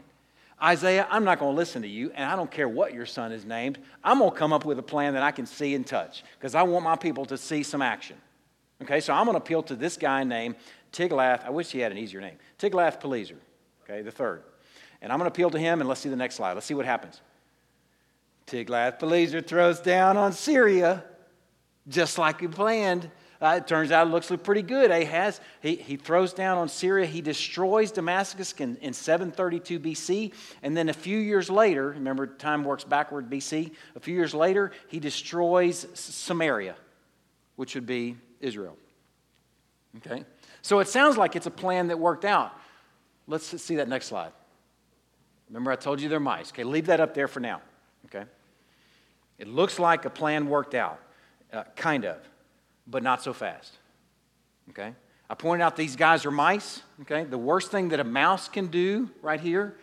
Isaiah, 0.62 1.06
I'm 1.10 1.24
not 1.24 1.38
going 1.38 1.54
to 1.54 1.56
listen 1.56 1.80
to 1.80 1.88
you, 1.88 2.10
and 2.14 2.30
I 2.30 2.36
don't 2.36 2.50
care 2.50 2.68
what 2.68 2.92
your 2.92 3.06
son 3.06 3.32
is 3.32 3.46
named. 3.46 3.78
I'm 4.04 4.18
going 4.18 4.30
to 4.30 4.36
come 4.36 4.52
up 4.52 4.66
with 4.66 4.78
a 4.78 4.82
plan 4.82 5.14
that 5.14 5.22
I 5.22 5.30
can 5.30 5.46
see 5.46 5.74
and 5.74 5.86
touch 5.86 6.24
because 6.38 6.54
I 6.54 6.62
want 6.62 6.84
my 6.84 6.94
people 6.94 7.24
to 7.24 7.38
see 7.38 7.62
some 7.62 7.80
action. 7.80 8.16
Okay, 8.82 9.00
so 9.00 9.14
I'm 9.14 9.24
going 9.24 9.34
to 9.34 9.42
appeal 9.42 9.62
to 9.62 9.74
this 9.74 9.96
guy 9.96 10.24
named 10.24 10.56
Tiglath, 10.92 11.42
I 11.46 11.50
wish 11.50 11.70
he 11.70 11.78
had 11.78 11.90
an 11.90 11.96
easier 11.96 12.20
name. 12.20 12.36
Tiglath-Pileser, 12.58 13.36
okay, 13.84 14.02
the 14.02 14.10
third. 14.10 14.42
And 15.00 15.10
I'm 15.10 15.18
going 15.18 15.30
to 15.30 15.34
appeal 15.34 15.48
to 15.50 15.58
him, 15.58 15.80
and 15.80 15.88
let's 15.88 16.02
see 16.02 16.10
the 16.10 16.16
next 16.16 16.34
slide. 16.34 16.52
Let's 16.52 16.66
see 16.66 16.74
what 16.74 16.84
happens. 16.84 17.22
Tiglath-Pileser 18.46 19.40
throws 19.40 19.80
down 19.80 20.18
on 20.18 20.32
Syria, 20.34 21.02
just 21.88 22.18
like 22.18 22.42
he 22.42 22.48
planned. 22.48 23.10
Uh, 23.40 23.58
it 23.58 23.66
turns 23.66 23.92
out 23.92 24.06
it 24.06 24.10
looks 24.10 24.32
pretty 24.42 24.62
good. 24.62 24.90
Ahaz, 24.90 25.40
he, 25.60 25.76
he 25.76 25.96
throws 25.96 26.32
down 26.32 26.56
on 26.58 26.68
Syria. 26.68 27.06
He 27.06 27.20
destroys 27.20 27.92
Damascus 27.92 28.52
in, 28.58 28.76
in 28.76 28.92
732 28.92 29.78
BC. 29.78 30.32
And 30.62 30.76
then 30.76 30.88
a 30.88 30.94
few 30.94 31.18
years 31.18 31.50
later, 31.50 31.90
remember, 31.90 32.26
time 32.26 32.64
works 32.64 32.84
backward 32.84 33.28
BC. 33.28 33.72
A 33.94 34.00
few 34.00 34.14
years 34.14 34.34
later, 34.34 34.72
he 34.88 34.98
destroys 34.98 35.86
Samaria, 35.94 36.76
which 37.56 37.74
would 37.74 37.86
be 37.86 38.16
Israel. 38.40 38.76
Okay? 39.98 40.24
So 40.62 40.80
it 40.80 40.88
sounds 40.88 41.16
like 41.16 41.36
it's 41.36 41.46
a 41.46 41.50
plan 41.50 41.88
that 41.88 41.98
worked 41.98 42.24
out. 42.24 42.52
Let's 43.26 43.60
see 43.62 43.76
that 43.76 43.88
next 43.88 44.06
slide. 44.06 44.32
Remember, 45.48 45.70
I 45.70 45.76
told 45.76 46.00
you 46.00 46.08
they're 46.08 46.20
mice. 46.20 46.50
Okay, 46.50 46.64
leave 46.64 46.86
that 46.86 47.00
up 47.00 47.14
there 47.14 47.28
for 47.28 47.40
now. 47.40 47.60
Okay? 48.06 48.24
It 49.38 49.48
looks 49.48 49.78
like 49.78 50.04
a 50.04 50.10
plan 50.10 50.48
worked 50.48 50.74
out, 50.74 51.00
uh, 51.52 51.64
kind 51.76 52.04
of, 52.04 52.16
but 52.86 53.02
not 53.02 53.22
so 53.22 53.32
fast. 53.32 53.78
Okay? 54.70 54.92
I 55.28 55.34
pointed 55.34 55.64
out 55.64 55.76
these 55.76 55.96
guys 55.96 56.24
are 56.24 56.30
mice. 56.30 56.82
Okay? 57.02 57.24
The 57.24 57.38
worst 57.38 57.70
thing 57.70 57.88
that 57.88 58.00
a 58.00 58.04
mouse 58.04 58.48
can 58.48 58.68
do 58.68 59.10
right 59.22 59.40
here 59.40 59.76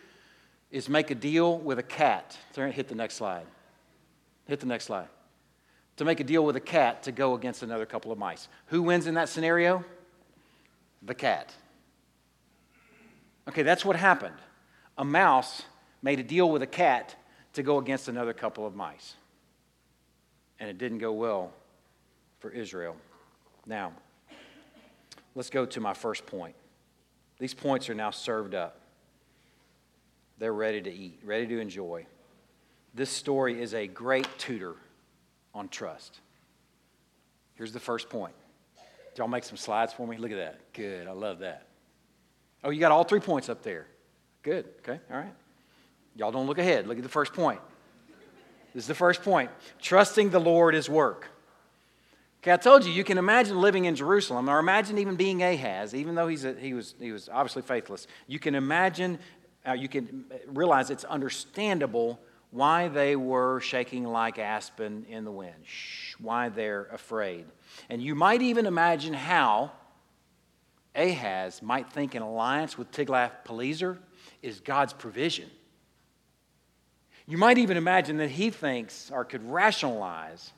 is 0.70 0.88
make 0.88 1.10
a 1.10 1.14
deal 1.14 1.58
with 1.58 1.78
a 1.78 1.82
cat. 1.82 2.36
Hit 2.54 2.88
the 2.88 2.94
next 2.94 3.14
slide. 3.14 3.46
Hit 4.46 4.60
the 4.60 4.66
next 4.66 4.84
slide. 4.86 5.08
To 5.98 6.04
make 6.04 6.18
a 6.18 6.24
deal 6.24 6.44
with 6.44 6.56
a 6.56 6.60
cat 6.60 7.04
to 7.04 7.12
go 7.12 7.34
against 7.34 7.62
another 7.62 7.86
couple 7.86 8.10
of 8.10 8.18
mice. 8.18 8.48
Who 8.66 8.82
wins 8.82 9.06
in 9.06 9.14
that 9.14 9.28
scenario? 9.28 9.84
The 11.02 11.14
cat. 11.14 11.54
Okay, 13.48 13.62
that's 13.62 13.84
what 13.84 13.96
happened. 13.96 14.34
A 14.98 15.04
mouse 15.04 15.62
made 16.02 16.18
a 16.18 16.22
deal 16.22 16.50
with 16.50 16.62
a 16.62 16.66
cat 16.66 17.14
to 17.52 17.62
go 17.62 17.78
against 17.78 18.08
another 18.08 18.32
couple 18.32 18.66
of 18.66 18.74
mice. 18.74 19.14
And 20.58 20.68
it 20.68 20.78
didn't 20.78 20.98
go 20.98 21.12
well 21.12 21.52
for 22.44 22.50
Israel. 22.50 22.94
Now, 23.64 23.94
let's 25.34 25.48
go 25.48 25.64
to 25.64 25.80
my 25.80 25.94
first 25.94 26.26
point. 26.26 26.54
These 27.38 27.54
points 27.54 27.88
are 27.88 27.94
now 27.94 28.10
served 28.10 28.54
up. 28.54 28.82
They're 30.36 30.52
ready 30.52 30.82
to 30.82 30.92
eat, 30.92 31.20
ready 31.24 31.46
to 31.46 31.58
enjoy. 31.58 32.04
This 32.92 33.08
story 33.08 33.62
is 33.62 33.72
a 33.72 33.86
great 33.86 34.28
tutor 34.36 34.74
on 35.54 35.70
trust. 35.70 36.20
Here's 37.54 37.72
the 37.72 37.80
first 37.80 38.10
point. 38.10 38.34
Did 39.14 39.20
y'all 39.20 39.28
make 39.28 39.44
some 39.44 39.56
slides 39.56 39.94
for 39.94 40.06
me? 40.06 40.18
Look 40.18 40.30
at 40.30 40.36
that. 40.36 40.60
Good. 40.74 41.08
I 41.08 41.12
love 41.12 41.38
that. 41.38 41.66
Oh, 42.62 42.68
you 42.68 42.78
got 42.78 42.92
all 42.92 43.04
three 43.04 43.20
points 43.20 43.48
up 43.48 43.62
there. 43.62 43.86
Good. 44.42 44.66
Okay. 44.80 45.00
All 45.10 45.16
right. 45.16 45.32
Y'all 46.14 46.30
don't 46.30 46.46
look 46.46 46.58
ahead. 46.58 46.86
Look 46.88 46.98
at 46.98 47.04
the 47.04 47.08
first 47.08 47.32
point. 47.32 47.62
This 48.74 48.84
is 48.84 48.88
the 48.88 48.94
first 48.94 49.22
point. 49.22 49.50
Trusting 49.80 50.28
the 50.28 50.40
Lord 50.40 50.74
is 50.74 50.90
work. 50.90 51.30
Okay, 52.44 52.52
I 52.52 52.58
told 52.58 52.84
you, 52.84 52.92
you 52.92 53.04
can 53.04 53.16
imagine 53.16 53.58
living 53.58 53.86
in 53.86 53.96
Jerusalem, 53.96 54.50
or 54.50 54.58
imagine 54.58 54.98
even 54.98 55.16
being 55.16 55.42
Ahaz, 55.42 55.94
even 55.94 56.14
though 56.14 56.28
he's 56.28 56.44
a, 56.44 56.52
he, 56.52 56.74
was, 56.74 56.94
he 57.00 57.10
was 57.10 57.30
obviously 57.30 57.62
faithless. 57.62 58.06
You 58.26 58.38
can 58.38 58.54
imagine, 58.54 59.18
uh, 59.66 59.72
you 59.72 59.88
can 59.88 60.26
realize 60.48 60.90
it's 60.90 61.04
understandable 61.04 62.20
why 62.50 62.88
they 62.88 63.16
were 63.16 63.60
shaking 63.60 64.04
like 64.04 64.38
aspen 64.38 65.06
in 65.08 65.24
the 65.24 65.30
wind, 65.30 65.54
Shh, 65.64 66.16
why 66.18 66.50
they're 66.50 66.84
afraid. 66.92 67.46
And 67.88 68.02
you 68.02 68.14
might 68.14 68.42
even 68.42 68.66
imagine 68.66 69.14
how 69.14 69.72
Ahaz 70.94 71.62
might 71.62 71.90
think 71.94 72.14
an 72.14 72.20
alliance 72.20 72.76
with 72.76 72.90
Tiglath-Pileser 72.90 73.98
is 74.42 74.60
God's 74.60 74.92
provision. 74.92 75.48
You 77.26 77.38
might 77.38 77.56
even 77.56 77.78
imagine 77.78 78.18
that 78.18 78.28
he 78.28 78.50
thinks 78.50 79.10
or 79.10 79.24
could 79.24 79.50
rationalize 79.50 80.52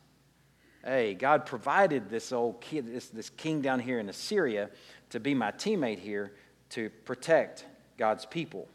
hey, 0.87 1.15
God 1.15 1.47
provided 1.47 2.09
this 2.09 2.33
old 2.33 2.61
kid, 2.61 2.93
this, 2.93 3.09
this 3.09 3.29
king 3.31 3.61
down 3.61 3.81
here 3.81 3.99
in 3.99 4.09
Assyria 4.09 4.71
to 5.11 5.21
be 5.21 5.35
my 5.35 5.51
teammate 5.51 5.99
here 5.99 6.33
to 6.71 6.91
protect 7.05 7.65
God's 7.99 8.25
people. 8.25 8.69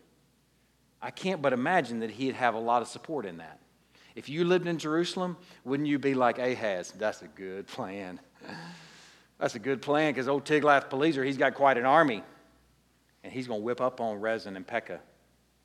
I 1.02 1.10
can't 1.10 1.42
but 1.42 1.54
imagine 1.54 2.00
that 2.02 2.12
he'd 2.12 2.36
have 2.36 2.54
a 2.54 2.60
lot 2.60 2.82
of 2.82 2.88
support 2.88 3.26
in 3.26 3.38
that. 3.38 3.60
If 4.14 4.28
you 4.28 4.44
lived 4.44 4.68
in 4.68 4.78
Jerusalem, 4.78 5.38
wouldn't 5.64 5.88
you 5.88 5.98
be 5.98 6.14
like 6.14 6.38
Ahaz? 6.38 6.92
That's 6.92 7.22
a 7.22 7.28
good 7.28 7.66
plan. 7.68 8.20
That's 9.40 9.56
a 9.56 9.60
good 9.60 9.82
plan 9.82 10.14
because 10.14 10.28
old 10.28 10.46
Tiglath-Pileser, 10.46 11.24
he's 11.24 11.38
got 11.38 11.56
quite 11.56 11.78
an 11.78 11.86
army. 11.86 12.24
And 13.24 13.32
he's 13.32 13.48
going 13.48 13.62
to 13.62 13.64
whip 13.64 13.82
up 13.82 14.02
on 14.02 14.20
Rezin 14.20 14.56
and 14.56 14.68
Pekah. 14.68 15.00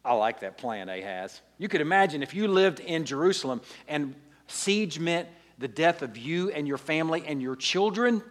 I 0.05 0.15
like 0.15 0.41
that 0.41 0.57
plan 0.57 0.89
Ahaz. 0.89 1.41
You 1.59 1.69
could 1.69 1.81
imagine 1.81 2.23
if 2.23 2.33
you 2.33 2.47
lived 2.47 2.81
in 2.81 3.05
Jerusalem 3.05 3.61
and 3.89 4.15
siege 4.47 5.01
meant 5.01 5.29
the 5.59 5.69
death 5.69 6.03
of 6.03 6.17
you 6.17 6.51
and 6.51 6.69
your 6.69 6.79
family 6.79 7.25
and 7.27 7.41
your 7.41 7.57
children, 7.57 8.23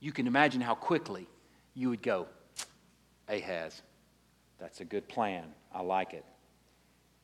you 0.00 0.12
can 0.12 0.26
imagine 0.26 0.60
how 0.60 0.74
quickly 0.74 1.26
you 1.74 1.90
would 1.90 2.02
go, 2.02 2.26
Ahaz, 3.28 3.82
that's 4.58 4.80
a 4.80 4.84
good 4.84 5.08
plan. 5.08 5.44
I 5.74 5.82
like 5.82 6.14
it. 6.14 6.24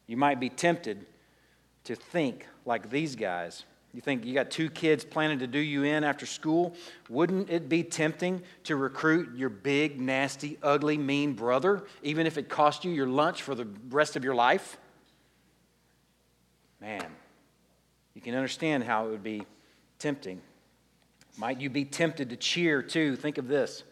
You 0.06 0.16
might 0.16 0.40
be 0.40 0.48
tempted 0.48 1.06
to 1.84 1.94
think 1.94 2.46
like 2.66 2.90
these 2.90 3.16
guys. 3.16 3.64
You 3.94 4.00
think 4.00 4.24
you 4.24 4.32
got 4.32 4.50
two 4.50 4.70
kids 4.70 5.04
planning 5.04 5.38
to 5.40 5.46
do 5.46 5.58
you 5.58 5.84
in 5.84 6.02
after 6.02 6.24
school? 6.24 6.74
Wouldn't 7.08 7.50
it 7.50 7.68
be 7.68 7.82
tempting 7.82 8.42
to 8.64 8.76
recruit 8.76 9.36
your 9.36 9.50
big, 9.50 10.00
nasty, 10.00 10.58
ugly, 10.62 10.96
mean 10.96 11.34
brother, 11.34 11.84
even 12.02 12.26
if 12.26 12.38
it 12.38 12.48
cost 12.48 12.84
you 12.84 12.90
your 12.90 13.06
lunch 13.06 13.42
for 13.42 13.54
the 13.54 13.66
rest 13.90 14.16
of 14.16 14.24
your 14.24 14.34
life? 14.34 14.78
Man, 16.80 17.06
you 18.14 18.20
can 18.20 18.34
understand 18.34 18.84
how 18.84 19.06
it 19.06 19.10
would 19.10 19.22
be 19.22 19.46
tempting. 19.98 20.40
Might 21.36 21.60
you 21.60 21.70
be 21.70 21.84
tempted 21.84 22.30
to 22.30 22.36
cheer 22.36 22.82
too? 22.82 23.16
Think 23.16 23.38
of 23.38 23.48
this 23.48 23.84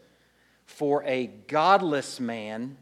for 0.65 1.03
a 1.05 1.27
godless 1.47 2.19
man 2.19 2.77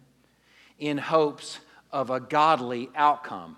in 0.77 0.97
hopes 0.97 1.59
of 1.91 2.09
a 2.09 2.19
godly 2.19 2.89
outcome. 2.95 3.57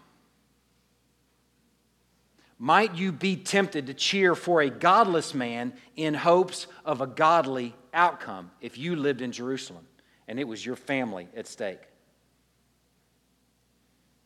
Might 2.57 2.95
you 2.95 3.11
be 3.11 3.35
tempted 3.35 3.87
to 3.87 3.93
cheer 3.93 4.35
for 4.35 4.61
a 4.61 4.69
godless 4.69 5.33
man 5.33 5.73
in 5.95 6.13
hopes 6.13 6.67
of 6.85 7.01
a 7.01 7.07
godly 7.07 7.75
outcome 7.93 8.51
if 8.61 8.77
you 8.77 8.95
lived 8.95 9.21
in 9.21 9.31
Jerusalem 9.31 9.85
and 10.27 10.39
it 10.39 10.47
was 10.47 10.63
your 10.63 10.75
family 10.75 11.27
at 11.35 11.47
stake? 11.47 11.81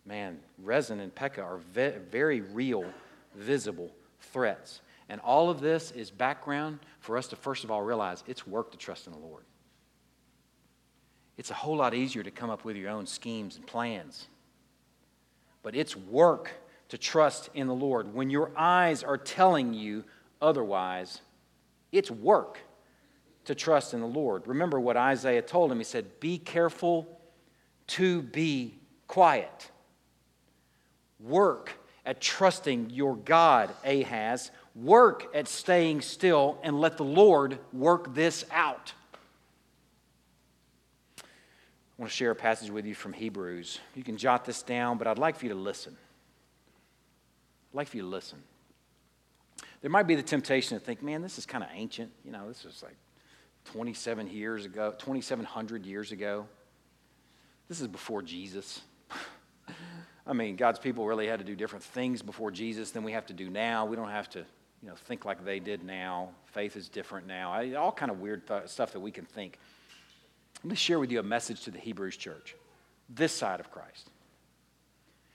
Man, 0.05 0.39
Rezin 0.61 0.99
and 0.99 1.15
Pekah 1.15 1.41
are 1.41 1.61
very 1.73 2.41
real 2.41 2.85
visible 3.35 3.91
threats. 4.19 4.81
And 5.09 5.21
all 5.21 5.49
of 5.49 5.61
this 5.61 5.91
is 5.91 6.09
background 6.09 6.79
for 6.99 7.17
us 7.17 7.27
to 7.27 7.35
first 7.35 7.63
of 7.63 7.71
all 7.71 7.81
realize 7.81 8.23
it's 8.27 8.47
work 8.47 8.71
to 8.71 8.77
trust 8.77 9.07
in 9.07 9.13
the 9.13 9.19
Lord. 9.19 9.43
It's 11.37 11.51
a 11.51 11.55
whole 11.55 11.77
lot 11.77 11.93
easier 11.93 12.23
to 12.23 12.31
come 12.31 12.49
up 12.49 12.63
with 12.63 12.75
your 12.75 12.89
own 12.89 13.05
schemes 13.05 13.57
and 13.57 13.67
plans. 13.67 14.27
But 15.63 15.75
it's 15.75 15.95
work 15.95 16.51
to 16.89 16.97
trust 16.97 17.49
in 17.53 17.67
the 17.67 17.73
Lord. 17.73 18.13
When 18.13 18.29
your 18.29 18.51
eyes 18.55 19.03
are 19.03 19.17
telling 19.17 19.73
you 19.73 20.05
otherwise, 20.41 21.21
it's 21.91 22.09
work 22.09 22.59
to 23.45 23.55
trust 23.55 23.93
in 23.93 23.99
the 23.99 24.07
Lord. 24.07 24.47
Remember 24.47 24.79
what 24.79 24.97
Isaiah 24.97 25.41
told 25.41 25.71
him. 25.71 25.77
He 25.77 25.83
said, 25.83 26.19
Be 26.19 26.37
careful 26.37 27.19
to 27.87 28.21
be 28.21 28.79
quiet. 29.07 29.71
Work 31.19 31.73
at 32.05 32.21
trusting 32.21 32.91
your 32.91 33.15
God, 33.15 33.73
Ahaz. 33.83 34.51
Work 34.75 35.33
at 35.33 35.47
staying 35.47 36.01
still 36.01 36.59
and 36.63 36.79
let 36.79 36.97
the 36.97 37.03
Lord 37.03 37.59
work 37.73 38.13
this 38.13 38.45
out. 38.51 38.93
I 41.17 42.01
want 42.01 42.11
to 42.11 42.15
share 42.15 42.31
a 42.31 42.35
passage 42.35 42.69
with 42.69 42.85
you 42.85 42.93
from 42.93 43.13
Hebrews. 43.13 43.79
You 43.95 44.03
can 44.03 44.17
jot 44.17 44.43
this 44.43 44.61
down, 44.61 44.97
but 44.97 45.07
I'd 45.07 45.17
like 45.17 45.37
for 45.37 45.45
you 45.45 45.53
to 45.53 45.57
listen. 45.57 45.95
I'd 47.71 47.77
like 47.77 47.87
for 47.87 47.97
you 47.97 48.03
to 48.03 48.09
listen. 48.09 48.43
There 49.81 49.89
might 49.89 50.07
be 50.07 50.15
the 50.15 50.23
temptation 50.23 50.77
to 50.77 50.83
think, 50.83 51.01
man, 51.01 51.21
this 51.21 51.37
is 51.37 51.45
kind 51.45 51.63
of 51.63 51.69
ancient. 51.73 52.11
You 52.25 52.31
know, 52.31 52.47
this 52.49 52.65
is 52.65 52.83
like 52.83 52.97
27 53.65 54.29
years 54.29 54.65
ago, 54.65 54.93
2,700 54.97 55.85
years 55.85 56.11
ago. 56.11 56.47
This 57.69 57.79
is 57.79 57.87
before 57.87 58.21
Jesus. 58.21 58.81
I 60.27 60.33
mean, 60.33 60.55
God's 60.55 60.79
people 60.79 61.05
really 61.05 61.27
had 61.27 61.39
to 61.39 61.45
do 61.45 61.55
different 61.55 61.83
things 61.83 62.21
before 62.21 62.51
Jesus 62.51 62.91
than 62.91 63.03
we 63.03 63.11
have 63.11 63.27
to 63.27 63.33
do 63.33 63.49
now. 63.49 63.85
We 63.85 63.95
don't 63.95 64.09
have 64.09 64.29
to, 64.31 64.39
you 64.39 64.89
know, 64.89 64.95
think 64.95 65.23
like 65.23 65.45
they 65.45 65.59
did 65.59 65.83
now. 65.83 66.29
Faith 66.45 66.75
is 66.75 66.89
different 66.89 67.27
now. 67.27 67.51
I, 67.51 67.73
all 67.73 67.91
kind 67.91 68.11
of 68.11 68.19
weird 68.19 68.47
th- 68.47 68.67
stuff 68.67 68.93
that 68.93 68.99
we 68.99 69.11
can 69.11 69.25
think. 69.25 69.59
Let 70.63 70.71
me 70.71 70.75
share 70.75 70.99
with 70.99 71.11
you 71.11 71.19
a 71.19 71.23
message 71.23 71.61
to 71.65 71.71
the 71.71 71.77
Hebrews 71.77 72.17
church, 72.17 72.55
this 73.07 73.33
side 73.33 73.59
of 73.59 73.69
Christ. 73.69 74.09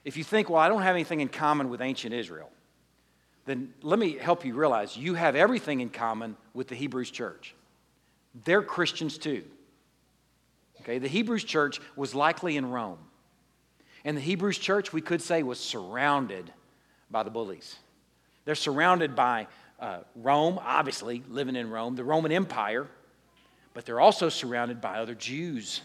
If 0.04 0.16
you 0.16 0.24
think, 0.24 0.50
well, 0.50 0.58
I 0.58 0.68
don't 0.68 0.82
have 0.82 0.96
anything 0.96 1.20
in 1.20 1.28
common 1.28 1.68
with 1.68 1.80
ancient 1.80 2.14
Israel, 2.14 2.50
then 3.44 3.72
let 3.82 3.98
me 3.98 4.16
help 4.16 4.44
you 4.44 4.54
realize 4.54 4.96
you 4.96 5.14
have 5.14 5.36
everything 5.36 5.80
in 5.80 5.88
common 5.88 6.36
with 6.52 6.68
the 6.68 6.74
Hebrews 6.74 7.10
church. 7.10 7.54
They're 8.44 8.62
Christians 8.62 9.18
too. 9.18 9.44
Okay, 10.80 10.98
the 10.98 11.08
Hebrews 11.08 11.44
church 11.44 11.80
was 11.96 12.14
likely 12.14 12.56
in 12.56 12.70
Rome. 12.70 12.98
And 14.04 14.16
the 14.16 14.20
Hebrews 14.20 14.58
church, 14.58 14.92
we 14.92 15.00
could 15.00 15.20
say, 15.20 15.42
was 15.42 15.60
surrounded 15.60 16.52
by 17.10 17.22
the 17.22 17.30
bullies. 17.30 17.76
They're 18.44 18.54
surrounded 18.54 19.14
by 19.14 19.46
uh, 19.78 20.00
Rome, 20.14 20.58
obviously, 20.62 21.22
living 21.28 21.56
in 21.56 21.70
Rome, 21.70 21.96
the 21.96 22.04
Roman 22.04 22.32
Empire, 22.32 22.86
but 23.74 23.84
they're 23.84 24.00
also 24.00 24.28
surrounded 24.28 24.80
by 24.80 24.98
other 24.98 25.14
Jews. 25.14 25.82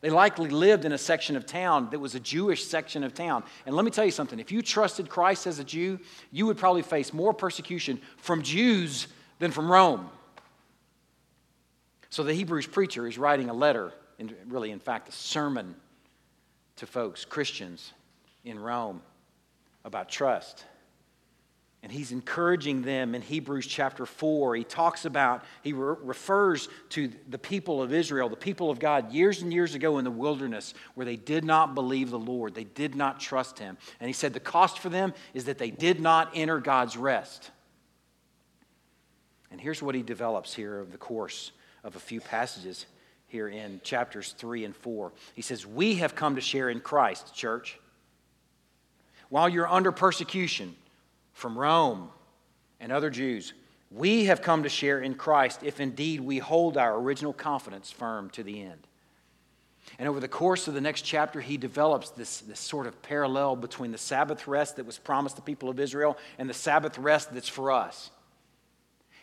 They 0.00 0.10
likely 0.10 0.48
lived 0.48 0.84
in 0.84 0.92
a 0.92 0.98
section 0.98 1.36
of 1.36 1.44
town 1.44 1.88
that 1.90 1.98
was 1.98 2.14
a 2.14 2.20
Jewish 2.20 2.64
section 2.64 3.04
of 3.04 3.12
town. 3.12 3.44
And 3.66 3.76
let 3.76 3.84
me 3.84 3.90
tell 3.90 4.04
you 4.04 4.10
something 4.10 4.38
if 4.38 4.50
you 4.50 4.62
trusted 4.62 5.08
Christ 5.08 5.46
as 5.46 5.58
a 5.58 5.64
Jew, 5.64 6.00
you 6.30 6.46
would 6.46 6.56
probably 6.56 6.82
face 6.82 7.12
more 7.12 7.34
persecution 7.34 8.00
from 8.16 8.42
Jews 8.42 9.08
than 9.38 9.50
from 9.50 9.70
Rome. 9.70 10.08
So 12.08 12.22
the 12.22 12.34
Hebrews 12.34 12.66
preacher 12.66 13.06
is 13.06 13.18
writing 13.18 13.50
a 13.50 13.54
letter, 13.54 13.92
and 14.18 14.34
really, 14.48 14.70
in 14.70 14.80
fact, 14.80 15.08
a 15.08 15.12
sermon 15.12 15.74
to 16.80 16.86
folks, 16.86 17.26
Christians 17.26 17.92
in 18.42 18.58
Rome, 18.58 19.02
about 19.84 20.08
trust. 20.08 20.64
And 21.82 21.92
he's 21.92 22.10
encouraging 22.10 22.82
them 22.82 23.14
in 23.14 23.20
Hebrews 23.20 23.66
chapter 23.66 24.06
4. 24.06 24.56
He 24.56 24.64
talks 24.64 25.04
about, 25.04 25.44
he 25.62 25.74
re- 25.74 25.96
refers 26.02 26.70
to 26.90 27.10
the 27.28 27.38
people 27.38 27.82
of 27.82 27.92
Israel, 27.92 28.30
the 28.30 28.36
people 28.36 28.70
of 28.70 28.78
God, 28.78 29.12
years 29.12 29.42
and 29.42 29.52
years 29.52 29.74
ago 29.74 29.98
in 29.98 30.04
the 30.04 30.10
wilderness, 30.10 30.72
where 30.94 31.04
they 31.04 31.16
did 31.16 31.44
not 31.44 31.74
believe 31.74 32.10
the 32.10 32.18
Lord. 32.18 32.54
They 32.54 32.64
did 32.64 32.94
not 32.94 33.20
trust 33.20 33.58
him. 33.58 33.76
And 34.00 34.08
he 34.08 34.14
said 34.14 34.32
the 34.32 34.40
cost 34.40 34.78
for 34.78 34.88
them 34.88 35.12
is 35.34 35.44
that 35.44 35.58
they 35.58 35.70
did 35.70 36.00
not 36.00 36.30
enter 36.34 36.60
God's 36.60 36.96
rest. 36.96 37.50
And 39.50 39.60
here's 39.60 39.82
what 39.82 39.94
he 39.94 40.02
develops 40.02 40.54
here 40.54 40.78
of 40.80 40.92
the 40.92 40.98
course 40.98 41.52
of 41.84 41.96
a 41.96 42.00
few 42.00 42.22
passages 42.22 42.86
here 43.30 43.48
in 43.48 43.80
chapters 43.82 44.34
3 44.38 44.64
and 44.64 44.76
4. 44.76 45.12
He 45.34 45.42
says, 45.42 45.66
We 45.66 45.96
have 45.96 46.14
come 46.14 46.34
to 46.34 46.40
share 46.40 46.68
in 46.68 46.80
Christ, 46.80 47.34
church. 47.34 47.78
While 49.28 49.48
you're 49.48 49.68
under 49.68 49.92
persecution, 49.92 50.74
from 51.40 51.58
Rome 51.58 52.10
and 52.78 52.92
other 52.92 53.10
Jews. 53.10 53.52
We 53.90 54.26
have 54.26 54.42
come 54.42 54.62
to 54.62 54.68
share 54.68 55.00
in 55.00 55.14
Christ 55.14 55.62
if 55.64 55.80
indeed 55.80 56.20
we 56.20 56.38
hold 56.38 56.76
our 56.76 56.96
original 56.96 57.32
confidence 57.32 57.90
firm 57.90 58.30
to 58.30 58.44
the 58.44 58.62
end. 58.62 58.86
And 59.98 60.08
over 60.08 60.20
the 60.20 60.28
course 60.28 60.68
of 60.68 60.74
the 60.74 60.80
next 60.80 61.02
chapter, 61.02 61.40
he 61.40 61.56
develops 61.56 62.10
this, 62.10 62.40
this 62.42 62.60
sort 62.60 62.86
of 62.86 63.02
parallel 63.02 63.56
between 63.56 63.90
the 63.90 63.98
Sabbath 63.98 64.46
rest 64.46 64.76
that 64.76 64.86
was 64.86 64.98
promised 64.98 65.36
the 65.36 65.42
people 65.42 65.68
of 65.68 65.80
Israel 65.80 66.16
and 66.38 66.48
the 66.48 66.54
Sabbath 66.54 66.96
rest 66.98 67.34
that's 67.34 67.48
for 67.48 67.72
us. 67.72 68.10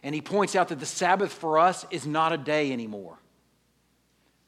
And 0.04 0.14
he 0.14 0.22
points 0.22 0.56
out 0.56 0.68
that 0.70 0.80
the 0.80 0.86
Sabbath 0.86 1.32
for 1.32 1.60
us 1.60 1.86
is 1.90 2.06
not 2.06 2.34
a 2.34 2.38
day 2.38 2.74
anymore. 2.74 3.18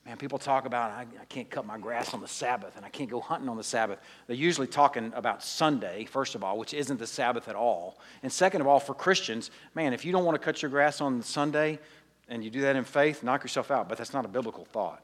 Man, 0.09 0.17
people 0.17 0.39
talk 0.39 0.65
about, 0.65 0.89
I, 0.89 1.05
I, 1.21 1.25
can't 1.25 1.51
cut 1.51 1.67
my 1.67 1.77
grass 1.77 2.15
on 2.15 2.19
the 2.19 2.27
Sabbath 2.27 2.75
and 2.75 2.83
I 2.83 2.89
can't 2.89 3.11
go 3.11 3.19
hunting 3.19 3.47
on 3.47 3.57
the 3.57 3.63
Sabbath. 3.63 3.99
They're 4.25 4.35
usually 4.35 4.65
talking 4.65 5.13
about 5.15 5.43
Sunday, 5.43 6.05
first 6.05 6.33
of 6.33 6.43
all, 6.43 6.57
which 6.57 6.73
isn't 6.73 6.97
the 6.97 7.05
Sabbath 7.05 7.47
at 7.47 7.55
all. 7.55 7.99
And 8.23 8.33
second 8.33 8.61
of 8.61 8.67
all, 8.67 8.79
for 8.79 8.95
Christians, 8.95 9.51
man, 9.75 9.93
if 9.93 10.03
you 10.03 10.11
don't 10.11 10.25
want 10.25 10.33
to 10.33 10.43
cut 10.43 10.63
your 10.63 10.71
grass 10.71 10.99
on 10.99 11.21
Sunday 11.21 11.77
and 12.27 12.43
you 12.43 12.49
do 12.49 12.61
that 12.61 12.75
in 12.75 12.85
faith, 12.85 13.21
knock 13.21 13.43
yourself 13.43 13.69
out. 13.69 13.87
But 13.87 13.99
that's 13.99 14.11
not 14.11 14.25
a 14.25 14.27
biblical 14.27 14.65
thought. 14.65 15.03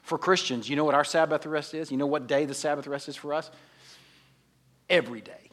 For 0.00 0.16
Christians, 0.16 0.66
you 0.70 0.74
know 0.74 0.86
what 0.86 0.94
our 0.94 1.04
Sabbath 1.04 1.44
rest 1.44 1.74
is? 1.74 1.90
You 1.90 1.98
know 1.98 2.06
what 2.06 2.26
day 2.26 2.46
the 2.46 2.54
Sabbath 2.54 2.86
rest 2.86 3.10
is 3.10 3.16
for 3.16 3.34
us? 3.34 3.50
Every 4.88 5.20
day. 5.20 5.50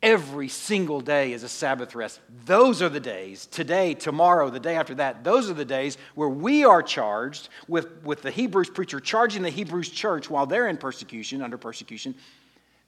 Every 0.00 0.48
single 0.48 1.00
day 1.00 1.32
is 1.32 1.42
a 1.42 1.48
Sabbath 1.48 1.96
rest. 1.96 2.20
Those 2.46 2.82
are 2.82 2.88
the 2.88 3.00
days, 3.00 3.46
today, 3.46 3.94
tomorrow, 3.94 4.48
the 4.48 4.60
day 4.60 4.76
after 4.76 4.94
that, 4.94 5.24
those 5.24 5.50
are 5.50 5.54
the 5.54 5.64
days 5.64 5.98
where 6.14 6.28
we 6.28 6.64
are 6.64 6.82
charged 6.82 7.48
with, 7.66 8.04
with 8.04 8.22
the 8.22 8.30
Hebrews 8.30 8.70
preacher 8.70 9.00
charging 9.00 9.42
the 9.42 9.50
Hebrews 9.50 9.90
church 9.90 10.30
while 10.30 10.46
they're 10.46 10.68
in 10.68 10.76
persecution, 10.76 11.42
under 11.42 11.58
persecution, 11.58 12.14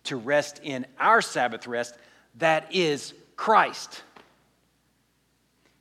to 0.05 0.17
rest 0.17 0.61
in 0.63 0.87
our 1.01 1.21
Sabbath 1.21 1.67
rest 1.67 1.97
that 2.39 2.73
is 2.73 3.13
Christ. 3.35 4.03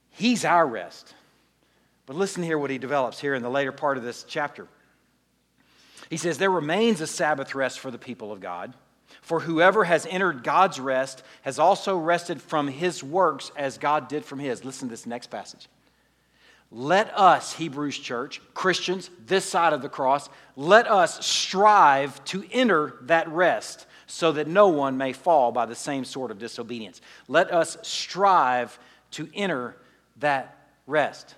He's 0.10 0.44
our 0.46 0.66
rest. 0.66 1.14
But 2.08 2.16
listen 2.16 2.42
here 2.42 2.58
what 2.58 2.72
he 2.72 2.80
develops 2.80 3.20
here 3.20 3.36
in 3.36 3.44
the 3.44 3.52
later 3.52 3.72
part 3.72 3.98
of 3.98 4.04
this 4.04 4.24
chapter. 4.24 4.68
He 6.10 6.18
says, 6.18 6.40
There 6.40 6.50
remains 6.50 7.02
a 7.02 7.08
Sabbath 7.08 7.54
rest 7.54 7.80
for 7.80 7.92
the 7.92 8.00
people 8.00 8.32
of 8.32 8.40
God. 8.40 8.74
For 9.22 9.41
whoever 9.41 9.84
has 9.84 10.05
entered 10.05 10.43
God's 10.43 10.80
rest 10.80 11.24
has 11.43 11.60
also 11.60 11.97
rested 11.97 12.41
from 12.41 12.68
his 12.68 13.03
works 13.03 13.51
as 13.55 13.78
God 13.78 14.07
did 14.07 14.26
from 14.26 14.39
his. 14.39 14.66
Listen 14.66 14.88
to 14.88 14.93
this 14.93 15.05
next 15.05 15.28
passage. 15.28 15.68
Let 16.72 17.16
us, 17.18 17.53
Hebrews 17.53 17.97
church, 17.97 18.41
Christians, 18.53 19.10
this 19.26 19.45
side 19.45 19.74
of 19.74 19.82
the 19.82 19.89
cross, 19.89 20.30
let 20.55 20.89
us 20.89 21.26
strive 21.26 22.24
to 22.26 22.43
enter 22.51 22.97
that 23.03 23.28
rest 23.30 23.88
so 24.05 24.32
that 24.32 24.47
no 24.47 24.68
one 24.68 24.97
may 24.97 25.14
fall 25.14 25.51
by 25.51 25.66
the 25.66 25.76
same 25.76 26.05
sort 26.05 26.32
of 26.32 26.38
disobedience. 26.39 27.01
Let 27.28 27.51
us 27.51 27.78
strive 27.82 28.78
to 29.12 29.30
enter 29.34 29.78
that 30.18 30.57
rest. 30.86 31.36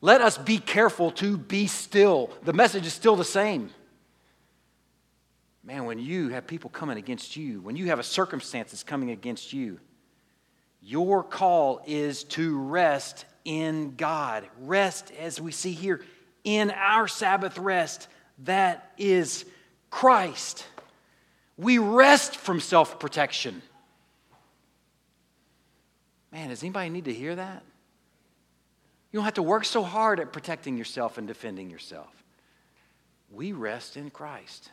Let 0.00 0.20
us 0.20 0.38
be 0.38 0.58
careful 0.58 1.10
to 1.12 1.36
be 1.36 1.66
still. 1.66 2.30
The 2.44 2.52
message 2.52 2.86
is 2.86 2.92
still 2.92 3.16
the 3.16 3.24
same. 3.24 3.70
Man, 5.66 5.84
when 5.84 5.98
you 5.98 6.28
have 6.28 6.46
people 6.46 6.70
coming 6.70 6.96
against 6.96 7.36
you, 7.36 7.60
when 7.60 7.74
you 7.74 7.86
have 7.86 7.98
a 7.98 8.04
circumstance 8.04 8.70
that's 8.70 8.84
coming 8.84 9.10
against 9.10 9.52
you, 9.52 9.80
your 10.80 11.24
call 11.24 11.82
is 11.88 12.22
to 12.22 12.56
rest 12.56 13.24
in 13.44 13.96
God. 13.96 14.46
Rest, 14.60 15.12
as 15.18 15.40
we 15.40 15.50
see 15.50 15.72
here, 15.72 16.02
in 16.44 16.70
our 16.70 17.08
Sabbath 17.08 17.58
rest, 17.58 18.06
that 18.44 18.92
is 18.96 19.44
Christ. 19.90 20.64
We 21.56 21.78
rest 21.78 22.36
from 22.36 22.60
self 22.60 23.00
protection. 23.00 23.60
Man, 26.30 26.50
does 26.50 26.62
anybody 26.62 26.90
need 26.90 27.06
to 27.06 27.14
hear 27.14 27.34
that? 27.34 27.64
You 29.10 29.18
don't 29.18 29.24
have 29.24 29.34
to 29.34 29.42
work 29.42 29.64
so 29.64 29.82
hard 29.82 30.20
at 30.20 30.32
protecting 30.32 30.76
yourself 30.76 31.18
and 31.18 31.26
defending 31.26 31.70
yourself. 31.70 32.22
We 33.32 33.50
rest 33.50 33.96
in 33.96 34.10
Christ. 34.10 34.70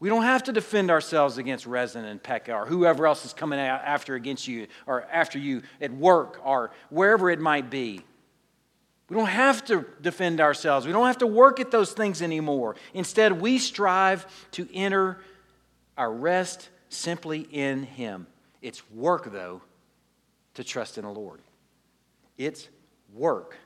We 0.00 0.08
don't 0.08 0.22
have 0.22 0.44
to 0.44 0.52
defend 0.52 0.90
ourselves 0.90 1.38
against 1.38 1.66
Rezin 1.66 2.04
and 2.04 2.22
Pekah 2.22 2.52
or 2.52 2.66
whoever 2.66 3.06
else 3.06 3.24
is 3.24 3.32
coming 3.32 3.58
after 3.58 4.14
against 4.14 4.46
you 4.46 4.68
or 4.86 5.02
after 5.10 5.38
you 5.38 5.62
at 5.80 5.92
work 5.92 6.40
or 6.44 6.70
wherever 6.88 7.30
it 7.30 7.40
might 7.40 7.68
be. 7.68 8.02
We 9.08 9.16
don't 9.16 9.26
have 9.26 9.64
to 9.66 9.86
defend 10.00 10.40
ourselves. 10.40 10.86
We 10.86 10.92
don't 10.92 11.06
have 11.06 11.18
to 11.18 11.26
work 11.26 11.60
at 11.60 11.70
those 11.70 11.92
things 11.92 12.22
anymore. 12.22 12.76
Instead, 12.94 13.40
we 13.40 13.58
strive 13.58 14.26
to 14.52 14.68
enter 14.72 15.18
our 15.96 16.12
rest 16.12 16.68
simply 16.90 17.40
in 17.40 17.82
Him. 17.82 18.26
It's 18.60 18.88
work, 18.90 19.32
though, 19.32 19.62
to 20.54 20.64
trust 20.64 20.98
in 20.98 21.04
the 21.04 21.10
Lord. 21.10 21.40
It's 22.36 22.68
work 23.14 23.56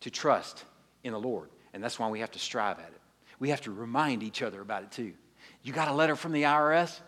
to 0.00 0.10
trust 0.10 0.64
in 1.04 1.12
the 1.12 1.20
Lord. 1.20 1.50
And 1.72 1.84
that's 1.84 1.98
why 1.98 2.08
we 2.08 2.20
have 2.20 2.30
to 2.32 2.38
strive 2.38 2.78
at 2.78 2.88
it. 2.88 3.00
We 3.38 3.50
have 3.50 3.60
to 3.62 3.70
remind 3.70 4.22
each 4.22 4.42
other 4.42 4.60
about 4.60 4.82
it, 4.82 4.90
too. 4.90 5.12
You 5.62 5.72
got 5.72 5.88
a 5.88 5.92
letter 5.92 6.16
from 6.16 6.32
the 6.32 6.44
IRS? 6.44 6.98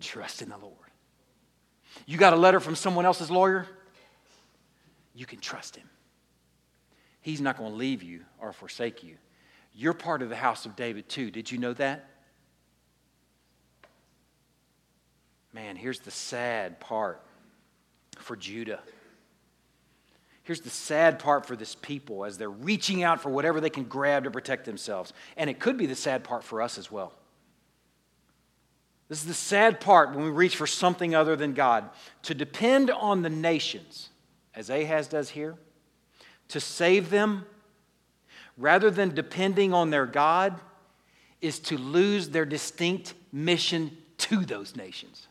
Trust 0.00 0.42
in 0.42 0.48
the 0.48 0.56
Lord. 0.56 0.74
You 2.06 2.18
got 2.18 2.32
a 2.32 2.36
letter 2.36 2.60
from 2.60 2.74
someone 2.74 3.04
else's 3.04 3.30
lawyer? 3.30 3.66
You 5.14 5.26
can 5.26 5.40
trust 5.40 5.76
him. 5.76 5.88
He's 7.20 7.40
not 7.40 7.58
going 7.58 7.70
to 7.70 7.76
leave 7.76 8.02
you 8.02 8.20
or 8.38 8.52
forsake 8.52 9.02
you. 9.02 9.16
You're 9.74 9.94
part 9.94 10.22
of 10.22 10.28
the 10.28 10.36
house 10.36 10.66
of 10.66 10.76
David 10.76 11.08
too. 11.08 11.30
Did 11.30 11.50
you 11.50 11.58
know 11.58 11.72
that? 11.74 12.08
Man, 15.52 15.76
here's 15.76 16.00
the 16.00 16.10
sad 16.10 16.80
part 16.80 17.20
for 18.18 18.36
Judah. 18.36 18.80
Here's 20.42 20.60
the 20.60 20.70
sad 20.70 21.18
part 21.18 21.46
for 21.46 21.56
this 21.56 21.74
people 21.74 22.24
as 22.24 22.38
they're 22.38 22.50
reaching 22.50 23.02
out 23.02 23.20
for 23.20 23.30
whatever 23.30 23.60
they 23.60 23.70
can 23.70 23.84
grab 23.84 24.24
to 24.24 24.30
protect 24.30 24.64
themselves. 24.64 25.12
And 25.36 25.50
it 25.50 25.60
could 25.60 25.76
be 25.76 25.86
the 25.86 25.94
sad 25.94 26.24
part 26.24 26.44
for 26.44 26.62
us 26.62 26.78
as 26.78 26.90
well. 26.90 27.12
This 29.10 29.22
is 29.22 29.26
the 29.26 29.34
sad 29.34 29.80
part 29.80 30.14
when 30.14 30.24
we 30.24 30.30
reach 30.30 30.54
for 30.54 30.68
something 30.68 31.16
other 31.16 31.34
than 31.34 31.52
God. 31.52 31.90
To 32.22 32.34
depend 32.34 32.92
on 32.92 33.22
the 33.22 33.28
nations, 33.28 34.08
as 34.54 34.70
Ahaz 34.70 35.08
does 35.08 35.28
here, 35.30 35.56
to 36.48 36.60
save 36.60 37.10
them, 37.10 37.44
rather 38.56 38.88
than 38.88 39.12
depending 39.12 39.74
on 39.74 39.90
their 39.90 40.06
God, 40.06 40.60
is 41.40 41.58
to 41.58 41.76
lose 41.76 42.28
their 42.28 42.44
distinct 42.44 43.14
mission 43.32 43.98
to 44.18 44.44
those 44.44 44.76
nations. 44.76 45.26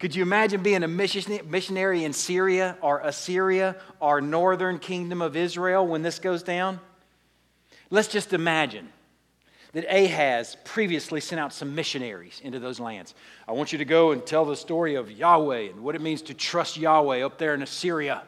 Could 0.00 0.16
you 0.16 0.22
imagine 0.22 0.60
being 0.60 0.82
a 0.82 0.88
missionary 0.88 2.02
in 2.02 2.12
Syria 2.12 2.76
or 2.80 2.98
Assyria 2.98 3.76
or 4.00 4.20
northern 4.20 4.80
kingdom 4.80 5.22
of 5.22 5.36
Israel 5.36 5.86
when 5.86 6.02
this 6.02 6.18
goes 6.18 6.42
down? 6.42 6.80
Let's 7.90 8.08
just 8.08 8.32
imagine 8.32 8.88
that 9.74 9.84
Ahaz 9.92 10.56
previously 10.64 11.20
sent 11.20 11.40
out 11.40 11.52
some 11.52 11.74
missionaries 11.74 12.40
into 12.42 12.58
those 12.58 12.80
lands. 12.80 13.14
I 13.46 13.52
want 13.52 13.72
you 13.72 13.78
to 13.78 13.84
go 13.84 14.12
and 14.12 14.24
tell 14.24 14.44
the 14.44 14.56
story 14.56 14.94
of 14.94 15.10
Yahweh 15.10 15.70
and 15.70 15.82
what 15.82 15.94
it 15.94 16.00
means 16.00 16.22
to 16.22 16.34
trust 16.34 16.76
Yahweh 16.76 17.24
up 17.24 17.38
there 17.38 17.54
in 17.54 17.62
Assyria 17.62 18.22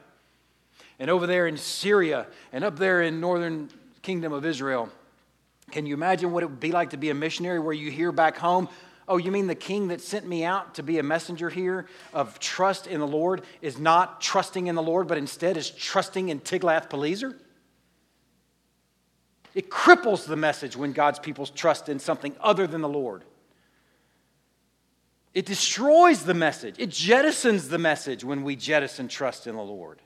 and 0.99 1.09
over 1.09 1.27
there 1.27 1.47
in 1.47 1.57
Syria 1.57 2.27
and 2.53 2.65
up 2.65 2.79
there 2.79 3.03
in 3.03 3.21
northern 3.21 3.71
kingdom 4.03 4.33
of 4.33 4.45
Israel. 4.45 4.91
Can 5.71 5.87
you 5.87 5.95
imagine 5.95 6.33
what 6.33 6.43
it 6.43 6.47
would 6.47 6.61
be 6.61 6.73
like 6.73 6.91
to 6.91 6.97
be 6.97 7.11
a 7.11 7.15
missionary 7.15 7.59
where 7.59 7.75
you 7.75 7.91
hear 7.91 8.13
back 8.13 8.37
home, 8.37 8.69
Oh, 9.09 9.19
you 9.19 9.31
mean 9.31 9.47
the 9.47 9.55
king 9.55 9.89
that 9.89 10.01
sent 10.01 10.27
me 10.27 10.45
out 10.45 10.75
to 10.75 10.83
be 10.83 10.99
a 10.99 11.03
messenger 11.03 11.49
here 11.49 11.87
of 12.13 12.41
trust 12.41 12.89
in 12.89 12.99
the 12.99 13.07
Lord 13.07 13.43
is 13.63 13.79
not 13.79 14.21
trusting 14.21 14.67
in 14.67 14.75
the 14.75 14.83
Lord, 14.83 15.07
but 15.07 15.17
instead 15.17 15.57
is 15.57 15.71
trusting 15.71 16.29
in 16.29 16.41
Tiglath-Pileser? 16.41 17.37
It 19.57 19.71
cripples 19.71 20.27
the 20.27 20.37
message 20.37 20.77
when 20.77 20.93
God's 20.93 21.19
people 21.19 21.47
trust 21.47 21.89
in 21.89 21.99
something 21.99 22.37
other 22.43 22.67
than 22.67 22.83
the 22.83 22.91
Lord. 22.91 23.25
It 25.33 25.47
destroys 25.47 26.25
the 26.25 26.35
message. 26.35 26.75
It 26.79 26.91
jettisons 26.91 27.71
the 27.71 27.79
message 27.79 28.23
when 28.23 28.45
we 28.45 28.55
jettison 28.55 29.09
trust 29.09 29.47
in 29.47 29.57
the 29.57 29.63
Lord. 29.63 30.03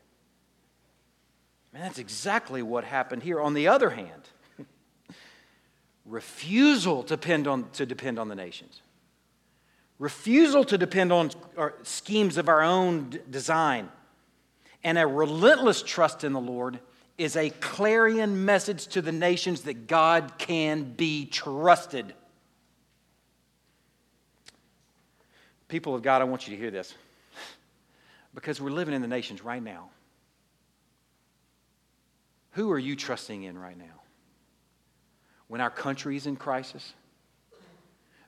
Man, 1.72 1.82
that's 1.82 1.98
exactly 1.98 2.62
what 2.62 2.84
happened 2.84 3.24
here. 3.24 3.40
On 3.40 3.53
the 3.55 3.66
other 3.66 3.90
hand, 3.90 4.22
refusal 6.07 7.03
to 7.03 7.16
depend 7.16 7.48
on, 7.48 7.68
to 7.70 7.84
depend 7.84 8.20
on 8.20 8.28
the 8.28 8.36
nations, 8.36 8.82
refusal 9.98 10.62
to 10.62 10.78
depend 10.78 11.11
on 11.11 11.32
schemes 11.82 12.36
of 12.36 12.48
our 12.48 12.62
own 12.62 13.18
design, 13.28 13.88
and 14.84 14.96
a 14.96 15.09
relentless 15.09 15.82
trust 15.82 16.22
in 16.22 16.34
the 16.34 16.40
Lord 16.40 16.78
is 17.20 17.36
a 17.36 17.50
clarion 17.50 18.46
message 18.46 18.86
to 18.86 19.02
the 19.02 19.12
nations 19.12 19.60
that 19.62 19.86
God 19.86 20.32
can 20.38 20.84
be 20.84 21.26
trusted. 21.26 22.14
People 25.68 25.94
of 25.94 26.00
God, 26.00 26.22
I 26.22 26.24
want 26.24 26.48
you 26.48 26.56
to 26.56 26.60
hear 26.60 26.70
this 26.70 26.94
because 28.34 28.58
we're 28.58 28.70
living 28.70 28.94
in 28.94 29.02
the 29.02 29.06
nations 29.06 29.44
right 29.44 29.62
now. 29.62 29.90
Who 32.52 32.70
are 32.70 32.78
you 32.78 32.96
trusting 32.96 33.42
in 33.42 33.58
right 33.58 33.76
now? 33.76 34.00
When 35.48 35.60
our 35.60 35.68
country 35.68 36.16
is 36.16 36.26
in 36.26 36.36
crisis, 36.36 36.94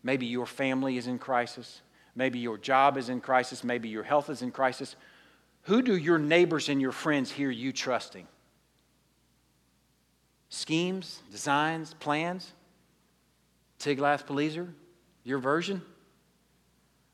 maybe 0.03 0.27
your 0.27 0.45
family 0.45 0.99
is 0.99 1.07
in 1.07 1.19
crisis, 1.19 1.81
maybe 2.15 2.41
your 2.41 2.59
job 2.59 2.99
is 2.99 3.09
in 3.09 3.23
crisis, 3.23 3.65
maybe 3.65 3.89
your 3.89 4.05
health 4.05 4.29
is 4.29 4.43
in 4.43 4.51
crisis. 4.51 4.97
Who 5.63 5.81
do 5.81 5.97
your 5.97 6.19
neighbors 6.19 6.69
and 6.69 6.79
your 6.79 6.93
friends 6.93 7.33
hear 7.33 7.51
you 7.51 7.73
trusting? 7.73 8.29
Schemes, 10.55 11.23
designs, 11.31 11.95
plans? 11.95 12.53
Tiglath-Pileser, 13.79 14.69
your 15.25 15.39
version? 15.39 15.81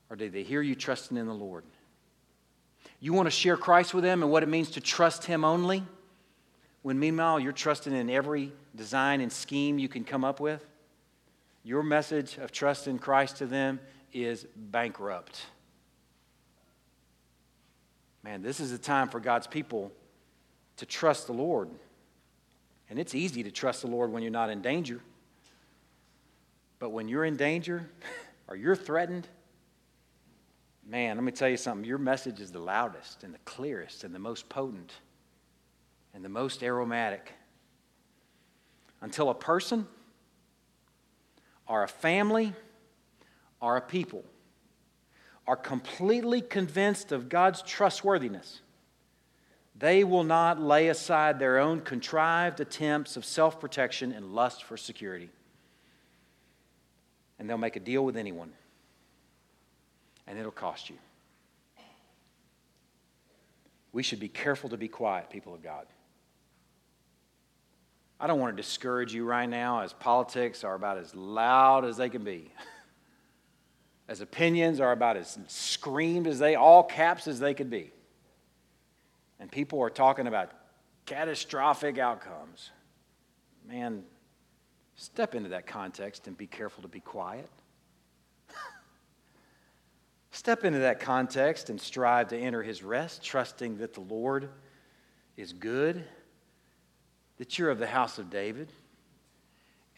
Or 0.09 0.17
do 0.17 0.29
they 0.29 0.43
hear 0.43 0.61
you 0.61 0.75
trusting 0.75 1.15
in 1.15 1.25
the 1.25 1.33
Lord? 1.33 1.63
You 2.99 3.13
want 3.13 3.27
to 3.27 3.31
share 3.31 3.55
Christ 3.55 3.93
with 3.93 4.03
them 4.03 4.23
and 4.23 4.31
what 4.31 4.43
it 4.43 4.49
means 4.49 4.71
to 4.71 4.81
trust 4.81 5.23
Him 5.23 5.45
only? 5.45 5.85
When 6.81 6.99
meanwhile 6.99 7.39
you're 7.39 7.53
trusting 7.53 7.93
in 7.93 8.09
every 8.09 8.51
design 8.75 9.21
and 9.21 9.31
scheme 9.31 9.79
you 9.79 9.87
can 9.87 10.03
come 10.03 10.25
up 10.25 10.41
with? 10.41 10.65
Your 11.63 11.81
message 11.81 12.37
of 12.39 12.51
trust 12.51 12.89
in 12.89 12.99
Christ 12.99 13.37
to 13.37 13.45
them 13.45 13.79
is 14.11 14.47
bankrupt. 14.53 15.45
Man, 18.21 18.41
this 18.41 18.59
is 18.59 18.73
a 18.73 18.77
time 18.77 19.07
for 19.07 19.21
God's 19.21 19.47
people 19.47 19.93
to 20.75 20.85
trust 20.85 21.27
the 21.27 21.33
Lord. 21.33 21.69
And 22.89 22.97
it's 22.97 23.13
easy 23.13 23.43
to 23.43 23.51
trust 23.51 23.81
the 23.81 23.87
Lord 23.87 24.11
when 24.11 24.23
you're 24.23 24.31
not 24.31 24.49
in 24.49 24.61
danger. 24.61 25.01
But 26.79 26.89
when 26.89 27.07
you're 27.07 27.25
in 27.25 27.35
danger 27.35 27.89
or 28.47 28.55
you're 28.55 28.75
threatened, 28.75 29.27
Man, 30.89 31.17
let 31.17 31.23
me 31.23 31.31
tell 31.31 31.47
you 31.49 31.57
something. 31.57 31.85
Your 31.85 31.99
message 31.99 32.39
is 32.39 32.51
the 32.51 32.59
loudest 32.59 33.23
and 33.23 33.31
the 33.31 33.39
clearest 33.45 34.03
and 34.03 34.13
the 34.13 34.17
most 34.17 34.49
potent 34.49 34.91
and 36.15 36.25
the 36.25 36.29
most 36.29 36.63
aromatic. 36.63 37.31
Until 38.99 39.29
a 39.29 39.35
person 39.35 39.87
or 41.67 41.83
a 41.83 41.87
family 41.87 42.53
or 43.61 43.77
a 43.77 43.81
people 43.81 44.25
are 45.45 45.55
completely 45.55 46.41
convinced 46.41 47.11
of 47.11 47.29
God's 47.29 47.61
trustworthiness, 47.61 48.61
they 49.79 50.03
will 50.03 50.25
not 50.25 50.61
lay 50.61 50.89
aside 50.89 51.39
their 51.39 51.57
own 51.57 51.79
contrived 51.79 52.59
attempts 52.59 53.15
of 53.15 53.23
self 53.23 53.59
protection 53.59 54.11
and 54.11 54.33
lust 54.35 54.63
for 54.63 54.75
security. 54.75 55.29
And 57.39 57.49
they'll 57.49 57.57
make 57.57 57.77
a 57.77 57.79
deal 57.79 58.03
with 58.03 58.17
anyone 58.17 58.51
and 60.27 60.37
it'll 60.37 60.51
cost 60.51 60.89
you. 60.89 60.97
We 63.91 64.03
should 64.03 64.19
be 64.19 64.27
careful 64.27 64.69
to 64.69 64.77
be 64.77 64.87
quiet, 64.87 65.29
people 65.29 65.55
of 65.55 65.63
God. 65.63 65.87
I 68.19 68.27
don't 68.27 68.39
want 68.39 68.55
to 68.55 68.61
discourage 68.61 69.13
you 69.13 69.25
right 69.25 69.49
now 69.49 69.79
as 69.81 69.93
politics 69.93 70.63
are 70.63 70.75
about 70.75 70.97
as 70.97 71.15
loud 71.15 71.85
as 71.85 71.97
they 71.97 72.09
can 72.09 72.23
be. 72.23 72.53
As 74.07 74.21
opinions 74.21 74.79
are 74.79 74.91
about 74.91 75.17
as 75.17 75.37
screamed 75.49 76.25
as 76.25 76.39
they, 76.39 76.55
all 76.55 76.81
caps 76.81 77.27
as 77.27 77.39
they 77.39 77.53
could 77.53 77.69
be. 77.69 77.91
And 79.39 79.51
people 79.51 79.81
are 79.81 79.89
talking 79.89 80.27
about 80.27 80.51
catastrophic 81.05 81.97
outcomes. 81.97 82.71
Man, 83.67 84.03
step 84.95 85.33
into 85.33 85.49
that 85.49 85.65
context 85.65 86.27
and 86.27 86.37
be 86.37 86.47
careful 86.47 86.81
to 86.81 86.87
be 86.87 86.99
quiet. 86.99 87.49
Step 90.31 90.63
into 90.65 90.79
that 90.79 90.99
context 90.99 91.69
and 91.69 91.79
strive 91.79 92.27
to 92.29 92.37
enter 92.37 92.61
his 92.61 92.83
rest, 92.83 93.23
trusting 93.23 93.77
that 93.77 93.93
the 93.93 94.01
Lord 94.01 94.49
is 95.37 95.53
good, 95.53 96.03
that 97.37 97.57
you're 97.57 97.69
of 97.69 97.79
the 97.79 97.87
house 97.87 98.19
of 98.19 98.29
David, 98.29 98.71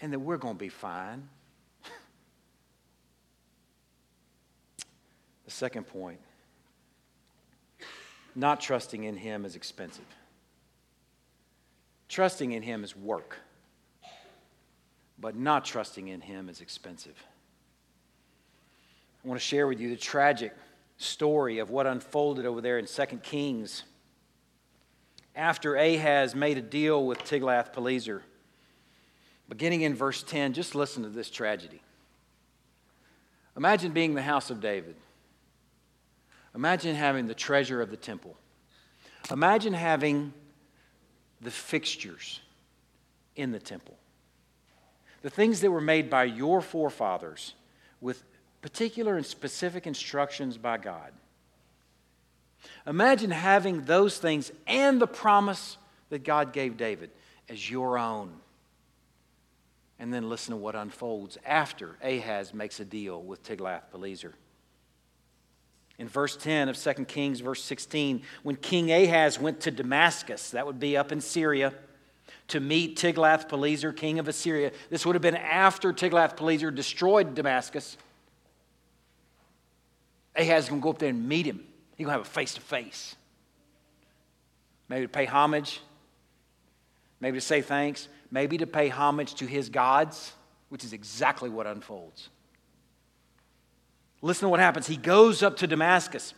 and 0.02 0.14
that 0.14 0.20
we're 0.20 0.38
going 0.38 0.56
to 0.56 0.60
be 0.60 0.70
fine. 0.70 1.28
the 5.46 5.52
second 5.52 5.88
point 5.88 6.20
not 8.36 8.62
trusting 8.62 9.04
in 9.04 9.18
him 9.18 9.46
is 9.46 9.56
expensive. 9.56 10.06
Trusting 12.08 12.52
in 12.52 12.62
him 12.62 12.84
is 12.84 12.96
work, 12.96 13.38
but 15.20 15.36
not 15.36 15.66
trusting 15.66 16.08
in 16.08 16.22
him 16.22 16.50
is 16.50 16.62
expensive. 16.62 17.16
I 19.24 19.28
want 19.28 19.40
to 19.40 19.46
share 19.46 19.68
with 19.68 19.80
you 19.80 19.90
the 19.90 19.96
tragic 19.96 20.54
story 20.98 21.60
of 21.60 21.70
what 21.70 21.88
unfolded 21.88 22.46
over 22.46 22.60
there 22.60 22.78
in 22.78 22.86
2 22.86 23.06
Kings. 23.24 23.84
After 25.36 25.76
Ahaz 25.76 26.36
made 26.36 26.58
a 26.58 26.62
deal 26.62 27.06
with 27.06 27.20
Tiglath-Pileser, 27.20 28.24
beginning 29.48 29.82
in 29.82 29.96
verse 29.96 30.24
10, 30.24 30.54
just 30.54 30.76
listen 30.76 31.04
to 31.04 31.10
this 31.10 31.30
tragedy. 31.30 31.82
Imagine 33.56 33.92
being 33.92 34.16
the 34.16 34.22
house 34.22 34.50
of 34.50 34.60
David. 34.60 34.96
Imagine 36.54 36.96
having 36.96 37.28
the 37.28 37.34
treasure 37.34 37.82
of 37.82 37.90
the 37.90 37.98
temple. 37.98 38.36
Imagine 39.32 39.74
having 39.74 40.34
the 41.40 41.52
fixtures 41.52 42.42
in 43.36 43.52
the 43.52 43.60
temple. 43.60 43.98
The 45.22 45.30
things 45.30 45.62
that 45.62 45.72
were 45.72 45.82
made 45.82 46.10
by 46.10 46.26
your 46.26 46.62
forefathers 46.62 47.54
with 48.00 48.24
particular 48.62 49.16
and 49.16 49.26
specific 49.26 49.88
instructions 49.88 50.58
by 50.58 50.78
God. 50.78 51.14
Imagine 52.86 53.32
having 53.32 53.86
those 53.86 54.18
things 54.18 54.52
and 54.68 55.02
the 55.02 55.08
promise 55.08 55.78
that 56.10 56.24
God 56.24 56.54
gave 56.54 56.78
David 56.78 57.12
as 57.50 57.70
your 57.70 57.98
own. 57.98 58.32
And 59.98 60.14
then 60.14 60.30
listen 60.30 60.52
to 60.52 60.58
what 60.58 60.76
unfolds 60.76 61.38
after 61.46 61.98
Ahaz 62.04 62.54
makes 62.54 62.80
a 62.80 62.86
deal 62.86 63.22
with 63.22 63.44
Tiglath-Pileser. 63.44 64.34
In 66.02 66.08
verse 66.08 66.36
10 66.36 66.68
of 66.68 66.76
2 66.76 67.06
Kings, 67.06 67.42
verse 67.42 67.64
16, 67.64 68.24
when 68.42 68.56
King 68.56 68.92
Ahaz 68.92 69.40
went 69.40 69.60
to 69.60 69.70
Damascus, 69.70 70.50
that 70.50 70.66
would 70.66 70.80
be 70.80 70.98
up 70.98 71.12
in 71.12 71.22
Syria, 71.22 71.76
to 72.48 72.60
meet 72.60 72.98
Tiglath-Pileser, 72.98 73.94
king 73.96 74.18
of 74.18 74.28
Assyria. 74.28 74.72
This 74.90 75.06
would 75.06 75.14
have 75.14 75.22
been 75.22 75.36
after 75.36 75.94
Tiglath-Pileser 75.94 76.72
destroyed 76.72 77.36
Damascus. 77.36 77.98
Ahaz 80.36 80.64
is 80.64 80.70
going 80.70 80.82
to 80.82 80.84
go 80.84 80.90
up 80.90 80.98
there 80.98 81.10
and 81.10 81.30
meet 81.30 81.46
him. 81.46 81.64
He's 81.96 82.08
going 82.08 82.16
to 82.16 82.24
have 82.24 82.28
a 82.28 82.30
face 82.32 82.56
to 82.56 82.62
face. 82.62 83.16
Maybe 84.90 85.06
to 85.06 85.08
pay 85.08 85.26
homage, 85.26 85.82
maybe 87.20 87.38
to 87.38 87.46
say 87.46 87.62
thanks, 87.62 88.08
maybe 88.32 88.58
to 88.58 88.66
pay 88.66 88.90
homage 88.90 89.36
to 89.36 89.46
his 89.46 89.70
gods, 89.70 90.34
which 90.70 90.84
is 90.84 90.94
exactly 90.94 91.52
what 91.52 91.68
unfolds. 91.68 92.30
Listen 94.22 94.46
to 94.46 94.50
what 94.50 94.60
happens. 94.60 94.88
He 94.88 94.98
goes 94.98 95.42
up 95.42 95.58
to 95.58 95.68
Damascus. 95.68 96.34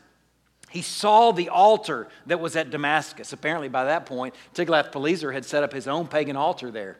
He 0.69 0.81
saw 0.81 1.31
the 1.31 1.49
altar 1.49 2.07
that 2.25 2.39
was 2.39 2.55
at 2.55 2.71
Damascus. 2.71 3.34
Apparently, 3.34 3.67
by 3.67 3.84
that 3.86 4.05
point, 4.05 4.34
Tiglath-Pileser 4.55 5.31
had 5.31 5.45
set 5.45 5.63
up 5.63 5.73
his 5.73 5.88
own 5.88 6.07
pagan 6.07 6.36
altar 6.36 6.71
there, 6.71 6.97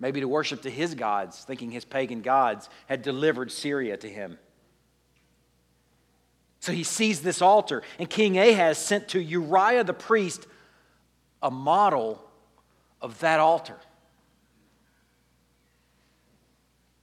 maybe 0.00 0.20
to 0.20 0.28
worship 0.28 0.62
to 0.62 0.70
his 0.70 0.94
gods, 0.94 1.44
thinking 1.44 1.70
his 1.70 1.84
pagan 1.84 2.22
gods 2.22 2.70
had 2.86 3.02
delivered 3.02 3.52
Syria 3.52 3.96
to 3.98 4.08
him. 4.08 4.38
So 6.60 6.72
he 6.72 6.82
sees 6.84 7.20
this 7.20 7.42
altar, 7.42 7.82
and 7.98 8.08
King 8.08 8.38
Ahaz 8.38 8.78
sent 8.78 9.08
to 9.08 9.20
Uriah 9.20 9.84
the 9.84 9.92
priest 9.92 10.46
a 11.42 11.50
model 11.50 12.24
of 13.02 13.18
that 13.20 13.38
altar. 13.38 13.76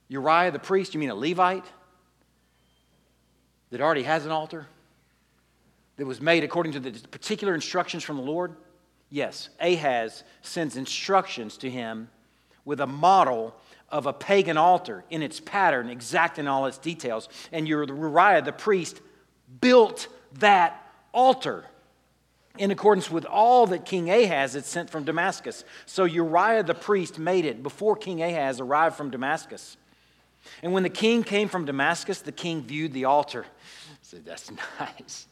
Uriah 0.08 0.50
the 0.50 0.58
priest, 0.58 0.94
you 0.94 1.00
mean 1.00 1.10
a 1.10 1.14
Levite 1.14 1.64
that 3.70 3.80
already 3.80 4.04
has 4.04 4.24
an 4.24 4.32
altar 4.32 4.66
that 5.96 6.06
was 6.06 6.20
made 6.20 6.44
according 6.44 6.72
to 6.72 6.80
the 6.80 6.92
particular 7.08 7.54
instructions 7.54 8.02
from 8.02 8.16
the 8.16 8.22
Lord? 8.22 8.56
Yes, 9.10 9.48
Ahaz 9.60 10.24
sends 10.42 10.76
instructions 10.76 11.56
to 11.58 11.70
him 11.70 12.08
with 12.64 12.80
a 12.80 12.86
model 12.86 13.54
of 13.88 14.06
a 14.06 14.12
pagan 14.12 14.56
altar 14.56 15.04
in 15.10 15.22
its 15.22 15.38
pattern, 15.40 15.88
exact 15.88 16.38
in 16.38 16.48
all 16.48 16.66
its 16.66 16.78
details. 16.78 17.28
And 17.52 17.68
Uriah 17.68 18.42
the 18.42 18.52
priest 18.52 19.00
built 19.60 20.08
that 20.34 20.84
altar 21.12 21.64
in 22.58 22.70
accordance 22.70 23.10
with 23.10 23.24
all 23.24 23.66
that 23.68 23.84
King 23.84 24.10
Ahaz 24.10 24.54
had 24.54 24.64
sent 24.64 24.90
from 24.90 25.04
Damascus. 25.04 25.64
So 25.84 26.04
Uriah 26.04 26.62
the 26.62 26.74
priest 26.74 27.18
made 27.18 27.44
it 27.44 27.62
before 27.62 27.96
King 27.96 28.22
Ahaz 28.22 28.60
arrived 28.60 28.96
from 28.96 29.10
Damascus. 29.10 29.76
And 30.62 30.72
when 30.72 30.82
the 30.82 30.88
king 30.90 31.22
came 31.22 31.48
from 31.48 31.64
Damascus, 31.64 32.20
the 32.20 32.32
king 32.32 32.62
viewed 32.62 32.92
the 32.92 33.04
altar. 33.04 33.42
He 33.42 33.96
Said, 34.02 34.24
That's 34.24 34.50
nice. 34.80 35.26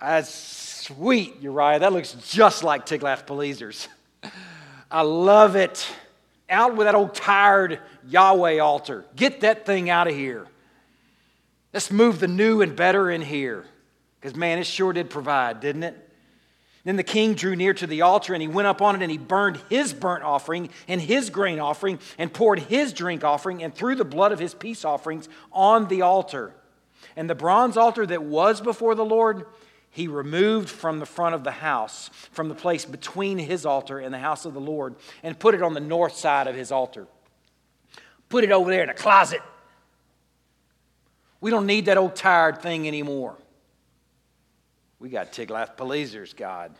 That's 0.00 0.34
sweet, 0.34 1.40
Uriah. 1.40 1.78
That 1.78 1.92
looks 1.92 2.12
just 2.28 2.62
like 2.62 2.86
Tiglath-Pileser's. 2.86 3.88
I 4.90 5.02
love 5.02 5.56
it. 5.56 5.86
Out 6.50 6.76
with 6.76 6.86
that 6.86 6.94
old 6.94 7.14
tired 7.14 7.80
Yahweh 8.06 8.58
altar. 8.58 9.04
Get 9.16 9.40
that 9.40 9.64
thing 9.64 9.88
out 9.88 10.06
of 10.06 10.14
here. 10.14 10.46
Let's 11.72 11.90
move 11.90 12.20
the 12.20 12.28
new 12.28 12.60
and 12.60 12.76
better 12.76 13.10
in 13.10 13.22
here. 13.22 13.64
Because, 14.20 14.36
man, 14.36 14.58
it 14.58 14.64
sure 14.64 14.92
did 14.92 15.10
provide, 15.10 15.60
didn't 15.60 15.82
it? 15.84 16.03
Then 16.84 16.96
the 16.96 17.02
king 17.02 17.34
drew 17.34 17.56
near 17.56 17.72
to 17.74 17.86
the 17.86 18.02
altar 18.02 18.34
and 18.34 18.42
he 18.42 18.48
went 18.48 18.68
up 18.68 18.82
on 18.82 18.94
it 18.94 19.02
and 19.02 19.10
he 19.10 19.16
burned 19.16 19.58
his 19.70 19.94
burnt 19.94 20.22
offering 20.22 20.68
and 20.86 21.00
his 21.00 21.30
grain 21.30 21.58
offering 21.58 21.98
and 22.18 22.32
poured 22.32 22.58
his 22.58 22.92
drink 22.92 23.24
offering 23.24 23.62
and 23.62 23.74
threw 23.74 23.94
the 23.94 24.04
blood 24.04 24.32
of 24.32 24.38
his 24.38 24.54
peace 24.54 24.84
offerings 24.84 25.28
on 25.50 25.88
the 25.88 26.02
altar. 26.02 26.54
And 27.16 27.28
the 27.28 27.34
bronze 27.34 27.78
altar 27.78 28.04
that 28.06 28.22
was 28.22 28.60
before 28.60 28.94
the 28.94 29.04
Lord, 29.04 29.46
he 29.90 30.08
removed 30.08 30.68
from 30.68 30.98
the 30.98 31.06
front 31.06 31.34
of 31.34 31.42
the 31.42 31.52
house, 31.52 32.10
from 32.32 32.48
the 32.48 32.54
place 32.54 32.84
between 32.84 33.38
his 33.38 33.64
altar 33.64 33.98
and 33.98 34.12
the 34.12 34.18
house 34.18 34.44
of 34.44 34.52
the 34.52 34.60
Lord, 34.60 34.94
and 35.22 35.38
put 35.38 35.54
it 35.54 35.62
on 35.62 35.72
the 35.72 35.80
north 35.80 36.16
side 36.16 36.48
of 36.48 36.54
his 36.54 36.70
altar. 36.70 37.06
Put 38.28 38.44
it 38.44 38.52
over 38.52 38.70
there 38.70 38.82
in 38.82 38.90
a 38.90 38.94
closet. 38.94 39.40
We 41.40 41.50
don't 41.50 41.66
need 41.66 41.86
that 41.86 41.96
old 41.96 42.16
tired 42.16 42.60
thing 42.60 42.86
anymore. 42.88 43.36
We 44.98 45.08
got 45.08 45.32
Tiglath-Pileser's 45.32 46.32
God. 46.32 46.74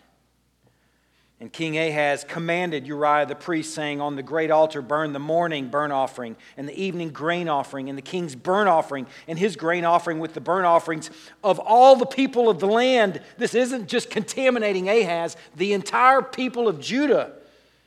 And 1.41 1.53
King 1.53 1.77
Ahaz 1.77 2.25
commanded 2.25 2.87
Uriah 2.87 3.27
the 3.27 3.35
priest, 3.35 3.75
saying, 3.75 4.01
On 4.01 4.17
the 4.17 4.23
great 4.23 4.51
altar 4.51 4.81
burn 4.81 5.13
the 5.13 5.19
morning 5.19 5.69
burnt 5.69 5.93
offering, 5.93 6.37
and 6.57 6.69
the 6.69 6.81
evening 6.81 7.11
grain 7.11 7.49
offering, 7.49 7.89
and 7.89 7.99
the 7.99 8.03
king's 8.03 8.37
burnt 8.37 8.69
offering, 8.69 9.07
and 9.27 9.39
his 9.39 9.57
grain 9.57 9.85
offering 9.85 10.21
with 10.21 10.33
the 10.33 10.41
burnt 10.41 10.65
offerings 10.65 11.11
of 11.43 11.59
all 11.59 11.97
the 11.97 12.07
people 12.07 12.49
of 12.49 12.61
the 12.61 12.67
land. 12.67 13.21
This 13.37 13.55
isn't 13.55 13.89
just 13.89 14.11
contaminating 14.11 14.89
Ahaz, 14.89 15.37
the 15.57 15.73
entire 15.73 16.23
people 16.23 16.69
of 16.69 16.81
Judah 16.81 17.33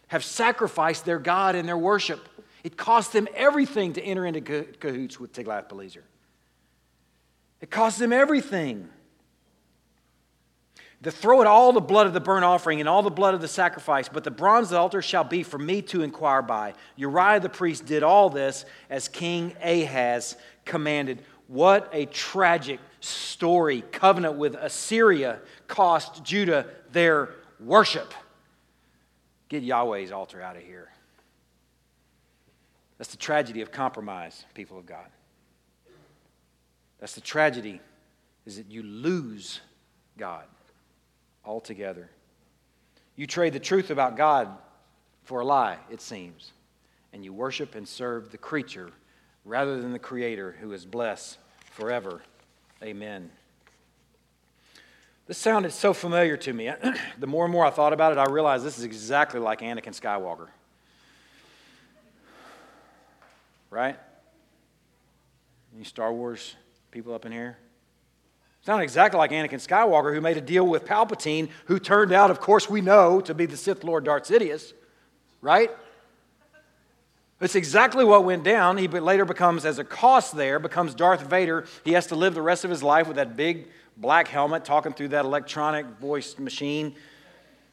have 0.07 0.23
sacrificed 0.23 1.05
their 1.05 1.19
God 1.19 1.55
and 1.55 1.67
their 1.67 1.77
worship. 1.77 2.27
It 2.63 2.75
cost 2.75 3.13
them 3.13 3.27
everything 3.33 3.93
to 3.93 4.01
enter 4.01 4.25
into 4.25 4.41
cahoots 4.41 5.19
with 5.19 5.33
Tiglath-Pileser. 5.33 6.03
It 7.61 7.71
cost 7.71 7.97
them 7.97 8.13
everything 8.13 8.89
to 11.03 11.11
throw 11.11 11.41
it 11.41 11.47
all 11.47 11.73
the 11.73 11.81
blood 11.81 12.07
of 12.07 12.13
the 12.13 12.19
burnt 12.19 12.43
offering 12.43 12.79
and 12.79 12.89
all 12.89 13.03
the 13.03 13.11
blood 13.11 13.33
of 13.33 13.41
the 13.41 13.47
sacrifice, 13.47 14.09
but 14.09 14.23
the 14.23 14.31
bronze 14.31 14.73
altar 14.73 15.01
shall 15.01 15.23
be 15.23 15.43
for 15.43 15.59
me 15.59 15.81
to 15.83 16.01
inquire 16.01 16.41
by. 16.41 16.73
Uriah 16.95 17.39
the 17.39 17.49
priest 17.49 17.85
did 17.85 18.01
all 18.01 18.29
this 18.29 18.65
as 18.89 19.07
King 19.07 19.55
Ahaz 19.61 20.35
commanded. 20.65 21.23
What 21.47 21.89
a 21.93 22.05
tragic 22.07 22.79
story. 22.99 23.81
Covenant 23.91 24.35
with 24.35 24.55
Assyria 24.55 25.39
cost 25.67 26.23
Judah 26.23 26.65
their 26.91 27.29
worship. 27.59 28.13
Get 29.49 29.63
Yahweh's 29.63 30.11
altar 30.11 30.41
out 30.41 30.57
of 30.57 30.63
here. 30.63 30.89
That's 32.97 33.11
the 33.11 33.17
tragedy 33.17 33.61
of 33.61 33.71
compromise, 33.71 34.45
people 34.55 34.79
of 34.79 34.87
God. 34.87 35.05
That's 36.99 37.13
the 37.13 37.21
tragedy, 37.21 37.79
is 38.47 38.57
that 38.57 38.71
you 38.71 38.81
lose 38.81 39.61
God 40.17 40.45
altogether. 41.47 42.09
You 43.15 43.25
trade 43.25 43.53
the 43.53 43.59
truth 43.59 43.89
about 43.89 44.17
God 44.17 44.49
for 45.23 45.39
a 45.39 45.45
lie, 45.45 45.77
it 45.89 46.01
seems, 46.01 46.51
and 47.13 47.23
you 47.23 47.33
worship 47.33 47.73
and 47.73 47.87
serve 47.87 48.31
the 48.31 48.37
creature 48.37 48.91
rather 49.43 49.81
than 49.81 49.93
the 49.93 49.99
Creator 49.99 50.57
who 50.59 50.73
is 50.73 50.85
blessed 50.85 51.37
forever. 51.71 52.21
Amen. 52.83 53.31
This 55.25 55.37
sounded 55.37 55.71
so 55.71 55.93
familiar 55.93 56.37
to 56.37 56.53
me. 56.53 56.71
the 57.17 57.27
more 57.27 57.45
and 57.45 57.51
more 57.51 57.65
I 57.65 57.69
thought 57.69 57.93
about 57.93 58.11
it, 58.11 58.17
I 58.17 58.25
realized 58.25 58.63
this 58.63 58.77
is 58.77 58.83
exactly 58.83 59.39
like 59.39 59.61
Anakin 59.61 59.99
Skywalker. 59.99 60.47
Right? 63.69 63.97
Any 65.75 65.83
Star 65.83 66.13
Wars 66.13 66.55
people 66.91 67.13
up 67.13 67.25
in 67.25 67.31
here? 67.31 67.57
Sounded 68.67 68.83
exactly 68.83 69.17
like 69.17 69.31
Anakin 69.31 69.65
Skywalker, 69.65 70.13
who 70.13 70.19
made 70.19 70.35
a 70.35 70.41
deal 70.41 70.67
with 70.67 70.83
Palpatine, 70.83 71.47
who 71.67 71.79
turned 71.79 72.11
out, 72.11 72.29
of 72.29 72.41
course, 72.41 72.69
we 72.69 72.81
know 72.81 73.21
to 73.21 73.33
be 73.33 73.45
the 73.45 73.55
Sith 73.55 73.81
Lord 73.85 74.03
Darth 74.03 74.23
Sidious, 74.23 74.73
right? 75.39 75.71
It's 77.39 77.55
exactly 77.55 78.03
what 78.03 78.25
went 78.25 78.43
down. 78.43 78.75
He 78.75 78.89
later 78.89 79.23
becomes, 79.23 79.63
as 79.63 79.79
a 79.79 79.85
cost 79.85 80.35
there, 80.35 80.59
becomes 80.59 80.93
Darth 80.93 81.21
Vader. 81.29 81.65
He 81.85 81.93
has 81.93 82.07
to 82.07 82.15
live 82.15 82.33
the 82.33 82.41
rest 82.41 82.65
of 82.65 82.69
his 82.69 82.83
life 82.83 83.07
with 83.07 83.15
that 83.15 83.37
big 83.37 83.69
black 83.95 84.27
helmet, 84.27 84.65
talking 84.65 84.91
through 84.91 85.07
that 85.07 85.23
electronic 85.23 85.85
voice 86.01 86.37
machine. 86.37 86.93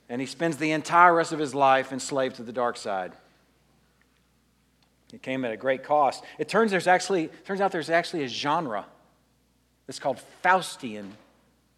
And 0.09 0.21
he 0.21 0.29
spends 0.29 0.59
the 0.59 0.71
entire 0.71 1.13
rest 1.13 1.33
of 1.33 1.41
his 1.41 1.57
life 1.57 1.91
enslaved 1.91 2.37
to 2.37 2.45
the 2.45 2.53
dark 2.53 2.77
side. 2.77 3.15
It 5.13 5.23
came 5.23 5.45
at 5.45 5.51
a 5.51 5.57
great 5.57 5.83
cost. 5.83 6.23
It 6.39 6.49
turns, 6.49 6.71
there's 6.71 6.87
actually, 6.87 7.31
turns 7.45 7.61
out 7.61 7.73
there's 7.73 7.91
actually 7.91 8.23
a 8.23 8.29
genre 8.29 8.87
it's 9.89 9.99
called 9.99 10.21
Faustian 10.43 11.11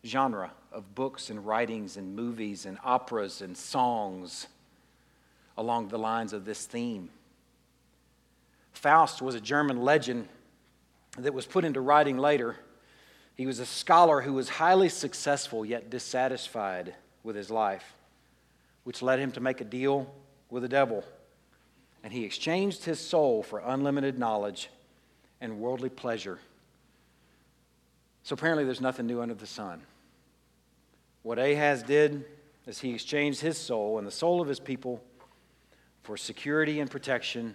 genre 0.05 0.51
of 0.73 0.95
books 0.95 1.31
and 1.31 1.47
writings 1.47 1.97
and 1.97 2.15
movies 2.15 2.67
and 2.67 2.79
operas 2.85 3.41
and 3.41 3.57
songs 3.57 4.47
along 5.57 5.89
the 5.89 5.99
lines 5.99 6.33
of 6.33 6.45
this 6.45 6.67
theme. 6.67 7.09
Faust 8.73 9.23
was 9.23 9.35
a 9.35 9.41
German 9.41 9.83
legend 9.83 10.29
that 11.19 11.35
was 11.35 11.47
put 11.47 11.65
into 11.65 11.81
writing 11.81 12.19
later. 12.19 12.57
He 13.35 13.47
was 13.47 13.59
a 13.59 13.67
scholar 13.67 14.21
who 14.21 14.35
was 14.35 14.49
highly 14.49 14.89
successful 14.89 15.65
yet 15.65 15.91
dissatisfied 15.91 16.95
with 17.25 17.37
his 17.37 17.51
life, 17.51 17.95
which 18.85 19.03
led 19.03 19.19
him 19.19 19.33
to 19.33 19.41
make 19.41 19.61
a 19.61 19.65
deal 19.65 20.13
with 20.51 20.63
the 20.63 20.69
devil. 20.69 21.05
And 22.05 22.13
he 22.13 22.25
exchanged 22.25 22.85
his 22.85 23.01
soul 23.01 23.43
for 23.43 23.59
unlimited 23.59 24.19
knowledge 24.19 24.69
and 25.41 25.59
worldly 25.59 25.89
pleasure. 25.89 26.39
So 28.27 28.35
apparently, 28.35 28.65
there's 28.65 28.81
nothing 28.81 29.07
new 29.07 29.23
under 29.23 29.35
the 29.35 29.47
sun. 29.47 29.83
What 31.23 31.39
Ahaz 31.39 31.85
did 31.85 32.25
is 32.67 32.81
he 32.81 32.93
exchanged 32.93 33.41
his 33.41 33.57
soul 33.57 33.99
and 33.99 34.07
the 34.07 34.11
soul 34.11 34.41
of 34.41 34.49
his 34.49 34.59
people 34.59 35.01
for 36.03 36.17
security 36.17 36.81
and 36.81 36.91
protection 36.91 37.55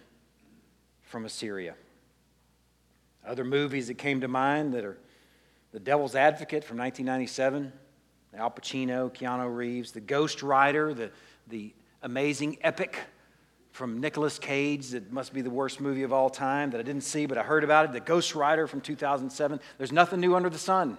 from 1.02 1.26
Assyria. 1.26 1.76
Other 3.28 3.44
movies 3.44 3.88
that 3.88 3.96
came 3.96 4.22
to 4.22 4.30
mind 4.30 4.74
that 4.74 4.86
are 4.86 4.98
The 5.74 5.80
Devil's 5.82 6.16
Advocate 6.16 6.64
from 6.64 6.78
1997, 6.78 7.74
Al 8.38 8.50
Pacino, 8.50 9.14
Keanu 9.14 9.54
Reeves, 9.54 9.92
The 9.92 10.00
Ghost 10.00 10.42
Rider, 10.42 10.94
the, 10.94 11.12
the 11.50 11.74
amazing 12.02 12.60
epic 12.62 12.98
from 13.72 14.00
Nicolas 14.00 14.38
Cage 14.38 14.90
that 14.90 15.12
must 15.12 15.34
be 15.34 15.42
the 15.42 15.50
worst 15.50 15.80
movie 15.80 16.04
of 16.04 16.12
all 16.12 16.30
time 16.30 16.72
that 16.72 16.80
I 16.80 16.84
didn't 16.84 17.04
see, 17.04 17.26
but 17.26 17.38
I 17.38 17.44
heard 17.44 17.64
about 17.64 17.86
it. 17.86 17.92
The 17.94 18.00
Ghost 18.00 18.36
Rider 18.36 18.68
from 18.68 18.82
2007. 18.82 19.60
There's 19.78 19.92
nothing 19.92 20.20
new 20.20 20.36
under 20.36 20.50
the 20.50 20.58
sun. 20.58 20.98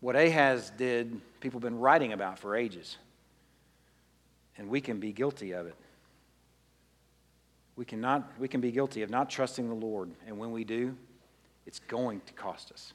What 0.00 0.16
Ahaz 0.16 0.70
did, 0.76 1.20
people 1.40 1.58
have 1.58 1.64
been 1.64 1.78
writing 1.78 2.12
about 2.12 2.38
for 2.38 2.54
ages. 2.54 2.98
And 4.58 4.68
we 4.68 4.80
can 4.80 5.00
be 5.00 5.12
guilty 5.12 5.52
of 5.52 5.66
it. 5.66 5.74
We, 7.76 7.84
cannot, 7.84 8.30
we 8.38 8.48
can 8.48 8.60
be 8.60 8.70
guilty 8.70 9.02
of 9.02 9.10
not 9.10 9.28
trusting 9.28 9.68
the 9.68 9.74
Lord. 9.74 10.10
And 10.26 10.38
when 10.38 10.50
we 10.50 10.64
do, 10.64 10.96
it's 11.66 11.78
going 11.78 12.20
to 12.26 12.32
cost 12.32 12.70
us. 12.72 12.92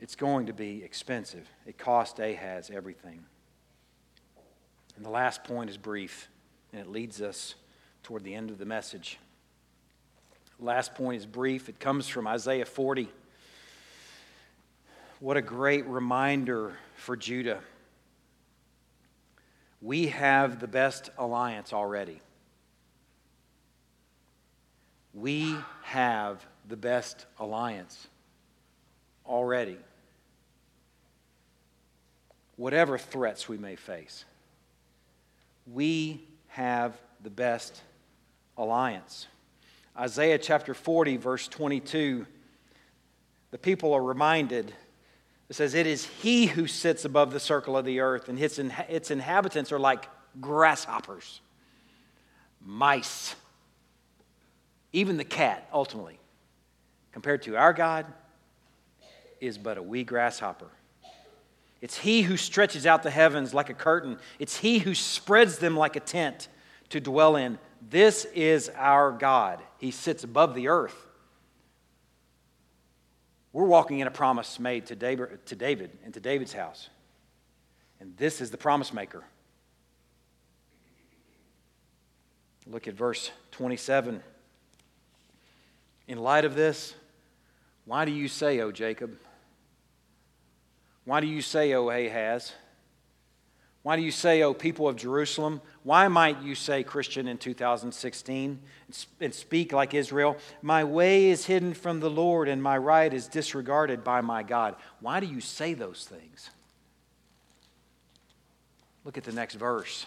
It's 0.00 0.14
going 0.14 0.46
to 0.46 0.52
be 0.52 0.82
expensive. 0.84 1.48
It 1.66 1.76
cost 1.76 2.18
Ahaz 2.18 2.70
everything. 2.70 3.24
And 4.98 5.06
the 5.06 5.10
last 5.10 5.44
point 5.44 5.70
is 5.70 5.76
brief, 5.76 6.28
and 6.72 6.80
it 6.80 6.88
leads 6.88 7.22
us 7.22 7.54
toward 8.02 8.24
the 8.24 8.34
end 8.34 8.50
of 8.50 8.58
the 8.58 8.64
message. 8.64 9.16
Last 10.58 10.96
point 10.96 11.18
is 11.18 11.24
brief. 11.24 11.68
It 11.68 11.78
comes 11.78 12.08
from 12.08 12.26
Isaiah 12.26 12.64
40. 12.64 13.08
What 15.20 15.36
a 15.36 15.40
great 15.40 15.86
reminder 15.86 16.72
for 16.96 17.16
Judah. 17.16 17.60
We 19.80 20.08
have 20.08 20.58
the 20.58 20.66
best 20.66 21.10
alliance 21.16 21.72
already. 21.72 22.20
We 25.14 25.54
have 25.82 26.44
the 26.66 26.76
best 26.76 27.24
alliance 27.38 28.08
already. 29.24 29.78
Whatever 32.56 32.98
threats 32.98 33.48
we 33.48 33.58
may 33.58 33.76
face 33.76 34.24
we 35.72 36.24
have 36.48 36.96
the 37.22 37.30
best 37.30 37.80
alliance. 38.56 39.26
Isaiah 39.96 40.38
chapter 40.38 40.74
40, 40.74 41.16
verse 41.16 41.48
22, 41.48 42.26
the 43.50 43.58
people 43.58 43.92
are 43.94 44.02
reminded. 44.02 44.72
It 45.48 45.56
says, 45.56 45.74
It 45.74 45.86
is 45.86 46.04
he 46.04 46.46
who 46.46 46.66
sits 46.66 47.04
above 47.04 47.32
the 47.32 47.40
circle 47.40 47.76
of 47.76 47.84
the 47.84 48.00
earth, 48.00 48.28
and 48.28 48.38
its, 48.38 48.58
its 48.88 49.10
inhabitants 49.10 49.72
are 49.72 49.78
like 49.78 50.08
grasshoppers, 50.40 51.40
mice, 52.64 53.34
even 54.92 55.16
the 55.16 55.24
cat, 55.24 55.68
ultimately, 55.72 56.18
compared 57.12 57.42
to 57.42 57.56
our 57.56 57.72
God, 57.72 58.06
is 59.40 59.58
but 59.58 59.78
a 59.78 59.82
wee 59.82 60.04
grasshopper. 60.04 60.68
It's 61.80 61.98
he 61.98 62.22
who 62.22 62.36
stretches 62.36 62.86
out 62.86 63.02
the 63.02 63.10
heavens 63.10 63.54
like 63.54 63.70
a 63.70 63.74
curtain, 63.74 64.18
it's 64.38 64.56
he 64.58 64.78
who 64.78 64.94
spreads 64.94 65.58
them 65.58 65.76
like 65.76 65.96
a 65.96 66.00
tent 66.00 66.48
to 66.90 67.00
dwell 67.00 67.36
in. 67.36 67.58
This 67.88 68.24
is 68.34 68.70
our 68.76 69.12
God. 69.12 69.60
He 69.78 69.90
sits 69.90 70.24
above 70.24 70.54
the 70.54 70.68
earth. 70.68 71.06
We're 73.52 73.66
walking 73.66 74.00
in 74.00 74.06
a 74.06 74.10
promise 74.10 74.58
made 74.58 74.86
to 74.86 74.96
David, 74.96 75.44
to 75.46 75.56
David 75.56 75.96
and 76.04 76.12
to 76.14 76.20
David's 76.20 76.52
house. 76.52 76.88
And 78.00 78.16
this 78.16 78.40
is 78.40 78.50
the 78.50 78.56
promise 78.56 78.92
maker. 78.92 79.24
Look 82.66 82.86
at 82.86 82.94
verse 82.94 83.30
27. 83.52 84.22
In 86.06 86.18
light 86.18 86.44
of 86.44 86.54
this, 86.54 86.94
why 87.84 88.04
do 88.04 88.12
you 88.12 88.28
say, 88.28 88.60
O 88.60 88.70
Jacob? 88.70 89.16
Why 91.08 91.20
do 91.20 91.26
you 91.26 91.40
say, 91.40 91.72
O 91.72 91.88
Ahaz? 91.88 92.52
Why 93.82 93.96
do 93.96 94.02
you 94.02 94.10
say, 94.10 94.42
O 94.42 94.52
people 94.52 94.86
of 94.90 94.96
Jerusalem? 94.96 95.62
Why 95.82 96.06
might 96.06 96.42
you 96.42 96.54
say, 96.54 96.82
Christian, 96.82 97.28
in 97.28 97.38
2016, 97.38 98.60
and 99.18 99.34
speak 99.34 99.72
like 99.72 99.94
Israel? 99.94 100.36
My 100.60 100.84
way 100.84 101.30
is 101.30 101.46
hidden 101.46 101.72
from 101.72 102.00
the 102.00 102.10
Lord, 102.10 102.46
and 102.46 102.62
my 102.62 102.76
right 102.76 103.10
is 103.10 103.26
disregarded 103.26 104.04
by 104.04 104.20
my 104.20 104.42
God. 104.42 104.76
Why 105.00 105.18
do 105.18 105.24
you 105.26 105.40
say 105.40 105.72
those 105.72 106.04
things? 106.04 106.50
Look 109.02 109.16
at 109.16 109.24
the 109.24 109.32
next 109.32 109.54
verse. 109.54 110.04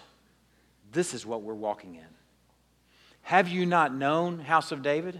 This 0.92 1.16
is 1.16 1.26
what 1.26 1.42
we're 1.42 1.56
walking 1.56 1.96
in. 1.96 2.06
Have 3.24 3.48
you 3.48 3.66
not 3.66 3.92
known, 3.92 4.38
house 4.38 4.72
of 4.72 4.84
David? 4.84 5.20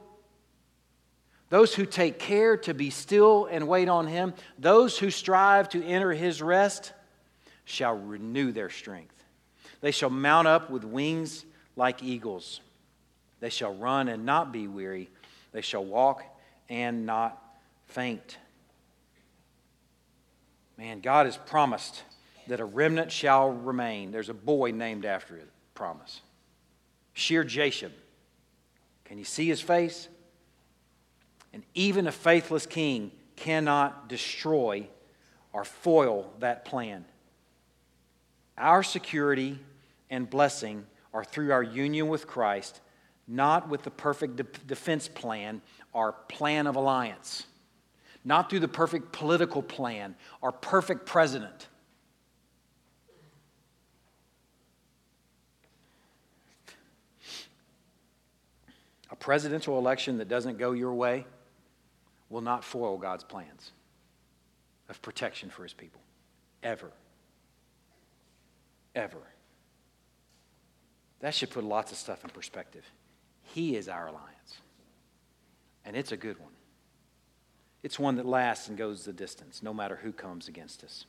those 1.51 1.75
who 1.75 1.85
take 1.85 2.17
care 2.17 2.55
to 2.55 2.73
be 2.73 2.89
still 2.89 3.45
and 3.45 3.67
wait 3.67 3.89
on 3.89 4.07
him, 4.07 4.33
those 4.57 4.97
who 4.97 5.11
strive 5.11 5.67
to 5.69 5.83
enter 5.83 6.13
his 6.13 6.41
rest, 6.41 6.93
shall 7.65 7.95
renew 7.95 8.53
their 8.53 8.69
strength. 8.69 9.21
They 9.81 9.91
shall 9.91 10.09
mount 10.09 10.47
up 10.47 10.69
with 10.69 10.85
wings 10.85 11.45
like 11.75 12.01
eagles. 12.01 12.61
They 13.41 13.49
shall 13.49 13.75
run 13.75 14.07
and 14.07 14.25
not 14.25 14.53
be 14.53 14.69
weary. 14.69 15.09
They 15.51 15.59
shall 15.59 15.83
walk 15.83 16.23
and 16.69 17.05
not 17.05 17.37
faint. 17.87 18.37
Man, 20.77 21.01
God 21.01 21.25
has 21.25 21.35
promised 21.35 22.01
that 22.47 22.61
a 22.61 22.65
remnant 22.65 23.11
shall 23.11 23.51
remain. 23.51 24.11
There's 24.11 24.29
a 24.29 24.33
boy 24.33 24.71
named 24.71 25.03
after 25.03 25.35
it, 25.35 25.49
promise. 25.73 26.21
Shear 27.11 27.43
Jashub. 27.43 27.91
Can 29.03 29.17
you 29.17 29.25
see 29.25 29.49
his 29.49 29.59
face? 29.59 30.07
And 31.53 31.63
even 31.73 32.07
a 32.07 32.11
faithless 32.11 32.65
king 32.65 33.11
cannot 33.35 34.07
destroy 34.07 34.87
or 35.53 35.63
foil 35.63 36.31
that 36.39 36.65
plan. 36.65 37.05
Our 38.57 38.83
security 38.83 39.59
and 40.09 40.29
blessing 40.29 40.85
are 41.13 41.23
through 41.23 41.51
our 41.51 41.63
union 41.63 42.07
with 42.07 42.27
Christ, 42.27 42.79
not 43.27 43.67
with 43.69 43.83
the 43.83 43.91
perfect 43.91 44.37
de- 44.37 44.43
defense 44.67 45.07
plan 45.07 45.61
or 45.93 46.13
plan 46.13 46.67
of 46.67 46.75
alliance, 46.75 47.45
not 48.23 48.49
through 48.49 48.59
the 48.59 48.67
perfect 48.67 49.11
political 49.11 49.61
plan 49.61 50.15
or 50.41 50.51
perfect 50.51 51.05
president. 51.05 51.67
A 59.09 59.15
presidential 59.15 59.77
election 59.77 60.17
that 60.19 60.29
doesn't 60.29 60.57
go 60.57 60.71
your 60.71 60.93
way 60.93 61.25
will 62.31 62.41
not 62.41 62.63
foil 62.63 62.97
God's 62.97 63.23
plans 63.23 63.71
of 64.89 65.01
protection 65.01 65.49
for 65.49 65.63
his 65.63 65.73
people. 65.73 66.01
Ever. 66.63 66.91
Ever. 68.95 69.21
That 71.19 71.35
should 71.35 71.51
put 71.51 71.63
lots 71.63 71.91
of 71.91 71.97
stuff 71.97 72.23
in 72.23 72.29
perspective. 72.31 72.85
He 73.43 73.75
is 73.75 73.87
our 73.87 74.07
alliance. 74.07 74.61
And 75.85 75.95
it's 75.95 76.11
a 76.11 76.17
good 76.17 76.39
one. 76.39 76.53
It's 77.83 77.99
one 77.99 78.15
that 78.15 78.25
lasts 78.25 78.69
and 78.69 78.77
goes 78.77 79.05
the 79.05 79.13
distance, 79.13 79.61
no 79.61 79.73
matter 79.73 79.97
who 79.97 80.11
comes 80.11 80.47
against 80.47 80.83
us. 80.83 81.05